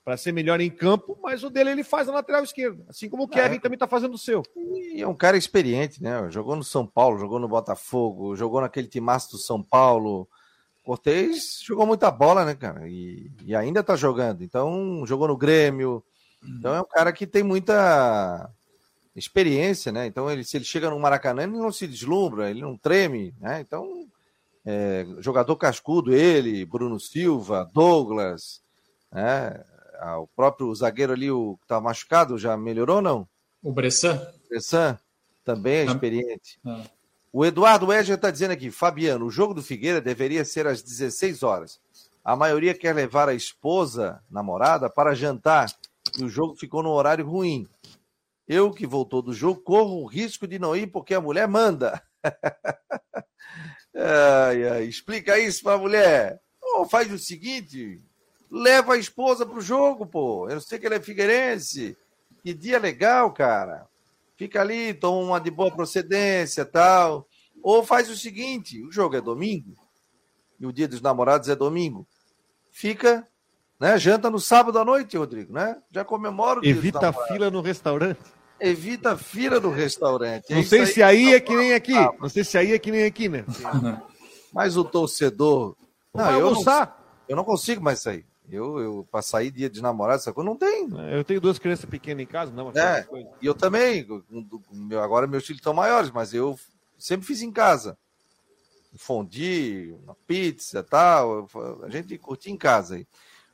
para 0.03 0.17
ser 0.17 0.33
melhor 0.33 0.59
em 0.59 0.69
campo, 0.69 1.17
mas 1.23 1.43
o 1.43 1.49
dele 1.49 1.71
ele 1.71 1.83
faz 1.83 2.07
na 2.07 2.13
lateral 2.13 2.43
esquerda, 2.43 2.83
assim 2.89 3.09
como 3.09 3.23
o 3.23 3.29
é. 3.31 3.33
Kevin 3.33 3.55
é. 3.55 3.59
também 3.59 3.75
está 3.75 3.87
fazendo 3.87 4.15
o 4.15 4.17
seu. 4.17 4.43
E 4.55 5.01
é 5.01 5.07
um 5.07 5.15
cara 5.15 5.37
experiente, 5.37 6.03
né? 6.03 6.29
Jogou 6.29 6.55
no 6.55 6.63
São 6.63 6.85
Paulo, 6.85 7.17
jogou 7.17 7.39
no 7.39 7.47
Botafogo, 7.47 8.35
jogou 8.35 8.59
naquele 8.59 8.87
timaço 8.87 9.31
do 9.31 9.37
São 9.37 9.63
Paulo. 9.63 10.27
Cortez 10.83 11.61
jogou 11.63 11.85
muita 11.85 12.11
bola, 12.11 12.43
né, 12.43 12.53
cara? 12.53 12.87
E, 12.89 13.31
e 13.45 13.55
ainda 13.55 13.79
está 13.79 13.95
jogando. 13.95 14.43
Então, 14.43 15.05
jogou 15.05 15.29
no 15.29 15.37
Grêmio. 15.37 16.03
Então, 16.45 16.75
é 16.75 16.81
um 16.81 16.87
cara 16.87 17.13
que 17.13 17.25
tem 17.25 17.41
muita 17.41 18.49
experiência, 19.15 19.93
né? 19.93 20.05
Então, 20.05 20.29
ele, 20.29 20.43
se 20.43 20.57
ele 20.57 20.65
chega 20.65 20.89
no 20.89 20.99
Maracanã, 20.99 21.43
ele 21.43 21.53
não 21.53 21.71
se 21.71 21.87
deslumbra, 21.87 22.49
ele 22.49 22.61
não 22.61 22.77
treme, 22.77 23.33
né? 23.39 23.61
Então, 23.61 24.05
é, 24.65 25.05
jogador 25.19 25.55
cascudo, 25.55 26.13
ele, 26.13 26.65
Bruno 26.65 26.99
Silva, 26.99 27.69
Douglas, 27.73 28.61
né? 29.11 29.63
Ah, 29.99 30.19
o 30.19 30.27
próprio 30.27 30.73
zagueiro 30.75 31.13
ali, 31.13 31.31
o 31.31 31.57
que 31.61 31.67
tá 31.67 31.79
machucado, 31.79 32.37
já 32.37 32.57
melhorou 32.57 32.97
ou 32.97 33.01
não? 33.01 33.27
O 33.61 33.71
Bressan? 33.71 34.21
Bressan 34.49 34.97
também 35.45 35.75
é 35.75 35.85
experiente. 35.85 36.59
Ah. 36.65 36.83
O 37.31 37.45
Eduardo 37.45 37.91
Edger 37.91 38.15
está 38.15 38.29
dizendo 38.29 38.51
aqui, 38.51 38.69
Fabiano, 38.69 39.25
o 39.25 39.31
jogo 39.31 39.53
do 39.53 39.63
Figueira 39.63 39.99
deveria 39.99 40.45
ser 40.45 40.67
às 40.67 40.81
16 40.81 41.41
horas. 41.41 41.79
A 42.23 42.35
maioria 42.35 42.73
quer 42.73 42.93
levar 42.93 43.27
a 43.27 43.33
esposa, 43.33 44.21
namorada, 44.29 44.89
para 44.89 45.15
jantar 45.15 45.73
e 46.17 46.23
o 46.23 46.29
jogo 46.29 46.55
ficou 46.55 46.83
no 46.83 46.91
horário 46.91 47.25
ruim. 47.25 47.67
Eu, 48.47 48.71
que 48.71 48.85
voltou 48.85 49.21
do 49.21 49.33
jogo, 49.33 49.61
corro 49.61 50.01
o 50.01 50.05
risco 50.05 50.45
de 50.45 50.59
não 50.59 50.75
ir 50.75 50.87
porque 50.87 51.13
a 51.13 51.21
mulher 51.21 51.47
manda. 51.47 52.01
ai, 53.95 54.67
ai, 54.67 54.83
explica 54.85 55.37
isso 55.39 55.63
para 55.63 55.75
a 55.75 55.77
mulher. 55.77 56.39
Oh, 56.61 56.85
faz 56.85 57.11
o 57.11 57.19
seguinte, 57.19 58.01
leva 58.49 58.93
a 58.93 58.97
esposa 58.97 59.45
pro 59.45 59.61
jogo, 59.61 60.05
pô. 60.05 60.49
Eu 60.49 60.61
sei 60.61 60.79
que 60.79 60.85
ele 60.85 60.95
é 60.95 61.01
figueirense. 61.01 61.97
Que 62.43 62.53
dia 62.53 62.77
legal, 62.77 63.31
cara. 63.31 63.87
Fica 64.35 64.61
ali, 64.61 64.93
toma 64.93 65.25
uma 65.25 65.39
de 65.39 65.49
boa 65.49 65.71
procedência 65.71 66.65
tal. 66.65 67.27
Ou 67.61 67.83
faz 67.83 68.09
o 68.09 68.17
seguinte: 68.17 68.83
o 68.83 68.91
jogo 68.91 69.15
é 69.15 69.21
domingo, 69.21 69.73
e 70.59 70.65
o 70.65 70.73
dia 70.73 70.87
dos 70.87 71.01
namorados 71.01 71.47
é 71.47 71.55
domingo. 71.55 72.05
Fica, 72.71 73.27
né? 73.79 73.97
Janta 73.97 74.29
no 74.29 74.39
sábado 74.39 74.77
à 74.77 74.83
noite, 74.83 75.17
Rodrigo, 75.17 75.53
né? 75.53 75.81
Já 75.91 76.03
comemora 76.03 76.59
o 76.59 76.65
Evita 76.65 77.09
a 77.09 77.13
fila 77.13 77.49
no 77.49 77.61
restaurante. 77.61 78.19
Evita 78.63 79.11
a 79.11 79.17
fila 79.17 79.59
no 79.59 79.69
restaurante. 79.69 80.53
É 80.53 80.55
Não 80.55 80.63
sei 80.63 80.85
se 80.85 81.03
aí 81.03 81.33
é 81.33 81.39
que 81.41 81.53
nem 81.53 81.73
aqui. 81.73 81.93
Não 81.93 82.29
sei 82.29 82.45
se 82.45 82.57
aí 82.57 82.71
é 82.71 82.79
que 82.79 82.91
nem 82.91 83.03
aqui, 83.03 83.27
né? 83.27 83.43
Mas 84.53 84.77
o 84.77 84.85
torcedor. 84.85 85.75
Não, 86.13 86.31
eu 86.31 86.51
não, 86.51 86.93
eu 87.27 87.35
não 87.35 87.43
consigo 87.43 87.83
mais 87.83 87.99
sair. 87.99 88.25
Eu, 88.49 88.79
eu 88.79 89.07
para 89.11 89.21
sair 89.21 89.51
dia 89.51 89.69
de 89.69 89.81
namorado, 89.81 90.19
essa 90.19 90.31
coisa, 90.31 90.49
não 90.49 90.55
tem. 90.55 90.87
É, 90.97 91.17
eu 91.19 91.25
tenho 91.25 91.41
duas 91.41 91.59
crianças 91.59 91.85
pequenas 91.85 92.23
em 92.23 92.27
casa, 92.27 92.53
não. 92.53 92.71
É, 92.71 93.05
e 93.41 93.45
eu 93.45 93.53
também. 93.53 94.07
Agora 95.03 95.27
meus 95.27 95.45
filhos 95.45 95.59
estão 95.59 95.73
maiores, 95.73 96.09
mas 96.11 96.33
eu 96.33 96.57
sempre 96.97 97.27
fiz 97.27 97.41
em 97.41 97.51
casa. 97.51 97.97
Fondue, 98.95 99.97
uma 100.03 100.15
pizza 100.25 100.81
tal. 100.83 101.49
A 101.83 101.89
gente 101.89 102.17
curtia 102.17 102.53
em 102.53 102.57
casa 102.57 102.95
aí. 102.95 103.07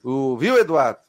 O, 0.03 0.38
viu, 0.38 0.55
Eduardo? 0.55 0.99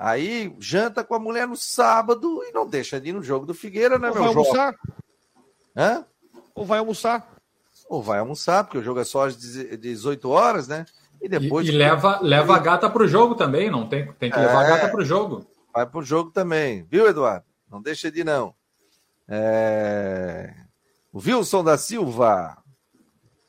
Aí 0.00 0.54
janta 0.60 1.02
com 1.02 1.16
a 1.16 1.18
mulher 1.18 1.48
no 1.48 1.56
sábado 1.56 2.40
e 2.44 2.52
não 2.52 2.64
deixa 2.64 3.00
de 3.00 3.08
ir 3.08 3.12
no 3.12 3.22
jogo 3.22 3.44
do 3.44 3.52
Figueira, 3.52 3.98
né, 3.98 4.08
Ou 4.10 4.14
meu 4.14 4.22
vai 4.22 4.32
almoçar? 4.32 4.74
Hã? 5.76 6.06
Ou 6.54 6.64
vai 6.64 6.78
almoçar? 6.78 7.34
Ou 7.88 8.00
vai 8.00 8.18
almoçar, 8.20 8.62
porque 8.62 8.78
o 8.78 8.82
jogo 8.82 9.00
é 9.00 9.04
só 9.04 9.26
às 9.26 9.36
18 9.36 10.30
horas, 10.30 10.68
né? 10.68 10.86
E 11.20 11.28
depois. 11.28 11.66
E, 11.66 11.72
e 11.72 11.76
leva, 11.76 12.20
leva 12.22 12.54
a 12.54 12.60
gata 12.60 12.88
para 12.88 13.02
o 13.02 13.08
jogo 13.08 13.34
também, 13.34 13.70
não 13.70 13.88
tem, 13.88 14.12
tem 14.12 14.30
que 14.30 14.38
levar 14.38 14.62
é, 14.62 14.66
a 14.66 14.68
gata 14.68 14.88
para 14.88 15.00
o 15.00 15.04
jogo. 15.04 15.44
Vai 15.74 15.84
para 15.84 15.98
o 15.98 16.02
jogo 16.02 16.30
também, 16.30 16.84
viu, 16.88 17.08
Eduardo? 17.08 17.44
Não 17.68 17.82
deixa 17.82 18.08
de 18.08 18.22
não. 18.22 18.54
É... 19.26 20.54
O 21.12 21.18
Wilson 21.18 21.64
da 21.64 21.76
Silva. 21.76 22.56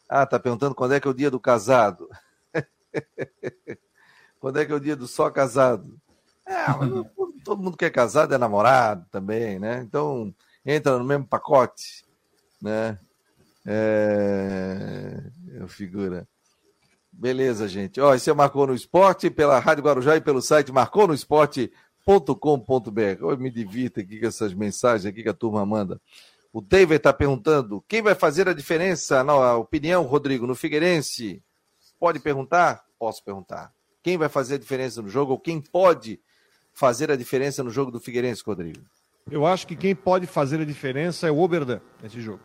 Ah, 0.08 0.26
tá 0.26 0.40
perguntando 0.40 0.74
quando 0.74 0.96
é 0.96 1.00
que 1.00 1.08
é 1.08 1.12
o 1.12 1.14
dia 1.14 1.30
do 1.30 1.40
casado. 1.40 2.10
quando 4.40 4.58
é 4.58 4.66
que 4.66 4.72
é 4.72 4.76
o 4.76 4.80
dia 4.80 4.96
do 4.96 5.08
só 5.08 5.30
casado? 5.30 6.00
É, 6.50 6.66
todo 7.44 7.62
mundo 7.62 7.78
que 7.78 7.86
é 7.86 7.92
casado 7.92 8.34
é 8.34 8.38
namorado 8.38 9.06
também, 9.12 9.60
né? 9.60 9.84
Então 9.86 10.34
entra 10.66 10.98
no 10.98 11.06
mesmo 11.06 11.28
pacote, 11.28 12.04
né? 12.60 12.98
É, 13.64 15.22
é 15.62 15.68
figura. 15.68 16.28
Beleza, 17.12 17.68
gente. 17.68 18.02
Ó, 18.02 18.16
esse 18.16 18.32
é 18.32 18.34
Marcou 18.34 18.66
no 18.66 18.74
Esporte, 18.74 19.30
pela 19.30 19.60
Rádio 19.60 19.84
Guarujá 19.84 20.16
e 20.16 20.22
pelo 20.22 20.42
site 20.42 20.72
marconosport.com.br. 20.72 23.02
Eu 23.20 23.38
me 23.38 23.52
divirto 23.52 24.00
aqui 24.00 24.20
com 24.20 24.26
essas 24.26 24.54
mensagens 24.54 25.06
aqui 25.06 25.22
que 25.22 25.30
a 25.30 25.34
turma 25.34 25.64
manda. 25.66 26.02
O 26.52 26.62
David 26.62 26.96
está 26.96 27.14
perguntando: 27.14 27.84
quem 27.88 28.02
vai 28.02 28.16
fazer 28.16 28.50
a 28.50 28.54
diferença, 28.54 29.24
na 29.24 29.56
opinião, 29.56 30.02
Rodrigo, 30.04 30.48
no 30.48 30.56
Figueirense? 30.56 31.44
Pode 32.00 32.20
perguntar? 32.20 32.86
Posso 32.98 33.24
perguntar. 33.24 33.72
Quem 34.02 34.18
vai 34.18 34.30
fazer 34.30 34.56
a 34.56 34.60
diferença 34.60 35.02
no 35.02 35.10
jogo 35.10 35.34
ou 35.34 35.40
quem 35.40 35.62
pode 35.62 36.20
fazer 36.80 37.12
a 37.12 37.16
diferença 37.18 37.62
no 37.62 37.70
jogo 37.70 37.92
do 37.92 38.00
Figueirense, 38.00 38.42
Rodrigo? 38.46 38.80
Eu 39.30 39.46
acho 39.46 39.68
que 39.68 39.76
quem 39.76 39.94
pode 39.94 40.26
fazer 40.26 40.62
a 40.62 40.66
diferença 40.66 41.28
é 41.28 41.32
o 41.32 41.38
Oberdan 41.38 41.82
nesse 42.02 42.22
jogo. 42.22 42.42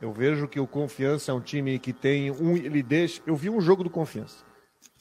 Eu 0.00 0.12
vejo 0.12 0.46
que 0.46 0.60
o 0.60 0.66
Confiança 0.66 1.32
é 1.32 1.34
um 1.34 1.40
time 1.40 1.78
que 1.78 1.92
tem 1.92 2.30
um. 2.30 2.56
Ele 2.56 2.82
deixa. 2.82 3.20
Eu 3.26 3.34
vi 3.34 3.50
um 3.50 3.60
jogo 3.60 3.82
do 3.82 3.90
Confiança. 3.90 4.44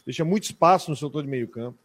Deixa 0.03 0.25
muito 0.25 0.45
espaço 0.45 0.89
no 0.89 0.95
setor 0.95 1.21
de 1.21 1.29
meio 1.29 1.47
campo. 1.47 1.77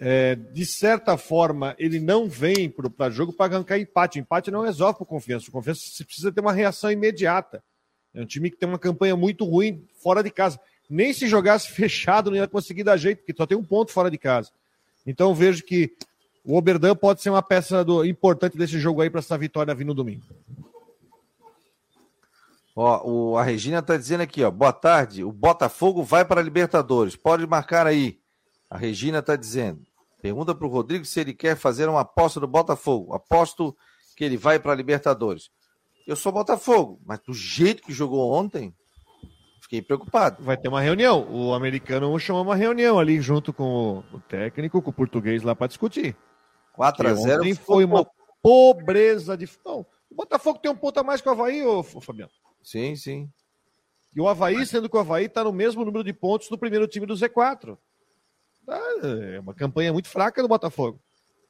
É, 0.00 0.34
de 0.34 0.64
certa 0.64 1.16
forma, 1.16 1.76
ele 1.78 2.00
não 2.00 2.28
vem 2.28 2.70
para 2.70 3.08
o 3.08 3.10
jogo 3.10 3.32
para 3.32 3.54
arrancar 3.54 3.78
empate. 3.78 4.18
Empate 4.18 4.50
não 4.50 4.62
resolve 4.62 4.94
para 4.94 5.04
o 5.04 5.06
Confiança. 5.06 5.48
O 5.48 5.52
Confiança 5.52 5.80
precisa 6.04 6.32
ter 6.32 6.40
uma 6.40 6.52
reação 6.52 6.90
imediata. 6.90 7.62
É 8.14 8.22
um 8.22 8.26
time 8.26 8.50
que 8.50 8.56
tem 8.56 8.68
uma 8.68 8.78
campanha 8.78 9.16
muito 9.16 9.44
ruim 9.44 9.86
fora 10.02 10.22
de 10.22 10.30
casa. 10.30 10.58
Nem 10.88 11.12
se 11.12 11.26
jogasse 11.26 11.68
fechado 11.72 12.30
não 12.30 12.36
ia 12.38 12.48
conseguir 12.48 12.82
dar 12.82 12.96
jeito, 12.96 13.18
porque 13.18 13.34
só 13.36 13.46
tem 13.46 13.58
um 13.58 13.64
ponto 13.64 13.92
fora 13.92 14.10
de 14.10 14.18
casa. 14.18 14.50
Então 15.06 15.34
vejo 15.34 15.64
que 15.64 15.94
o 16.44 16.56
Oberdan 16.56 16.94
pode 16.94 17.22
ser 17.22 17.30
uma 17.30 17.42
peça 17.42 17.84
do, 17.84 18.04
importante 18.04 18.56
desse 18.56 18.78
jogo 18.78 19.00
aí 19.00 19.10
para 19.10 19.20
essa 19.20 19.38
vitória 19.38 19.74
vir 19.74 19.84
no 19.84 19.94
domingo. 19.94 20.24
Ó, 22.74 23.08
o, 23.08 23.36
a 23.36 23.42
Regina 23.42 23.80
está 23.80 23.96
dizendo 23.96 24.22
aqui, 24.22 24.42
ó, 24.42 24.50
boa 24.50 24.72
tarde, 24.72 25.22
o 25.22 25.30
Botafogo 25.30 26.02
vai 26.02 26.24
para 26.24 26.40
a 26.40 26.44
Libertadores, 26.44 27.14
pode 27.14 27.46
marcar 27.46 27.86
aí. 27.86 28.18
A 28.70 28.78
Regina 28.78 29.18
está 29.18 29.36
dizendo. 29.36 29.82
Pergunta 30.22 30.54
para 30.54 30.66
o 30.66 30.70
Rodrigo 30.70 31.04
se 31.04 31.20
ele 31.20 31.34
quer 31.34 31.56
fazer 31.56 31.88
uma 31.88 32.00
aposta 32.00 32.40
do 32.40 32.46
Botafogo. 32.46 33.12
Aposto 33.12 33.76
que 34.16 34.24
ele 34.24 34.36
vai 34.36 34.58
para 34.58 34.72
a 34.72 34.74
Libertadores. 34.74 35.50
Eu 36.06 36.16
sou 36.16 36.32
Botafogo, 36.32 37.00
mas 37.04 37.18
do 37.20 37.34
jeito 37.34 37.82
que 37.82 37.92
jogou 37.92 38.32
ontem, 38.32 38.74
fiquei 39.72 39.80
preocupado. 39.80 40.42
Vai 40.42 40.56
ter 40.56 40.68
uma 40.68 40.82
reunião. 40.82 41.26
O 41.30 41.54
americano 41.54 42.18
chamou 42.18 42.42
uma 42.42 42.54
reunião 42.54 42.98
ali 42.98 43.20
junto 43.20 43.52
com 43.52 44.04
o 44.12 44.20
técnico, 44.28 44.82
com 44.82 44.90
o 44.90 44.92
português 44.92 45.42
lá 45.42 45.54
para 45.56 45.68
discutir. 45.68 46.14
4 46.74 47.08
a 47.08 47.14
0 47.14 47.40
Ontem 47.40 47.54
foi 47.54 47.84
uma 47.84 48.06
pobreza 48.42 49.36
de. 49.36 49.48
Não, 49.64 49.86
o 50.10 50.14
Botafogo 50.14 50.58
tem 50.58 50.70
um 50.70 50.76
ponto 50.76 51.00
a 51.00 51.02
mais 51.02 51.22
que 51.22 51.28
o 51.28 51.32
Havaí, 51.32 51.64
ô, 51.64 51.82
Fabiano. 51.82 52.30
Sim, 52.62 52.94
sim. 52.96 53.30
E 54.14 54.20
o 54.20 54.28
Havaí, 54.28 54.66
sendo 54.66 54.90
que 54.90 54.96
o 54.96 55.00
Havaí 55.00 55.24
está 55.24 55.42
no 55.42 55.52
mesmo 55.52 55.84
número 55.84 56.04
de 56.04 56.12
pontos 56.12 56.48
do 56.48 56.58
primeiro 56.58 56.86
time 56.86 57.06
do 57.06 57.14
Z4. 57.14 57.78
Tá, 58.66 58.78
é 59.34 59.40
uma 59.40 59.54
campanha 59.54 59.92
muito 59.92 60.08
fraca 60.08 60.42
do 60.42 60.48
Botafogo. 60.48 61.00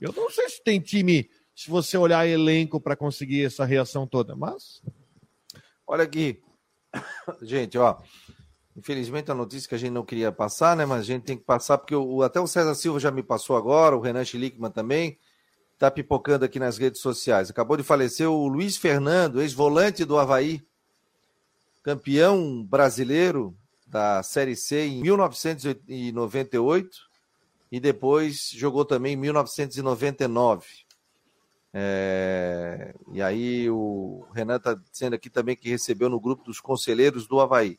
Eu 0.01 0.13
não 0.13 0.31
sei 0.31 0.49
se 0.49 0.63
tem 0.63 0.81
time, 0.81 1.29
se 1.55 1.69
você 1.69 1.97
olhar 1.97 2.27
elenco 2.27 2.81
para 2.81 2.97
conseguir 2.97 3.45
essa 3.45 3.65
reação 3.65 4.07
toda, 4.07 4.37
mas. 4.37 4.81
Olha 5.87 6.05
aqui. 6.05 6.42
Gente, 7.43 7.79
ó. 7.79 7.99
Infelizmente 8.77 9.31
a 9.31 9.35
notícia 9.35 9.69
que 9.69 9.75
a 9.75 9.79
gente 9.79 9.93
não 9.93 10.05
queria 10.05 10.33
passar, 10.33 10.77
né? 10.77 10.87
Mas 10.87 11.01
a 11.01 11.05
gente 11.05 11.25
tem 11.25 11.37
que 11.37 11.45
passar, 11.45 11.79
porque 11.79 11.95
o, 11.95 12.23
até 12.23 12.41
o 12.41 12.47
César 12.47 12.75
Silva 12.75 12.99
já 12.99 13.11
me 13.11 13.23
passou 13.23 13.57
agora, 13.57 13.97
o 13.97 14.01
Renan 14.01 14.25
Schlickman 14.25 14.71
também. 14.71 15.19
está 15.75 15.91
pipocando 15.91 16.45
aqui 16.45 16.59
nas 16.59 16.79
redes 16.79 17.01
sociais. 17.01 17.51
Acabou 17.51 17.77
de 17.77 17.83
falecer 17.83 18.31
o 18.31 18.49
Luiz 18.49 18.77
Fernando, 18.77 19.43
ex-volante 19.43 20.05
do 20.05 20.19
Havaí, 20.19 20.63
campeão 21.83 22.65
brasileiro 22.65 23.55
da 23.87 24.23
Série 24.23 24.57
C 24.57 24.87
em 24.87 25.03
1998 25.03 26.99
e 27.71 27.79
depois 27.79 28.51
jogou 28.55 28.85
também 28.85 29.15
em 29.15 29.17
1999. 29.17 30.67
É... 31.73 32.95
E 33.13 33.23
aí 33.23 33.71
o 33.71 34.27
Renan 34.33 34.57
está 34.57 34.75
dizendo 34.75 35.15
aqui 35.15 35.31
também 35.31 35.57
que 35.57 35.69
recebeu 35.69 36.09
no 36.09 36.21
grupo 36.21 36.45
dos 36.45 36.61
conselheiros 36.61 37.27
do 37.27 37.41
Havaí. 37.41 37.79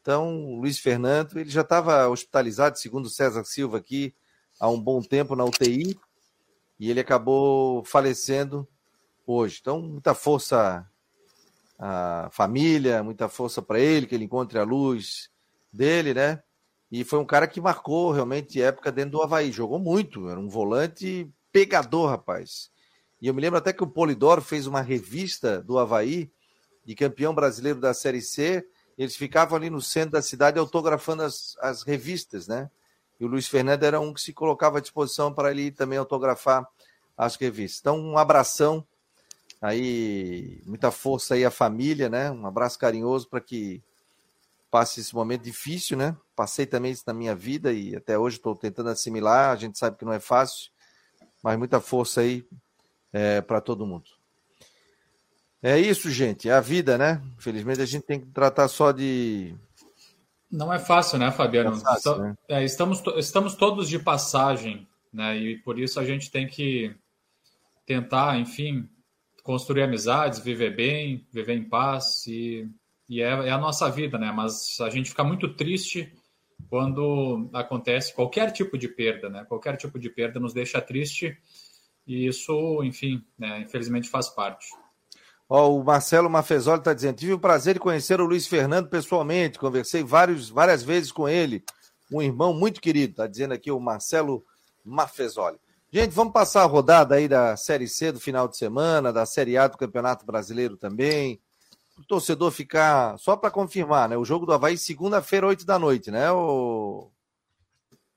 Então, 0.00 0.56
Luiz 0.56 0.78
Fernando, 0.78 1.38
ele 1.38 1.48
já 1.48 1.62
estava 1.62 2.08
hospitalizado, 2.08 2.78
segundo 2.78 3.08
César 3.08 3.42
Silva 3.44 3.78
aqui, 3.78 4.14
há 4.60 4.68
um 4.68 4.78
bom 4.78 5.00
tempo 5.00 5.34
na 5.34 5.44
UTI, 5.44 5.98
e 6.78 6.90
ele 6.90 7.00
acabou 7.00 7.82
falecendo 7.86 8.68
hoje. 9.26 9.58
Então, 9.62 9.80
muita 9.80 10.14
força 10.14 10.86
à 11.78 12.28
família, 12.30 13.02
muita 13.02 13.30
força 13.30 13.62
para 13.62 13.80
ele, 13.80 14.06
que 14.06 14.14
ele 14.14 14.24
encontre 14.24 14.58
a 14.58 14.62
luz 14.62 15.30
dele, 15.72 16.12
né? 16.12 16.42
E 16.92 17.02
foi 17.02 17.18
um 17.18 17.24
cara 17.24 17.48
que 17.48 17.60
marcou 17.60 18.12
realmente 18.12 18.60
época 18.60 18.92
dentro 18.92 19.12
do 19.12 19.22
Havaí. 19.22 19.50
Jogou 19.50 19.78
muito, 19.78 20.28
era 20.28 20.38
um 20.38 20.48
volante 20.48 21.28
pegador, 21.50 22.10
rapaz. 22.10 22.70
E 23.24 23.26
eu 23.26 23.32
me 23.32 23.40
lembro 23.40 23.56
até 23.58 23.72
que 23.72 23.82
o 23.82 23.86
Polidoro 23.86 24.42
fez 24.42 24.66
uma 24.66 24.82
revista 24.82 25.62
do 25.62 25.78
Havaí, 25.78 26.30
de 26.84 26.94
campeão 26.94 27.34
brasileiro 27.34 27.80
da 27.80 27.94
Série 27.94 28.20
C. 28.20 28.68
Eles 28.98 29.16
ficavam 29.16 29.56
ali 29.56 29.70
no 29.70 29.80
centro 29.80 30.10
da 30.10 30.20
cidade 30.20 30.58
autografando 30.58 31.22
as, 31.22 31.56
as 31.62 31.82
revistas, 31.84 32.46
né? 32.46 32.70
E 33.18 33.24
o 33.24 33.26
Luiz 33.26 33.48
Fernando 33.48 33.82
era 33.82 33.98
um 33.98 34.12
que 34.12 34.20
se 34.20 34.34
colocava 34.34 34.76
à 34.76 34.80
disposição 34.82 35.32
para 35.32 35.50
ele 35.50 35.70
também 35.70 35.98
autografar 35.98 36.68
as 37.16 37.36
revistas. 37.36 37.80
Então, 37.80 37.98
um 37.98 38.18
abração 38.18 38.86
aí, 39.58 40.60
muita 40.66 40.90
força 40.90 41.32
aí 41.32 41.46
à 41.46 41.50
família, 41.50 42.10
né? 42.10 42.30
Um 42.30 42.46
abraço 42.46 42.78
carinhoso 42.78 43.26
para 43.30 43.40
que 43.40 43.82
passe 44.70 45.00
esse 45.00 45.14
momento 45.14 45.44
difícil, 45.44 45.96
né? 45.96 46.14
Passei 46.36 46.66
também 46.66 46.92
isso 46.92 47.04
na 47.06 47.14
minha 47.14 47.34
vida 47.34 47.72
e 47.72 47.96
até 47.96 48.18
hoje 48.18 48.36
estou 48.36 48.54
tentando 48.54 48.90
assimilar. 48.90 49.50
A 49.50 49.56
gente 49.56 49.78
sabe 49.78 49.96
que 49.96 50.04
não 50.04 50.12
é 50.12 50.20
fácil, 50.20 50.70
mas 51.42 51.56
muita 51.58 51.80
força 51.80 52.20
aí 52.20 52.46
é, 53.14 53.40
para 53.40 53.60
todo 53.60 53.86
mundo. 53.86 54.04
É 55.62 55.78
isso, 55.78 56.10
gente. 56.10 56.48
É 56.48 56.52
a 56.52 56.60
vida, 56.60 56.98
né? 56.98 57.22
Infelizmente 57.38 57.80
a 57.80 57.86
gente 57.86 58.04
tem 58.04 58.20
que 58.20 58.26
tratar 58.26 58.68
só 58.68 58.92
de 58.92 59.56
não 60.54 60.72
é 60.72 60.78
fácil, 60.78 61.18
né, 61.18 61.32
Fabiano? 61.32 61.76
É 61.76 61.80
fácil, 61.80 62.18
né? 62.18 62.34
É, 62.48 62.64
estamos, 62.64 63.02
estamos 63.16 63.56
todos 63.56 63.88
de 63.88 63.98
passagem, 63.98 64.86
né? 65.12 65.36
E 65.36 65.58
por 65.58 65.80
isso 65.80 65.98
a 65.98 66.04
gente 66.04 66.30
tem 66.30 66.46
que 66.46 66.94
tentar, 67.84 68.38
enfim, 68.38 68.88
construir 69.42 69.82
amizades, 69.82 70.38
viver 70.38 70.76
bem, 70.76 71.26
viver 71.32 71.54
em 71.54 71.64
paz 71.64 72.24
e, 72.28 72.68
e 73.08 73.20
é, 73.20 73.30
é, 73.30 73.50
a 73.50 73.58
nossa 73.58 73.90
vida, 73.90 74.16
né? 74.16 74.30
Mas 74.30 74.80
a 74.80 74.88
gente 74.88 75.10
fica 75.10 75.24
muito 75.24 75.52
triste 75.54 76.12
quando 76.70 77.50
acontece 77.52 78.14
qualquer 78.14 78.52
tipo 78.52 78.78
de 78.78 78.86
perda, 78.86 79.28
né? 79.28 79.44
Qualquer 79.48 79.76
tipo 79.76 79.98
de 79.98 80.08
perda 80.08 80.38
nos 80.38 80.54
deixa 80.54 80.80
triste 80.80 81.36
e 82.06 82.26
isso, 82.26 82.82
enfim, 82.82 83.24
né, 83.38 83.60
infelizmente 83.60 84.08
faz 84.08 84.28
parte. 84.28 84.66
Ó, 85.48 85.74
o 85.74 85.84
Marcelo 85.84 86.30
Mafezoli 86.30 86.78
está 86.78 86.94
dizendo: 86.94 87.16
tive 87.16 87.32
o 87.32 87.38
prazer 87.38 87.74
de 87.74 87.80
conhecer 87.80 88.20
o 88.20 88.26
Luiz 88.26 88.46
Fernando 88.46 88.88
pessoalmente, 88.88 89.58
conversei 89.58 90.02
vários, 90.02 90.48
várias 90.48 90.82
vezes 90.82 91.12
com 91.12 91.28
ele, 91.28 91.64
um 92.10 92.22
irmão 92.22 92.54
muito 92.54 92.80
querido, 92.80 93.12
está 93.12 93.26
dizendo 93.26 93.54
aqui 93.54 93.70
o 93.70 93.80
Marcelo 93.80 94.44
Mafezoli. 94.84 95.58
Gente, 95.92 96.10
vamos 96.10 96.32
passar 96.32 96.62
a 96.62 96.66
rodada 96.66 97.14
aí 97.14 97.28
da 97.28 97.56
Série 97.56 97.86
C 97.86 98.10
do 98.10 98.18
final 98.18 98.48
de 98.48 98.56
semana, 98.56 99.12
da 99.12 99.24
Série 99.24 99.56
A 99.56 99.68
do 99.68 99.78
Campeonato 99.78 100.26
Brasileiro 100.26 100.76
também. 100.76 101.40
O 101.96 102.04
torcedor 102.04 102.50
ficar, 102.50 103.16
só 103.16 103.36
para 103.36 103.48
confirmar, 103.48 104.08
né? 104.08 104.16
O 104.16 104.24
jogo 104.24 104.44
do 104.44 104.52
Havaí, 104.52 104.76
segunda-feira, 104.76 105.46
oito 105.46 105.64
da 105.64 105.78
noite, 105.78 106.10
né? 106.10 106.32
O... 106.32 107.08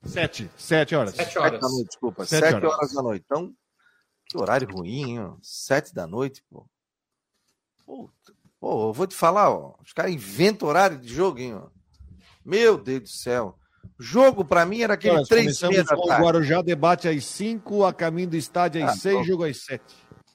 Sete, 0.04 0.50
sete 0.58 0.96
horas. 0.96 1.14
Sete 1.14 1.38
horas. 1.38 1.52
Sete 1.52 1.62
da 1.62 1.70
noite, 1.70 1.88
desculpa. 1.88 2.26
Sete, 2.26 2.46
sete 2.46 2.56
horas. 2.56 2.74
horas 2.74 2.94
da 2.94 3.04
noite. 3.04 3.24
Então, 3.24 3.54
que 4.30 4.38
horário 4.38 4.68
ruim, 4.70 5.18
hein? 5.18 5.38
Sete 5.42 5.94
da 5.94 6.06
noite, 6.06 6.44
pô. 6.50 6.68
Pô, 8.60 8.90
eu 8.90 8.94
vou 8.94 9.08
te 9.08 9.16
falar, 9.16 9.50
ó, 9.50 9.76
os 9.84 9.94
caras 9.94 10.12
inventam 10.12 10.68
horário 10.68 10.98
de 10.98 11.08
jogo, 11.08 11.40
hein? 11.40 11.56
Ó. 11.56 11.70
Meu 12.44 12.78
Deus 12.78 13.02
do 13.02 13.10
céu. 13.10 13.58
Jogo 14.00 14.44
para 14.44 14.66
mim 14.66 14.82
era 14.82 14.94
aquele 14.94 15.16
Nós 15.16 15.28
três 15.28 15.62
meia 15.62 15.84
da 15.84 15.96
tarde. 15.96 16.22
O 16.22 16.26
Guarujá 16.26 16.62
debate 16.62 17.08
às 17.08 17.26
5, 17.26 17.86
a 17.86 17.94
caminho 17.94 18.30
do 18.30 18.36
estádio 18.36 18.86
às 18.86 19.00
6, 19.00 19.18
ah, 19.18 19.24
jogo 19.24 19.44
às 19.44 19.64
7. 19.64 19.84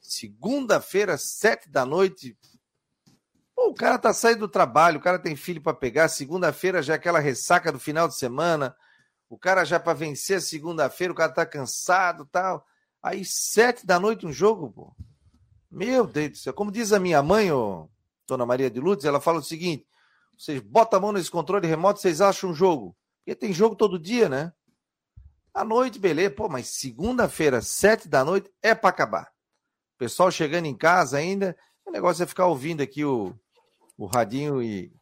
Segunda-feira, 0.01 1.17
7 1.17 1.69
da 1.69 1.85
noite. 1.85 2.37
Pô, 3.55 3.69
o 3.69 3.75
cara 3.75 3.99
tá 3.99 4.13
saindo 4.13 4.41
do 4.41 4.49
trabalho, 4.49 4.99
o 4.99 5.03
cara 5.03 5.19
tem 5.19 5.37
filho 5.37 5.61
para 5.61 5.75
pegar. 5.75 6.09
Segunda-feira 6.09 6.83
já 6.83 6.95
é 6.95 6.97
aquela 6.97 7.21
ressaca 7.21 7.71
do 7.71 7.79
final 7.79 8.09
de 8.09 8.17
semana. 8.17 8.75
O 9.29 9.39
cara 9.39 9.65
já 9.65 9.79
para 9.79 9.95
vencer 9.95 10.39
a 10.39 10.41
segunda-feira, 10.41 11.13
o 11.13 11.17
cara 11.17 11.33
tá 11.33 11.47
cansado 11.47 12.27
tal. 12.27 12.67
Aí, 13.03 13.25
7 13.25 13.85
da 13.85 13.99
noite, 13.99 14.27
um 14.27 14.33
jogo, 14.33 14.71
pô. 14.71 14.95
Meu 15.71 16.07
Deus 16.07 16.31
do 16.31 16.37
céu. 16.37 16.53
Como 16.53 16.71
diz 16.71 16.93
a 16.93 17.01
minha 17.01 17.23
mãe, 17.23 17.51
ô, 17.51 17.89
Dona 18.29 18.47
Maria 18.47 18.71
de 18.71 18.79
Lourdes, 18.79 19.05
ela 19.05 19.21
fala 19.21 19.39
o 19.39 19.43
seguinte: 19.43 19.87
vocês 20.37 20.61
botam 20.61 20.99
a 20.99 21.03
mão 21.03 21.13
nesse 21.13 21.31
controle 21.31 21.67
remoto, 21.67 22.01
vocês 22.01 22.21
acham 22.21 22.51
um 22.51 22.55
jogo. 22.55 22.97
Porque 23.19 23.35
tem 23.35 23.53
jogo 23.53 23.75
todo 23.75 23.99
dia, 23.99 24.29
né? 24.29 24.53
À 25.55 25.65
noite, 25.65 25.99
beleza. 25.99 26.31
Pô, 26.31 26.49
mas 26.49 26.69
segunda-feira, 26.69 27.61
sete 27.61 28.09
da 28.09 28.25
noite, 28.25 28.51
é 28.63 28.75
para 28.75 28.91
acabar. 28.91 29.33
O 29.95 29.99
pessoal 29.99 30.31
chegando 30.31 30.67
em 30.67 30.77
casa 30.77 31.19
ainda, 31.19 31.57
o 31.85 31.91
negócio 31.91 32.23
é 32.23 32.27
ficar 32.27 32.47
ouvindo 32.47 32.83
aqui 32.83 33.05
o, 33.05 33.35
o 33.97 34.07
radinho 34.07 34.63
e, 34.63 34.93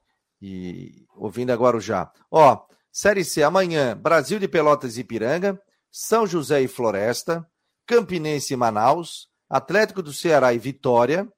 e 0.40 1.07
ouvindo 1.16 1.51
agora 1.51 1.76
o 1.76 1.80
já. 1.80 2.12
Ó, 2.30 2.66
Série 2.92 3.24
C, 3.24 3.42
amanhã, 3.42 3.96
Brasil 3.96 4.38
de 4.38 4.48
Pelotas 4.48 4.96
e 4.96 5.01
Ipiranga, 5.01 5.61
São 5.90 6.26
José 6.26 6.61
e 6.62 6.68
Floresta, 6.68 7.48
Campinense 7.86 8.54
e 8.54 8.56
Manaus, 8.56 9.28
Atlético 9.48 10.02
do 10.02 10.12
Ceará 10.12 10.54
e 10.54 10.58
Vitória, 10.58 11.28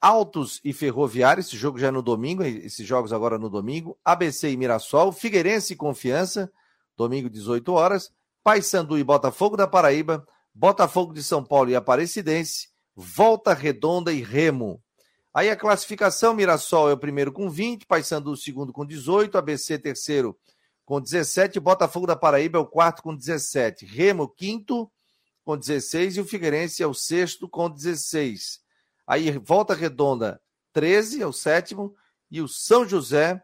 Altos 0.00 0.60
e 0.64 0.72
Ferroviário, 0.72 1.40
esse 1.40 1.56
jogo 1.56 1.78
já 1.78 1.86
é 1.86 1.90
no 1.90 2.02
domingo, 2.02 2.42
esses 2.42 2.84
jogos 2.84 3.12
agora 3.12 3.38
no 3.38 3.48
domingo, 3.48 3.96
ABC 4.04 4.50
e 4.50 4.56
Mirassol, 4.56 5.12
Figueirense 5.12 5.74
e 5.74 5.76
Confiança, 5.76 6.50
domingo 6.96 7.30
18 7.30 7.72
horas, 7.72 8.12
Paysandu 8.42 8.98
e 8.98 9.04
Botafogo 9.04 9.56
da 9.56 9.68
Paraíba, 9.68 10.26
Botafogo 10.52 11.14
de 11.14 11.22
São 11.22 11.44
Paulo 11.44 11.70
e 11.70 11.76
Aparecidense, 11.76 12.68
Volta 12.96 13.54
Redonda 13.54 14.12
e 14.12 14.22
Remo. 14.22 14.82
Aí 15.32 15.48
a 15.48 15.56
classificação, 15.56 16.34
Mirassol 16.34 16.90
é 16.90 16.92
o 16.92 16.98
primeiro 16.98 17.32
com 17.32 17.48
20, 17.48 17.86
Paysandu 17.86 18.32
o 18.32 18.36
segundo 18.36 18.72
com 18.72 18.84
18, 18.84 19.38
ABC 19.38 19.78
terceiro 19.78 20.36
com 20.84 21.00
17, 21.00 21.60
Botafogo 21.60 22.06
da 22.06 22.16
Paraíba 22.16 22.58
é 22.58 22.60
o 22.60 22.66
quarto 22.66 23.02
com 23.02 23.14
17, 23.14 23.86
Remo 23.86 24.28
quinto, 24.28 24.90
com 25.44 25.56
16 25.56 26.16
e 26.16 26.20
o 26.20 26.24
Figueirense 26.24 26.82
é 26.82 26.86
o 26.86 26.94
sexto 26.94 27.48
com 27.48 27.68
16. 27.68 28.60
Aí 29.06 29.30
Volta 29.38 29.74
Redonda, 29.74 30.40
13 30.72 31.22
é 31.22 31.26
o 31.26 31.32
sétimo 31.32 31.94
e 32.30 32.40
o 32.40 32.48
São 32.48 32.86
José 32.88 33.42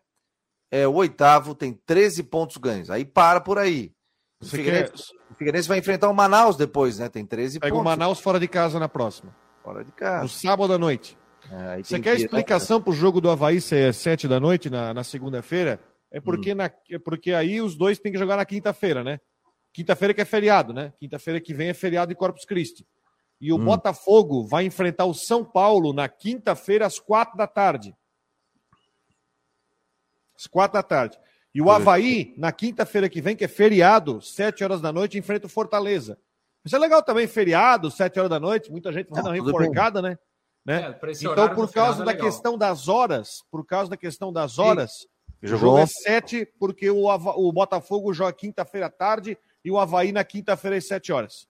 é 0.70 0.86
o 0.86 0.94
oitavo, 0.94 1.55
tem 1.55 1.72
13 1.86 2.22
pontos 2.24 2.57
ganhos. 2.57 2.90
Aí 2.90 3.05
para 3.05 3.40
por 3.40 3.59
aí. 3.59 3.92
O 4.40 4.46
Figueirense, 4.46 4.92
quer... 4.92 5.32
o 5.32 5.34
Figueirense, 5.34 5.68
vai 5.68 5.78
enfrentar 5.78 6.09
o 6.09 6.14
Manaus 6.14 6.57
depois, 6.57 6.99
né? 6.99 7.09
Tem 7.09 7.26
13 7.26 7.59
Pega 7.59 7.72
pontos. 7.72 7.82
Pega 7.82 7.94
o 7.94 7.99
Manaus 7.99 8.20
fora 8.20 8.38
de 8.38 8.46
casa 8.46 8.78
na 8.78 8.88
próxima. 8.88 9.34
Fora 9.62 9.84
de 9.84 9.92
casa. 9.92 10.22
No 10.22 10.28
sábado 10.28 10.72
à 10.72 10.78
noite. 10.78 11.18
É, 11.51 11.82
Você 11.82 11.99
quer 11.99 12.16
explicação 12.16 12.80
para 12.80 12.90
o 12.90 12.94
jogo 12.94 13.20
do 13.20 13.30
Havaí 13.30 13.61
ser 13.61 13.92
7 13.92 14.28
da 14.28 14.38
noite 14.38 14.68
na, 14.68 14.92
na 14.92 15.03
segunda-feira? 15.03 15.80
É 16.11 16.20
porque, 16.20 16.53
hum. 16.53 16.57
na, 16.57 16.64
é 16.90 16.99
porque 16.99 17.32
aí 17.32 17.61
os 17.61 17.76
dois 17.76 17.99
têm 17.99 18.12
que 18.12 18.18
jogar 18.18 18.36
na 18.36 18.44
quinta-feira, 18.44 19.03
né? 19.03 19.20
Quinta-feira 19.79 20.12
que 20.12 20.20
é 20.20 20.24
feriado, 20.24 20.72
né? 20.72 20.93
Quinta-feira 20.99 21.41
que 21.41 21.55
vem 21.55 21.68
é 21.68 21.72
feriado 21.72 22.09
de 22.09 22.16
Corpus 22.16 22.45
Christi. 22.45 22.85
E 23.41 23.53
o 23.53 23.57
hum. 23.57 23.64
Botafogo 23.64 24.45
vai 24.45 24.64
enfrentar 24.64 25.05
o 25.05 25.14
São 25.14 25.45
Paulo 25.45 25.93
na 25.93 26.09
quinta-feira 26.09 26.85
às 26.85 26.99
quatro 26.99 27.37
da 27.37 27.47
tarde. 27.47 27.95
Às 30.37 30.49
quatro 30.49 30.72
da 30.72 30.83
tarde. 30.83 31.16
E 31.55 31.62
o 31.62 31.70
Havaí, 31.70 32.35
na 32.37 32.51
quinta-feira 32.51 33.09
que 33.09 33.20
vem, 33.20 33.37
que 33.37 33.45
é 33.45 33.49
feriado, 33.49 34.20
sete 34.20 34.64
horas 34.64 34.81
da 34.81 34.93
noite, 34.93 35.16
enfrenta 35.16 35.47
o 35.47 35.49
Fortaleza. 35.49 36.18
Isso 36.64 36.74
é 36.74 36.79
legal 36.81 37.01
também, 37.01 37.29
feriado, 37.29 37.89
sete 37.89 38.18
horas 38.18 38.31
da 38.31 38.41
noite, 38.41 38.72
muita 38.72 38.93
gente 38.93 39.09
vai 39.09 39.22
dar 39.22 39.29
uma 39.29 39.37
reforcada, 39.37 40.03
né? 40.03 40.18
né? 40.66 40.99
É, 41.01 41.12
então, 41.22 41.55
por 41.55 41.70
causa 41.70 42.03
é 42.03 42.05
da 42.05 42.16
questão 42.16 42.59
das 42.59 42.89
horas, 42.89 43.45
por 43.49 43.64
causa 43.64 43.89
da 43.89 43.97
questão 43.97 44.33
das 44.33 44.59
horas, 44.59 45.07
o 45.41 45.47
jogo 45.47 45.79
é 45.79 45.87
sete, 45.87 46.45
porque 46.59 46.91
o, 46.91 47.05
o 47.07 47.53
Botafogo 47.53 48.12
joga 48.12 48.33
quinta-feira 48.33 48.87
à 48.87 48.91
tarde 48.91 49.39
e 49.64 49.70
o 49.70 49.78
Havaí 49.78 50.12
na 50.12 50.24
quinta-feira 50.24 50.76
às 50.76 50.86
7 50.86 51.12
horas. 51.12 51.46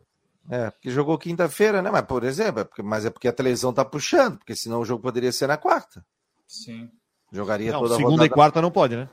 É, 0.51 0.71
porque 0.71 0.91
jogou 0.91 1.19
quinta-feira, 1.19 1.83
né? 1.83 1.91
Mas, 1.91 2.03
por 2.03 2.25
exemplo, 2.25 2.61
é 2.61 2.65
porque, 2.65 2.83
mas 2.83 3.05
é 3.05 3.11
porque 3.11 3.29
a 3.29 3.33
televisão 3.33 3.73
tá 3.73 3.85
puxando, 3.85 4.39
porque 4.39 4.57
senão 4.57 4.81
o 4.81 4.85
jogo 4.85 5.03
poderia 5.03 5.31
ser 5.31 5.47
na 5.47 5.59
quarta. 5.59 6.05
Sim. 6.47 6.91
Jogaria 7.31 7.73
não, 7.73 7.81
toda 7.81 7.95
segunda 7.95 8.07
a 8.07 8.11
Segunda 8.11 8.27
e 8.27 8.31
quarta 8.31 8.63
não 8.63 8.71
pode, 8.71 8.97
né? 8.97 9.09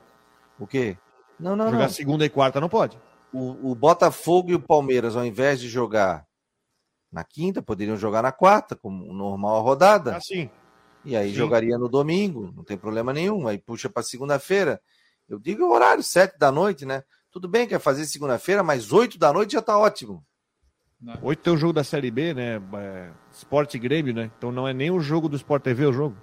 O 0.58 0.66
quê? 0.66 0.96
Não, 1.38 1.54
não, 1.54 1.66
Jogar 1.66 1.78
não. 1.78 1.88
segunda 1.90 2.24
e 2.24 2.30
quarta 2.30 2.60
não 2.60 2.68
pode. 2.68 2.98
O, 3.32 3.70
o 3.70 3.74
Botafogo 3.74 4.50
e 4.50 4.54
o 4.54 4.60
Palmeiras, 4.60 5.14
ao 5.14 5.26
invés 5.26 5.60
de 5.60 5.68
jogar 5.68 6.26
na 7.12 7.22
quinta, 7.22 7.60
poderiam 7.60 7.96
jogar 7.96 8.22
na 8.22 8.32
quarta, 8.32 8.74
como 8.74 9.12
normal 9.12 9.58
a 9.58 9.60
rodada. 9.60 10.16
Assim. 10.16 10.50
E 11.04 11.14
aí 11.14 11.28
Sim. 11.28 11.34
jogaria 11.34 11.76
no 11.76 11.88
domingo, 11.88 12.50
não 12.56 12.64
tem 12.64 12.78
problema 12.78 13.12
nenhum. 13.12 13.46
Aí 13.46 13.58
puxa 13.58 13.90
para 13.90 14.02
segunda-feira. 14.02 14.80
Eu 15.28 15.38
digo 15.38 15.64
o 15.64 15.72
horário, 15.72 16.02
sete 16.02 16.38
da 16.38 16.50
noite, 16.50 16.86
né? 16.86 17.02
Tudo 17.36 17.48
bem, 17.48 17.68
quer 17.68 17.78
fazer 17.78 18.06
segunda-feira, 18.06 18.62
mas 18.62 18.90
oito 18.94 19.18
da 19.18 19.30
noite 19.30 19.52
já 19.52 19.60
tá 19.60 19.78
ótimo. 19.78 20.24
Né? 20.98 21.18
Oito 21.20 21.42
tem 21.42 21.52
o 21.52 21.56
jogo 21.58 21.74
da 21.74 21.84
Série 21.84 22.10
B, 22.10 22.32
né? 22.32 22.62
É, 22.72 23.10
Sport 23.30 23.74
e 23.74 23.78
Grêmio, 23.78 24.14
né? 24.14 24.30
Então 24.38 24.50
não 24.50 24.66
é 24.66 24.72
nem 24.72 24.90
o 24.90 25.00
jogo 25.00 25.28
do 25.28 25.36
Sport 25.36 25.62
TV 25.62 25.84
o 25.84 25.92
jogo. 25.92 26.16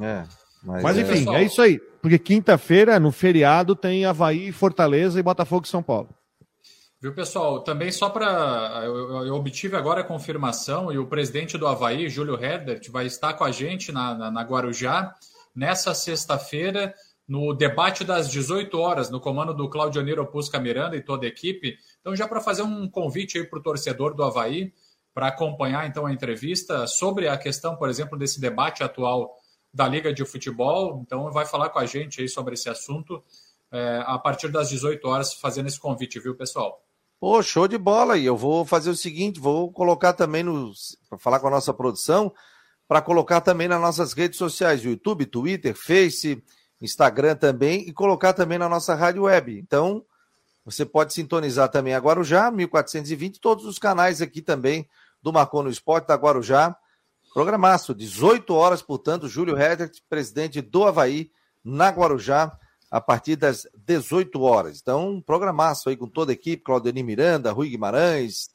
É. 0.00 0.22
Mas, 0.62 0.82
mas 0.84 0.96
enfim, 0.96 1.28
é... 1.34 1.40
é 1.40 1.42
isso 1.42 1.60
aí. 1.60 1.80
Porque 2.00 2.20
quinta-feira, 2.20 3.00
no 3.00 3.10
feriado, 3.10 3.74
tem 3.74 4.04
Havaí, 4.04 4.52
Fortaleza 4.52 5.18
e 5.18 5.24
Botafogo 5.24 5.66
e 5.66 5.68
São 5.68 5.82
Paulo. 5.82 6.10
Viu, 7.02 7.12
pessoal? 7.12 7.64
Também 7.64 7.90
só 7.90 8.08
para. 8.08 8.82
Eu, 8.84 9.26
eu, 9.26 9.34
obtive 9.34 9.74
agora 9.74 10.02
a 10.02 10.04
confirmação 10.04 10.92
e 10.92 10.98
o 10.98 11.08
presidente 11.08 11.58
do 11.58 11.66
Havaí, 11.66 12.08
Júlio 12.08 12.40
Herbert, 12.40 12.82
vai 12.92 13.06
estar 13.06 13.34
com 13.34 13.42
a 13.42 13.50
gente 13.50 13.90
na, 13.90 14.14
na, 14.14 14.30
na 14.30 14.42
Guarujá 14.42 15.16
nessa 15.52 15.92
sexta-feira, 15.94 16.94
no 17.26 17.54
debate 17.54 18.04
das 18.04 18.28
18 18.28 18.78
horas, 18.78 19.10
no 19.10 19.20
comando 19.20 19.54
do 19.54 19.68
Claudioniro 19.68 20.26
Pusca 20.26 20.58
Miranda 20.58 20.96
e 20.96 21.02
toda 21.02 21.24
a 21.24 21.28
equipe. 21.28 21.76
Então, 22.00 22.14
já 22.14 22.28
para 22.28 22.40
fazer 22.40 22.62
um 22.62 22.88
convite 22.88 23.38
aí 23.38 23.44
para 23.44 23.58
o 23.58 23.62
torcedor 23.62 24.14
do 24.14 24.22
Havaí, 24.22 24.72
para 25.14 25.28
acompanhar 25.28 25.86
então 25.86 26.06
a 26.06 26.12
entrevista 26.12 26.86
sobre 26.86 27.28
a 27.28 27.38
questão, 27.38 27.76
por 27.76 27.88
exemplo, 27.88 28.18
desse 28.18 28.40
debate 28.40 28.82
atual 28.82 29.34
da 29.72 29.88
Liga 29.88 30.12
de 30.12 30.24
Futebol. 30.24 31.00
Então, 31.06 31.30
vai 31.30 31.46
falar 31.46 31.70
com 31.70 31.78
a 31.78 31.86
gente 31.86 32.20
aí 32.20 32.28
sobre 32.28 32.54
esse 32.54 32.68
assunto 32.68 33.22
é, 33.72 34.02
a 34.06 34.18
partir 34.18 34.48
das 34.48 34.68
18 34.68 35.06
horas, 35.08 35.34
fazendo 35.34 35.66
esse 35.66 35.80
convite, 35.80 36.20
viu, 36.20 36.36
pessoal? 36.36 36.84
Pô, 37.18 37.42
show 37.42 37.66
de 37.66 37.78
bola. 37.78 38.18
E 38.18 38.26
eu 38.26 38.36
vou 38.36 38.66
fazer 38.66 38.90
o 38.90 38.96
seguinte: 38.96 39.40
vou 39.40 39.72
colocar 39.72 40.12
também 40.12 40.42
no. 40.42 40.72
falar 41.18 41.40
com 41.40 41.46
a 41.46 41.50
nossa 41.50 41.72
produção, 41.72 42.32
para 42.86 43.00
colocar 43.00 43.40
também 43.40 43.66
nas 43.66 43.80
nossas 43.80 44.12
redes 44.12 44.36
sociais: 44.36 44.84
YouTube, 44.84 45.24
Twitter, 45.24 45.74
Face, 45.74 46.42
Instagram 46.80 47.36
também, 47.36 47.88
e 47.88 47.92
colocar 47.92 48.32
também 48.32 48.58
na 48.58 48.68
nossa 48.68 48.94
rádio 48.94 49.22
web. 49.22 49.58
Então, 49.58 50.04
você 50.64 50.84
pode 50.84 51.12
sintonizar 51.12 51.68
também 51.68 51.94
a 51.94 51.98
Guarujá, 51.98 52.50
1420, 52.50 53.40
todos 53.40 53.64
os 53.64 53.78
canais 53.78 54.22
aqui 54.22 54.40
também 54.40 54.88
do 55.22 55.32
Marcou 55.32 55.62
no 55.62 55.70
Esporte 55.70 56.08
da 56.08 56.14
Guarujá. 56.14 56.76
Programaço, 57.32 57.94
18 57.94 58.54
horas, 58.54 58.80
portanto, 58.80 59.28
Júlio 59.28 59.58
Hedert, 59.58 60.00
presidente 60.08 60.60
do 60.60 60.84
Havaí, 60.84 61.30
na 61.62 61.88
Guarujá 61.88 62.56
a 62.90 63.00
partir 63.00 63.34
das 63.34 63.66
18 63.74 64.40
horas. 64.40 64.80
Então, 64.80 65.20
programaço 65.20 65.88
aí 65.88 65.96
com 65.96 66.06
toda 66.06 66.30
a 66.30 66.34
equipe, 66.34 66.62
Claudenir 66.62 67.04
Miranda, 67.04 67.50
Rui 67.50 67.68
Guimarães, 67.68 68.50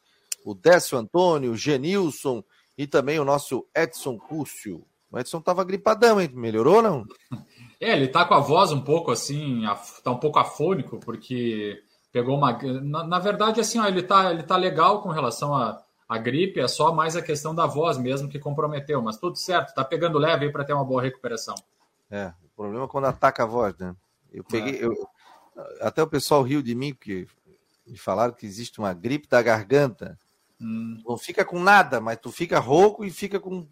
o 0.46 0.56
Décio 0.56 0.98
Antônio, 0.98 1.58
Genilson 1.58 2.42
e 2.78 2.88
também 2.88 3.20
o 3.20 3.26
nosso 3.26 3.68
Edson 3.76 4.18
Cúcio. 4.18 4.86
O 5.12 5.20
Edson 5.20 5.40
estava 5.40 5.66
gripadão, 5.66 6.22
hein? 6.22 6.30
Melhorou, 6.34 6.82
não? 6.82 7.06
É, 7.80 7.94
ele 7.94 8.08
tá 8.08 8.26
com 8.26 8.34
a 8.34 8.40
voz 8.40 8.72
um 8.72 8.82
pouco 8.82 9.12
assim, 9.12 9.64
tá 10.04 10.12
um 10.12 10.18
pouco 10.18 10.40
afônico, 10.40 11.00
porque 11.00 11.82
pegou 12.12 12.38
uma. 12.38 12.52
Na, 12.82 13.04
na 13.06 13.20
verdade, 13.20 13.62
assim, 13.62 13.80
ó, 13.80 13.86
ele 13.86 14.04
tá, 14.04 14.32
ele 14.32 14.44
tá 14.44 14.58
legal 14.58 15.02
com 15.02 15.10
relação 15.10 15.54
a 16.10 16.18
gripe, 16.18 16.60
é 16.60 16.68
só 16.68 16.92
mais 16.92 17.16
a 17.16 17.22
questão 17.22 17.54
da 17.54 17.68
voz 17.68 17.96
mesmo 18.00 18.28
que 18.28 18.40
comprometeu, 18.40 19.00
mas 19.00 19.18
tudo 19.18 19.38
certo, 19.38 19.76
tá 19.76 19.86
pegando 19.86 20.18
leve 20.18 20.46
aí 20.46 20.52
para 20.52 20.66
ter 20.66 20.74
uma 20.74 20.84
boa 20.84 21.04
recuperação. 21.04 21.54
É, 22.10 22.34
o 22.44 22.50
problema 22.56 22.86
é 22.86 22.88
quando 22.88 23.06
ataca 23.06 23.44
a 23.44 23.46
voz, 23.46 23.78
né? 23.78 23.96
Eu 24.34 24.44
peguei. 24.44 24.80
É. 24.80 24.86
Eu, 24.86 24.92
até 25.82 26.02
o 26.02 26.08
pessoal 26.08 26.42
riu 26.42 26.64
de 26.64 26.74
mim, 26.74 26.96
porque 26.96 27.28
me 27.86 27.98
falaram 27.98 28.34
que 28.34 28.48
existe 28.48 28.80
uma 28.80 28.92
gripe 28.92 29.28
da 29.28 29.42
garganta. 29.42 30.18
Hum. 30.60 31.00
Não 31.08 31.16
fica 31.16 31.46
com 31.46 31.60
nada, 31.60 32.02
mas 32.02 32.18
tu 32.20 32.32
fica 32.32 32.60
rouco 32.60 33.06
e 33.06 33.12
fica 33.12 33.40
com, 33.40 33.68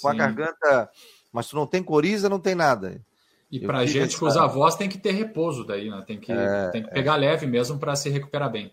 com 0.00 0.08
a 0.08 0.14
garganta. 0.14 0.90
Mas 1.30 1.48
tu 1.48 1.56
não 1.56 1.66
tem 1.66 1.82
coriza, 1.82 2.30
não 2.30 2.40
tem 2.40 2.54
nada. 2.54 3.04
E 3.50 3.60
para 3.60 3.86
gente 3.86 4.16
que 4.16 4.24
usa 4.24 4.42
a 4.42 4.46
voz 4.46 4.74
tem 4.74 4.88
que 4.88 4.98
ter 4.98 5.12
repouso 5.12 5.64
daí, 5.64 5.88
né? 5.88 6.04
Tem 6.06 6.20
que, 6.20 6.30
é, 6.30 6.70
tem 6.70 6.82
que 6.82 6.90
pegar 6.90 7.14
é. 7.14 7.18
leve 7.18 7.46
mesmo 7.46 7.78
para 7.78 7.96
se 7.96 8.10
recuperar 8.10 8.50
bem. 8.50 8.72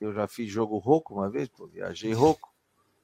Eu 0.00 0.12
já 0.12 0.26
fiz 0.26 0.50
jogo 0.50 0.78
rouco 0.78 1.14
uma 1.14 1.30
vez, 1.30 1.48
pô, 1.48 1.66
viajei 1.66 2.12
rouco. 2.12 2.52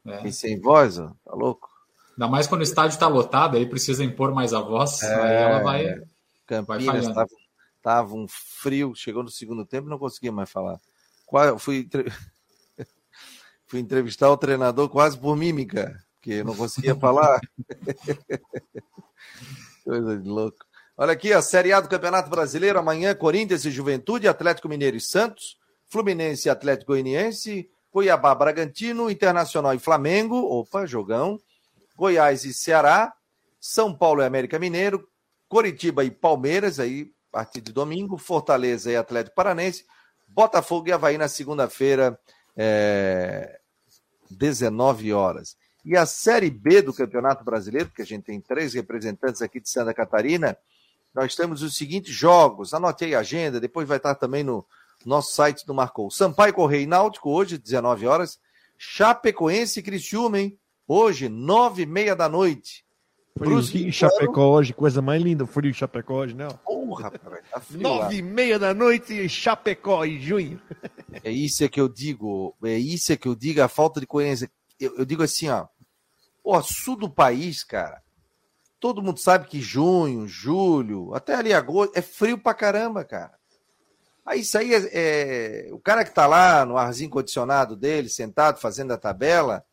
É. 0.05 0.27
E 0.27 0.33
sem 0.33 0.61
voz, 0.61 0.99
ó, 0.99 1.13
tá 1.25 1.35
louco? 1.35 1.71
Ainda 2.13 2.29
mais 2.29 2.47
quando 2.47 2.61
o 2.61 2.65
estádio 2.65 2.99
tá 2.99 3.07
lotado, 3.07 3.57
aí 3.57 3.67
precisa 3.67 4.05
impor 4.05 4.35
mais 4.35 4.53
a 4.53 4.61
voz, 4.61 5.03
é, 5.03 5.15
aí 5.15 5.37
ela 5.37 5.63
vai. 5.63 6.03
Campinas 6.45 7.09
vai 7.09 7.27
Tava 7.81 8.15
um 8.15 8.27
frio, 8.29 8.95
chegou 8.95 9.25
no 9.25 9.31
segundo 9.31 9.67
tempo 9.67 9.89
não 9.89 9.99
conseguia 9.99 10.31
mais 10.31 10.51
falar. 10.51 10.81
Fui, 11.59 11.89
fui 13.67 13.81
entrevistar 13.81 14.31
o 14.31 14.37
treinador 14.37 14.89
quase 14.89 15.19
por 15.19 15.37
mímica, 15.37 16.01
porque 16.15 16.45
não 16.45 16.55
conseguia 16.55 16.95
falar. 16.95 17.41
Coisa 19.85 20.17
de 20.17 20.29
louco. 20.29 20.65
Olha 21.03 21.15
aqui, 21.15 21.33
a 21.33 21.43
Série 21.43 21.73
A 21.73 21.81
do 21.81 21.89
Campeonato 21.89 22.31
Brasileiro, 22.31 22.79
amanhã, 22.79 23.13
Corinthians 23.13 23.65
e 23.65 23.73
Juventude, 23.73 24.29
Atlético 24.29 24.69
Mineiro 24.69 24.97
e 24.97 25.01
Santos, 25.01 25.59
Fluminense 25.89 26.47
e 26.47 26.49
Atlético 26.49 26.93
Goianiense, 26.93 27.69
Cuiabá, 27.91 28.33
Bragantino, 28.37 29.11
Internacional 29.11 29.75
e 29.75 29.81
Flamengo, 29.81 30.37
opa, 30.37 30.87
jogão, 30.87 31.41
Goiás 31.97 32.45
e 32.45 32.55
Ceará, 32.55 33.13
São 33.61 33.93
Paulo 33.93 34.23
e 34.23 34.25
América 34.25 34.61
Mineiro, 34.61 35.05
Coritiba 35.49 36.05
e 36.05 36.11
Palmeiras, 36.13 36.79
aí 36.79 37.11
a 37.33 37.39
partir 37.39 37.63
de 37.63 37.73
domingo, 37.73 38.17
Fortaleza 38.17 38.93
e 38.93 38.95
Atlético 38.95 39.35
Paranense, 39.35 39.85
Botafogo 40.29 40.89
e 40.89 40.93
Havaí 40.93 41.19
na 41.19 41.27
segunda-feira, 41.27 42.17
é, 42.57 43.59
19 44.31 45.13
horas. 45.13 45.57
E 45.85 45.97
a 45.97 46.07
Série 46.07 46.49
B 46.49 46.81
do 46.81 46.95
Campeonato 46.95 47.43
Brasileiro, 47.43 47.89
porque 47.89 48.03
a 48.03 48.07
gente 48.07 48.23
tem 48.23 48.41
três 48.41 48.75
representantes 48.75 49.43
aqui 49.43 49.59
de 49.59 49.69
Santa 49.69 49.93
Catarina, 49.93 50.57
nós 51.15 51.35
temos 51.35 51.63
os 51.63 51.77
seguintes 51.77 52.15
jogos. 52.15 52.73
Anote 52.73 53.05
aí 53.05 53.15
a 53.15 53.21
agenda, 53.21 53.61
depois 53.61 53.87
vai 53.87 53.97
estar 53.97 54.15
também 54.15 54.43
no 54.43 54.67
nosso 55.05 55.33
site 55.35 55.67
do 55.67 55.75
Marcou. 55.75 56.11
Sampaio 56.11 56.55
Correio 56.55 56.83
e 56.83 56.87
Náutico, 56.87 57.31
hoje, 57.31 57.59
19 57.59 58.07
horas. 58.07 58.39
Chapecoense 58.79 59.81
e 59.81 59.83
Criciúma, 59.83 60.41
hein? 60.41 60.59
Hoje, 60.87 61.29
9 61.29 61.83
e 61.83 61.87
meia 61.87 62.17
da 62.17 62.29
noite. 62.29 62.85
Friozinho 63.39 63.89
em 63.89 63.93
Chapecó 63.93 64.53
hoje, 64.53 64.75
coisa 64.75 65.01
mais 65.01 65.23
linda, 65.23 65.47
frio 65.47 65.71
em 65.71 65.75
Chapecó 65.75 66.17
hoje, 66.17 66.35
né? 66.35 66.49
Porra, 66.65 67.05
rapaz, 67.05 67.43
tá 67.51 67.61
frio 67.61 67.81
Nove 67.81 68.17
e 68.17 68.23
meia 68.23 68.59
da 68.59 68.75
noite 68.75 69.15
em 69.15 69.29
Chapecó, 69.29 70.05
em 70.05 70.21
junho. 70.21 70.61
É 71.25 71.31
isso 71.31 71.67
que 71.69 71.81
eu 71.81 71.89
digo, 71.89 72.55
é 72.63 72.77
isso 72.77 73.17
que 73.17 73.27
eu 73.27 73.35
digo, 73.35 73.63
a 73.63 73.69
falta 73.69 74.01
de 74.01 74.07
coerência. 74.07 74.51
Eu, 74.79 74.99
eu 74.99 75.05
digo 75.05 75.23
assim, 75.23 75.49
ó, 75.49 75.67
o 76.45 76.61
sul 76.63 76.97
do 76.97 77.09
país, 77.09 77.65
cara, 77.65 78.02
todo 78.83 79.01
mundo 79.01 79.21
sabe 79.21 79.47
que 79.47 79.61
junho, 79.61 80.27
julho, 80.27 81.15
até 81.15 81.37
ali 81.37 81.55
agosto, 81.55 81.97
é 81.97 82.03
frio 82.03 82.37
pra 82.37 82.53
caramba, 82.53 83.05
cara. 83.05 83.33
Aí 84.27 84.41
isso 84.41 84.59
aí 84.59 84.75
é, 84.75 84.89
é, 84.93 85.69
o 85.73 85.79
cara 85.79 86.05
que 86.05 86.13
tá 86.13 86.27
lá 86.27 86.67
no 86.67 86.77
arzinho 86.77 87.09
condicionado 87.09 87.77
dele, 87.77 88.09
sentado, 88.09 88.61
fazendo 88.61 88.93
a 88.93 88.99
tabela, 88.99 89.65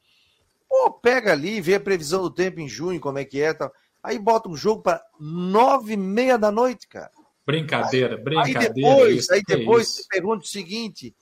Pô, 0.70 0.92
pega 0.92 1.32
ali, 1.32 1.60
vê 1.60 1.76
a 1.76 1.80
previsão 1.80 2.22
do 2.22 2.30
tempo 2.30 2.60
em 2.60 2.70
junho, 2.70 3.00
como 3.00 3.18
é 3.18 3.26
que 3.26 3.42
é. 3.42 3.52
Tal. 3.54 3.74
Aí 4.04 4.20
bota 4.20 4.48
um 4.48 4.56
jogo 4.56 4.84
para 4.84 5.04
nove 5.20 5.94
e 5.94 5.98
meia 5.98 6.38
da 6.38 6.52
noite, 6.52 6.88
cara. 6.88 7.12
Brincadeira, 7.44 8.16
aí, 8.16 8.24
brincadeira. 8.24 8.68
Aí 8.68 8.74
depois, 8.76 9.18
isso, 9.18 9.34
aí 9.34 9.42
depois 9.46 9.88
é 9.88 9.90
você 9.90 10.08
pergunta 10.08 10.44
o 10.44 10.48
seguinte: 10.48 11.16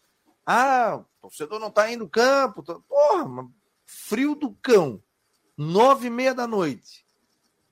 ah, 0.45 0.99
o 0.99 1.21
torcedor 1.21 1.59
não 1.59 1.71
tá 1.71 1.89
indo 1.89 2.03
no 2.03 2.09
campo. 2.09 2.61
Porra, 2.61 3.47
frio 3.85 4.35
do 4.35 4.51
cão. 4.61 5.01
Nove 5.57 6.07
e 6.07 6.11
meia 6.11 6.35
da 6.35 6.45
noite. 6.45 7.06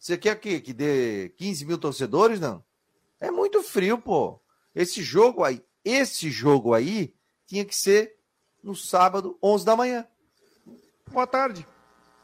Você 0.05 0.19
quer 0.19 0.39
que, 0.39 0.61
que 0.61 0.71
dê 0.71 1.33
15 1.35 1.65
mil 1.65 1.79
torcedores? 1.79 2.39
Não. 2.39 2.63
É 3.19 3.31
muito 3.31 3.63
frio, 3.63 3.97
pô. 3.97 4.39
Esse 4.75 5.01
jogo 5.01 5.43
aí, 5.43 5.63
esse 5.83 6.29
jogo 6.29 6.75
aí 6.75 7.11
tinha 7.47 7.65
que 7.65 7.75
ser 7.75 8.13
no 8.63 8.75
sábado, 8.75 9.35
11 9.41 9.65
da 9.65 9.75
manhã. 9.75 10.05
Boa 11.09 11.25
tarde. 11.25 11.65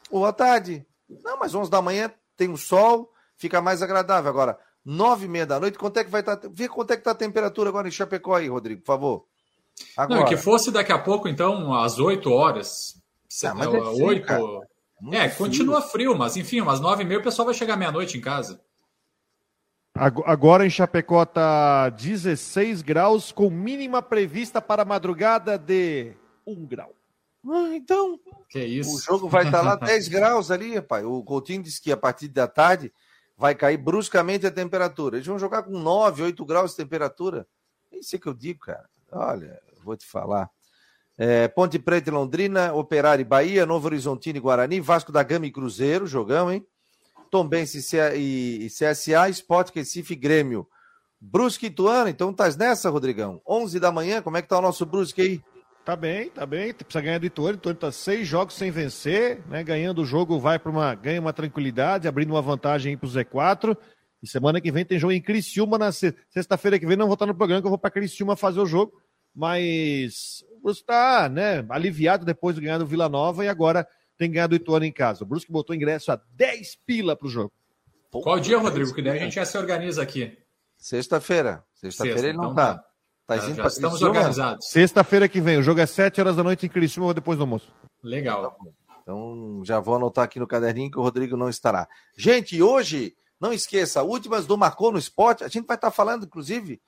Boa 0.08 0.32
tarde. 0.32 0.86
Não, 1.24 1.40
mas 1.40 1.56
11 1.56 1.68
da 1.68 1.82
manhã 1.82 2.14
tem 2.36 2.48
o 2.50 2.56
sol, 2.56 3.12
fica 3.36 3.60
mais 3.60 3.82
agradável. 3.82 4.30
Agora, 4.30 4.56
9 4.84 5.24
e 5.24 5.28
meia 5.28 5.46
da 5.46 5.58
noite, 5.58 5.76
quanto 5.76 5.96
é 5.96 6.04
que 6.04 6.10
vai 6.10 6.20
estar? 6.20 6.36
Tá, 6.36 6.48
vê 6.52 6.68
quanto 6.68 6.92
é 6.92 6.94
que 6.94 7.00
está 7.00 7.10
a 7.10 7.16
temperatura 7.16 7.68
agora 7.68 7.88
em 7.88 7.90
Chapecó 7.90 8.36
aí, 8.36 8.46
Rodrigo, 8.46 8.82
por 8.82 8.86
favor. 8.86 9.26
Agora. 9.96 10.20
Não, 10.20 10.28
que 10.28 10.36
fosse 10.36 10.70
daqui 10.70 10.92
a 10.92 11.00
pouco, 11.00 11.26
então, 11.26 11.74
às 11.74 11.98
8 11.98 12.30
horas. 12.30 13.02
Ah, 13.42 13.54
mas 13.56 13.66
é, 13.66 13.70
frio, 13.70 14.04
8. 14.04 14.71
É, 15.10 15.28
frio. 15.28 15.38
continua 15.38 15.82
frio, 15.82 16.16
mas 16.16 16.36
enfim, 16.36 16.60
umas 16.60 16.80
9 16.80 17.02
e 17.02 17.06
meia 17.06 17.20
o 17.20 17.22
pessoal 17.22 17.46
vai 17.46 17.54
chegar 17.54 17.76
meia-noite 17.76 18.16
em 18.16 18.20
casa. 18.20 18.60
Agora 19.94 20.64
em 20.64 20.70
Chapecó 20.70 21.22
está 21.22 21.90
16 21.90 22.80
graus, 22.82 23.30
com 23.30 23.50
mínima 23.50 24.00
prevista 24.00 24.60
para 24.60 24.82
a 24.82 24.86
madrugada 24.86 25.58
de 25.58 26.14
1 26.46 26.66
grau. 26.66 26.94
Ah, 27.46 27.74
então, 27.74 28.18
que 28.48 28.64
isso? 28.64 28.96
o 28.96 29.00
jogo 29.00 29.28
vai 29.28 29.44
estar 29.44 29.62
lá 29.62 29.74
10 29.76 30.08
graus 30.08 30.50
ali, 30.50 30.76
rapaz. 30.76 31.04
O 31.04 31.22
Coutinho 31.22 31.62
disse 31.62 31.82
que 31.82 31.92
a 31.92 31.96
partir 31.96 32.28
da 32.28 32.46
tarde 32.46 32.92
vai 33.36 33.54
cair 33.54 33.76
bruscamente 33.76 34.46
a 34.46 34.50
temperatura. 34.50 35.16
Eles 35.16 35.26
vão 35.26 35.38
jogar 35.38 35.64
com 35.64 35.78
9, 35.78 36.22
8 36.22 36.44
graus 36.44 36.70
de 36.70 36.76
temperatura. 36.78 37.46
É 37.90 37.98
isso 37.98 38.18
que 38.18 38.26
eu 38.28 38.34
digo, 38.34 38.60
cara. 38.60 38.88
Olha, 39.10 39.60
vou 39.82 39.96
te 39.96 40.06
falar. 40.06 40.48
É, 41.18 41.46
Ponte 41.48 41.78
Preta 41.78 42.10
e 42.10 42.12
Londrina, 42.12 42.72
Operário 42.72 43.22
e 43.22 43.24
Bahia, 43.24 43.66
Novo 43.66 43.86
Horizontino 43.86 44.38
e 44.38 44.40
Guarani, 44.40 44.80
Vasco 44.80 45.12
da 45.12 45.22
Gama 45.22 45.46
e 45.46 45.52
Cruzeiro, 45.52 46.06
jogão, 46.06 46.50
hein? 46.50 46.66
Tombense 47.30 47.78
e 48.16 48.66
CSA, 48.68 49.28
Sport, 49.30 49.74
Recife 49.74 50.12
e 50.12 50.16
Grêmio. 50.16 50.66
Brusque 51.20 51.66
e 51.66 51.68
Ituano, 51.68 52.08
então 52.08 52.32
tá 52.32 52.50
nessa, 52.58 52.90
Rodrigão? 52.90 53.40
11 53.46 53.78
da 53.78 53.92
manhã, 53.92 54.20
como 54.20 54.36
é 54.36 54.42
que 54.42 54.48
tá 54.48 54.58
o 54.58 54.62
nosso 54.62 54.84
Brusque 54.84 55.22
aí? 55.22 55.42
Tá 55.84 55.96
bem, 55.96 56.30
tá 56.30 56.46
bem. 56.46 56.72
Precisa 56.72 57.00
ganhar 57.00 57.18
do 57.18 57.26
Ituano. 57.26 57.56
Ituano 57.56 57.78
tá 57.78 57.90
seis 57.90 58.26
jogos 58.26 58.54
sem 58.54 58.70
vencer, 58.70 59.42
né? 59.48 59.64
Ganhando 59.64 60.02
o 60.02 60.04
jogo, 60.04 60.38
vai 60.38 60.58
para 60.58 60.70
uma 60.70 60.94
ganha 60.94 61.20
uma 61.20 61.32
tranquilidade, 61.32 62.06
abrindo 62.06 62.30
uma 62.30 62.42
vantagem 62.42 62.96
para 62.96 63.06
o 63.06 63.10
Z4. 63.10 63.76
E 64.22 64.28
semana 64.28 64.60
que 64.60 64.70
vem 64.70 64.84
tem 64.84 64.98
jogo 64.98 65.12
em 65.12 65.20
Criciúma 65.20 65.78
na 65.78 65.90
sexta-feira 65.90 66.78
que 66.78 66.86
vem. 66.86 66.96
Não 66.96 67.06
vou 67.06 67.14
estar 67.14 67.26
no 67.26 67.34
programa 67.34 67.60
que 67.60 67.66
eu 67.66 67.70
vou 67.70 67.78
para 67.78 67.90
Criciúma 67.90 68.36
fazer 68.36 68.60
o 68.60 68.66
jogo, 68.66 68.92
mas 69.34 70.44
Brusque 70.62 70.82
está, 70.82 71.28
né? 71.28 71.64
Aliviado 71.68 72.24
depois 72.24 72.54
de 72.54 72.62
ganhar 72.62 72.78
do 72.78 72.86
Vila 72.86 73.08
Nova 73.08 73.44
e 73.44 73.48
agora 73.48 73.86
tem 74.16 74.30
ganhado 74.30 74.54
o 74.54 74.56
Ituano 74.56 74.84
em 74.84 74.92
casa. 74.92 75.24
O 75.24 75.26
Brusque 75.26 75.50
botou 75.50 75.74
ingresso 75.74 76.12
a 76.12 76.20
10 76.34 76.76
pila 76.86 77.16
para 77.16 77.26
o 77.26 77.30
jogo. 77.30 77.52
Qual 78.10 78.38
dia, 78.38 78.58
Rodrigo? 78.58 78.94
Que 78.94 79.02
daí 79.02 79.18
a 79.18 79.22
gente 79.22 79.34
já 79.34 79.44
se 79.44 79.56
organiza 79.56 80.02
aqui. 80.02 80.38
Sexta-feira. 80.76 81.64
Sexta-feira 81.74 82.18
Sexta, 82.18 82.28
ele 82.28 82.36
não 82.36 82.52
então 82.52 82.54
tá. 82.54 82.74
tá. 82.74 82.92
Tá 83.26 83.36
já, 83.38 83.54
já 83.54 83.66
estamos 83.66 84.02
organizados. 84.02 84.68
Sexta-feira 84.68 85.28
que 85.28 85.40
vem. 85.40 85.58
O 85.58 85.62
jogo 85.62 85.80
é 85.80 85.86
7 85.86 86.20
horas 86.20 86.36
da 86.36 86.42
noite 86.42 86.66
em 86.66 86.68
Criciúma, 86.68 87.14
depois 87.14 87.38
do 87.38 87.44
almoço. 87.44 87.72
Legal. 88.02 88.56
Então 89.02 89.62
já 89.64 89.80
vou 89.80 89.96
anotar 89.96 90.24
aqui 90.24 90.38
no 90.38 90.46
caderninho 90.46 90.90
que 90.90 90.98
o 90.98 91.02
Rodrigo 91.02 91.36
não 91.36 91.48
estará. 91.48 91.88
Gente, 92.16 92.60
hoje, 92.62 93.14
não 93.40 93.52
esqueça, 93.52 94.02
últimas 94.02 94.46
do 94.46 94.58
Marcou 94.58 94.92
no 94.92 94.98
Esporte. 94.98 95.44
A 95.44 95.48
gente 95.48 95.66
vai 95.66 95.76
estar 95.76 95.90
falando, 95.90 96.26
inclusive, 96.26 96.80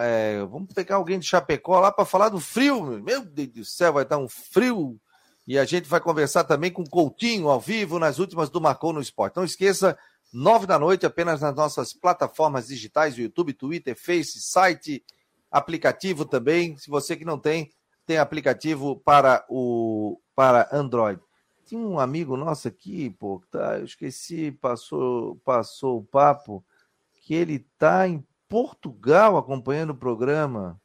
é, 0.00 0.44
vamos 0.44 0.72
pegar 0.74 0.96
alguém 0.96 1.18
de 1.18 1.26
Chapecó 1.26 1.80
lá 1.80 1.90
para 1.90 2.04
falar 2.04 2.28
do 2.28 2.40
frio. 2.40 3.02
Meu 3.02 3.24
Deus 3.24 3.48
do 3.48 3.64
céu, 3.64 3.94
vai 3.94 4.02
estar 4.02 4.18
um 4.18 4.28
frio. 4.28 4.98
E 5.46 5.58
a 5.58 5.64
gente 5.64 5.88
vai 5.88 6.00
conversar 6.00 6.44
também 6.44 6.70
com 6.70 6.82
o 6.82 6.88
Coutinho 6.88 7.48
ao 7.48 7.60
vivo 7.60 7.98
nas 7.98 8.18
últimas 8.18 8.50
do 8.50 8.60
Marcou 8.60 8.92
no 8.92 9.00
Esporte. 9.00 9.36
Não 9.36 9.44
esqueça, 9.44 9.98
nove 10.32 10.66
da 10.66 10.78
noite, 10.78 11.06
apenas 11.06 11.40
nas 11.40 11.54
nossas 11.54 11.92
plataformas 11.92 12.68
digitais, 12.68 13.16
YouTube, 13.18 13.52
Twitter, 13.52 13.96
Face, 13.96 14.40
site 14.40 15.04
aplicativo 15.50 16.24
também. 16.24 16.76
Se 16.76 16.88
você 16.88 17.16
que 17.16 17.24
não 17.24 17.38
tem, 17.38 17.70
tem 18.06 18.18
aplicativo 18.18 18.96
para 18.96 19.44
o 19.48 20.18
para 20.34 20.68
Android. 20.72 21.20
Tinha 21.66 21.80
um 21.80 21.98
amigo 21.98 22.36
nosso 22.36 22.68
aqui, 22.68 23.10
pô, 23.10 23.42
tá, 23.50 23.78
eu 23.78 23.84
esqueci, 23.84 24.50
passou, 24.52 25.36
passou 25.44 25.98
o 25.98 26.04
papo, 26.04 26.64
que 27.20 27.34
ele 27.34 27.60
tá 27.78 28.08
em 28.08 28.24
Portugal 28.52 29.38
acompanhando 29.38 29.94
o 29.94 29.96
programa. 29.96 30.78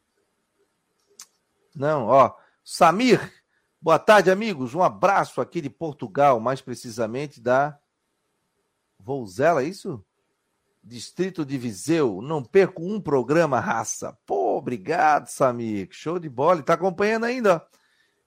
Não, 1.76 2.06
ó, 2.06 2.34
Samir, 2.64 3.20
boa 3.82 4.00
tarde, 4.00 4.32
amigos. 4.32 4.74
Um 4.74 4.82
abraço 4.82 5.42
aqui 5.42 5.60
de 5.60 5.70
Portugal, 5.70 6.40
mais 6.40 6.62
precisamente 6.62 7.42
da 7.42 7.78
Vouzela, 8.98 9.64
é 9.64 9.66
isso? 9.66 10.02
Distrito 10.82 11.44
de 11.44 11.58
Viseu. 11.58 12.22
Não 12.22 12.42
perco 12.42 12.82
um 12.82 13.02
programa, 13.02 13.60
raça. 13.60 14.18
Pô, 14.26 14.58
obrigado, 14.58 15.28
Samir. 15.28 15.90
Show 15.92 16.20
de 16.20 16.30
bola. 16.30 16.62
E 16.62 16.64
tá 16.64 16.76
acompanhando 16.76 17.26
ainda, 17.26 17.56
ó. 17.58 17.78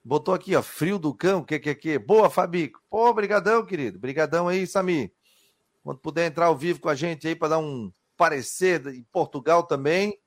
Botou 0.05 0.35
aqui, 0.35 0.55
ó, 0.55 0.61
frio 0.61 0.99
do 0.99 1.15
cão, 1.15 1.43
que 1.43 1.59
que 1.59 1.75
que? 1.75 1.99
Boa, 1.99 2.29
Fabico. 2.29 2.83
Pô, 2.91 3.11
brigadão, 3.15 3.65
querido. 3.65 3.99
Brigadão 3.99 4.49
aí, 4.49 4.67
Samir. 4.67 5.15
Quando 5.83 5.99
puder 5.99 6.27
entrar 6.27 6.45
ao 6.49 6.57
vivo 6.59 6.79
com 6.79 6.91
a 6.91 6.95
gente 6.95 7.27
aí 7.27 7.35
para 7.35 7.49
dar 7.49 7.59
um 7.59 7.91
parecer 8.21 8.87
em 8.89 9.03
Portugal 9.11 9.63
também, 9.63 10.19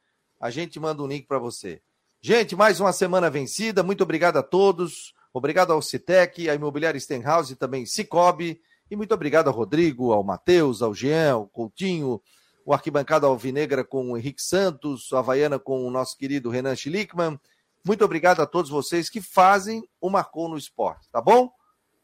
a 0.42 0.50
gente 0.50 0.80
manda 0.80 1.04
um 1.04 1.08
link 1.08 1.28
para 1.28 1.38
você. 1.38 1.80
Gente, 2.20 2.56
mais 2.56 2.80
uma 2.80 2.92
semana 2.92 3.30
vencida. 3.30 3.84
Muito 3.84 4.02
obrigado 4.02 4.38
a 4.38 4.42
todos. 4.42 5.14
Obrigado 5.32 5.72
ao 5.72 5.80
Citec, 5.80 6.50
à 6.50 6.56
Imobiliária 6.56 7.00
Stenhouse 7.00 7.54
e 7.54 7.56
também 7.56 7.86
Cicobi. 7.86 8.60
E 8.90 8.96
muito 8.96 9.14
obrigado 9.14 9.48
ao 9.48 9.54
Rodrigo, 9.54 10.12
ao 10.12 10.24
Matheus, 10.24 10.82
ao 10.82 10.92
Jean, 10.92 11.34
ao 11.34 11.48
Coutinho, 11.48 12.20
o 12.66 12.74
Arquibancada 12.74 13.28
Alvinegra 13.28 13.84
com 13.84 14.12
o 14.12 14.18
Henrique 14.18 14.42
Santos, 14.42 15.14
a 15.14 15.20
Havaiana 15.20 15.60
com 15.60 15.86
o 15.86 15.92
nosso 15.92 16.18
querido 16.18 16.50
Renan 16.50 16.76
Schlickman. 16.76 17.40
Muito 17.86 18.04
obrigado 18.04 18.42
a 18.42 18.48
todos 18.48 18.72
vocês 18.72 19.08
que 19.08 19.22
fazem 19.22 19.88
o 20.02 20.10
Marcou 20.10 20.50
no 20.50 20.58
Esporte, 20.58 21.08
tá 21.12 21.22
bom? 21.22 21.52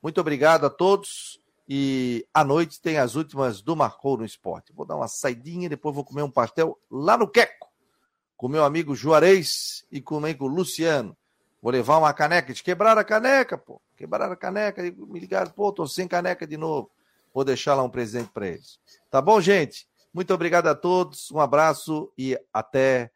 Muito 0.04 0.22
obrigado 0.22 0.68
a 0.68 0.70
todos. 0.70 1.42
E 1.72 2.28
à 2.34 2.44
noite 2.44 2.82
tem 2.82 2.98
as 2.98 3.14
últimas 3.14 3.62
do 3.62 3.76
Marcou 3.76 4.18
no 4.18 4.26
Esporte. 4.26 4.74
Vou 4.74 4.88
dar 4.88 4.96
uma 4.96 5.08
saidinha, 5.08 5.70
depois 5.70 5.94
vou 5.94 6.04
comer 6.04 6.24
um 6.24 6.32
pastel 6.32 6.80
lá 6.90 7.16
no 7.16 7.28
Queco, 7.28 7.70
com 8.36 8.48
meu 8.48 8.64
amigo 8.64 8.96
Juarez 8.96 9.86
e 9.92 10.02
com 10.02 10.16
o 10.16 10.48
Luciano. 10.48 11.16
Vou 11.62 11.72
levar 11.72 11.98
uma 11.98 12.14
caneca. 12.14 12.54
De 12.54 12.64
quebrar 12.64 12.98
a 12.98 13.04
caneca, 13.04 13.58
pô. 13.58 13.82
Quebraram 13.96 14.34
a 14.34 14.36
caneca. 14.36 14.82
Me 14.82 15.20
ligaram, 15.20 15.52
pô, 15.52 15.72
tô 15.72 15.86
sem 15.88 16.08
caneca 16.08 16.48
de 16.48 16.58
novo. 16.58 16.90
Vou 17.34 17.44
deixar 17.44 17.76
lá 17.76 17.84
um 17.84 17.90
presente 17.90 18.32
para 18.34 18.48
eles. 18.48 18.80
Tá 19.12 19.22
bom, 19.22 19.40
gente? 19.40 19.88
Muito 20.14 20.34
obrigado 20.34 20.68
a 20.68 20.76
todos. 20.76 21.30
Um 21.32 21.40
abraço 21.40 22.12
e 22.18 22.38
até 22.52 23.12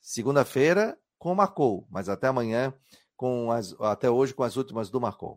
segunda-feira 0.00 0.98
com 1.18 1.32
o 1.32 1.36
Marcou. 1.36 1.86
Mas 1.90 2.08
até 2.08 2.26
amanhã, 2.26 2.74
com 3.16 3.50
as, 3.50 3.74
até 3.80 4.10
hoje 4.10 4.34
com 4.34 4.42
as 4.42 4.56
últimas 4.56 4.90
do 4.90 5.00
Marcou. 5.00 5.36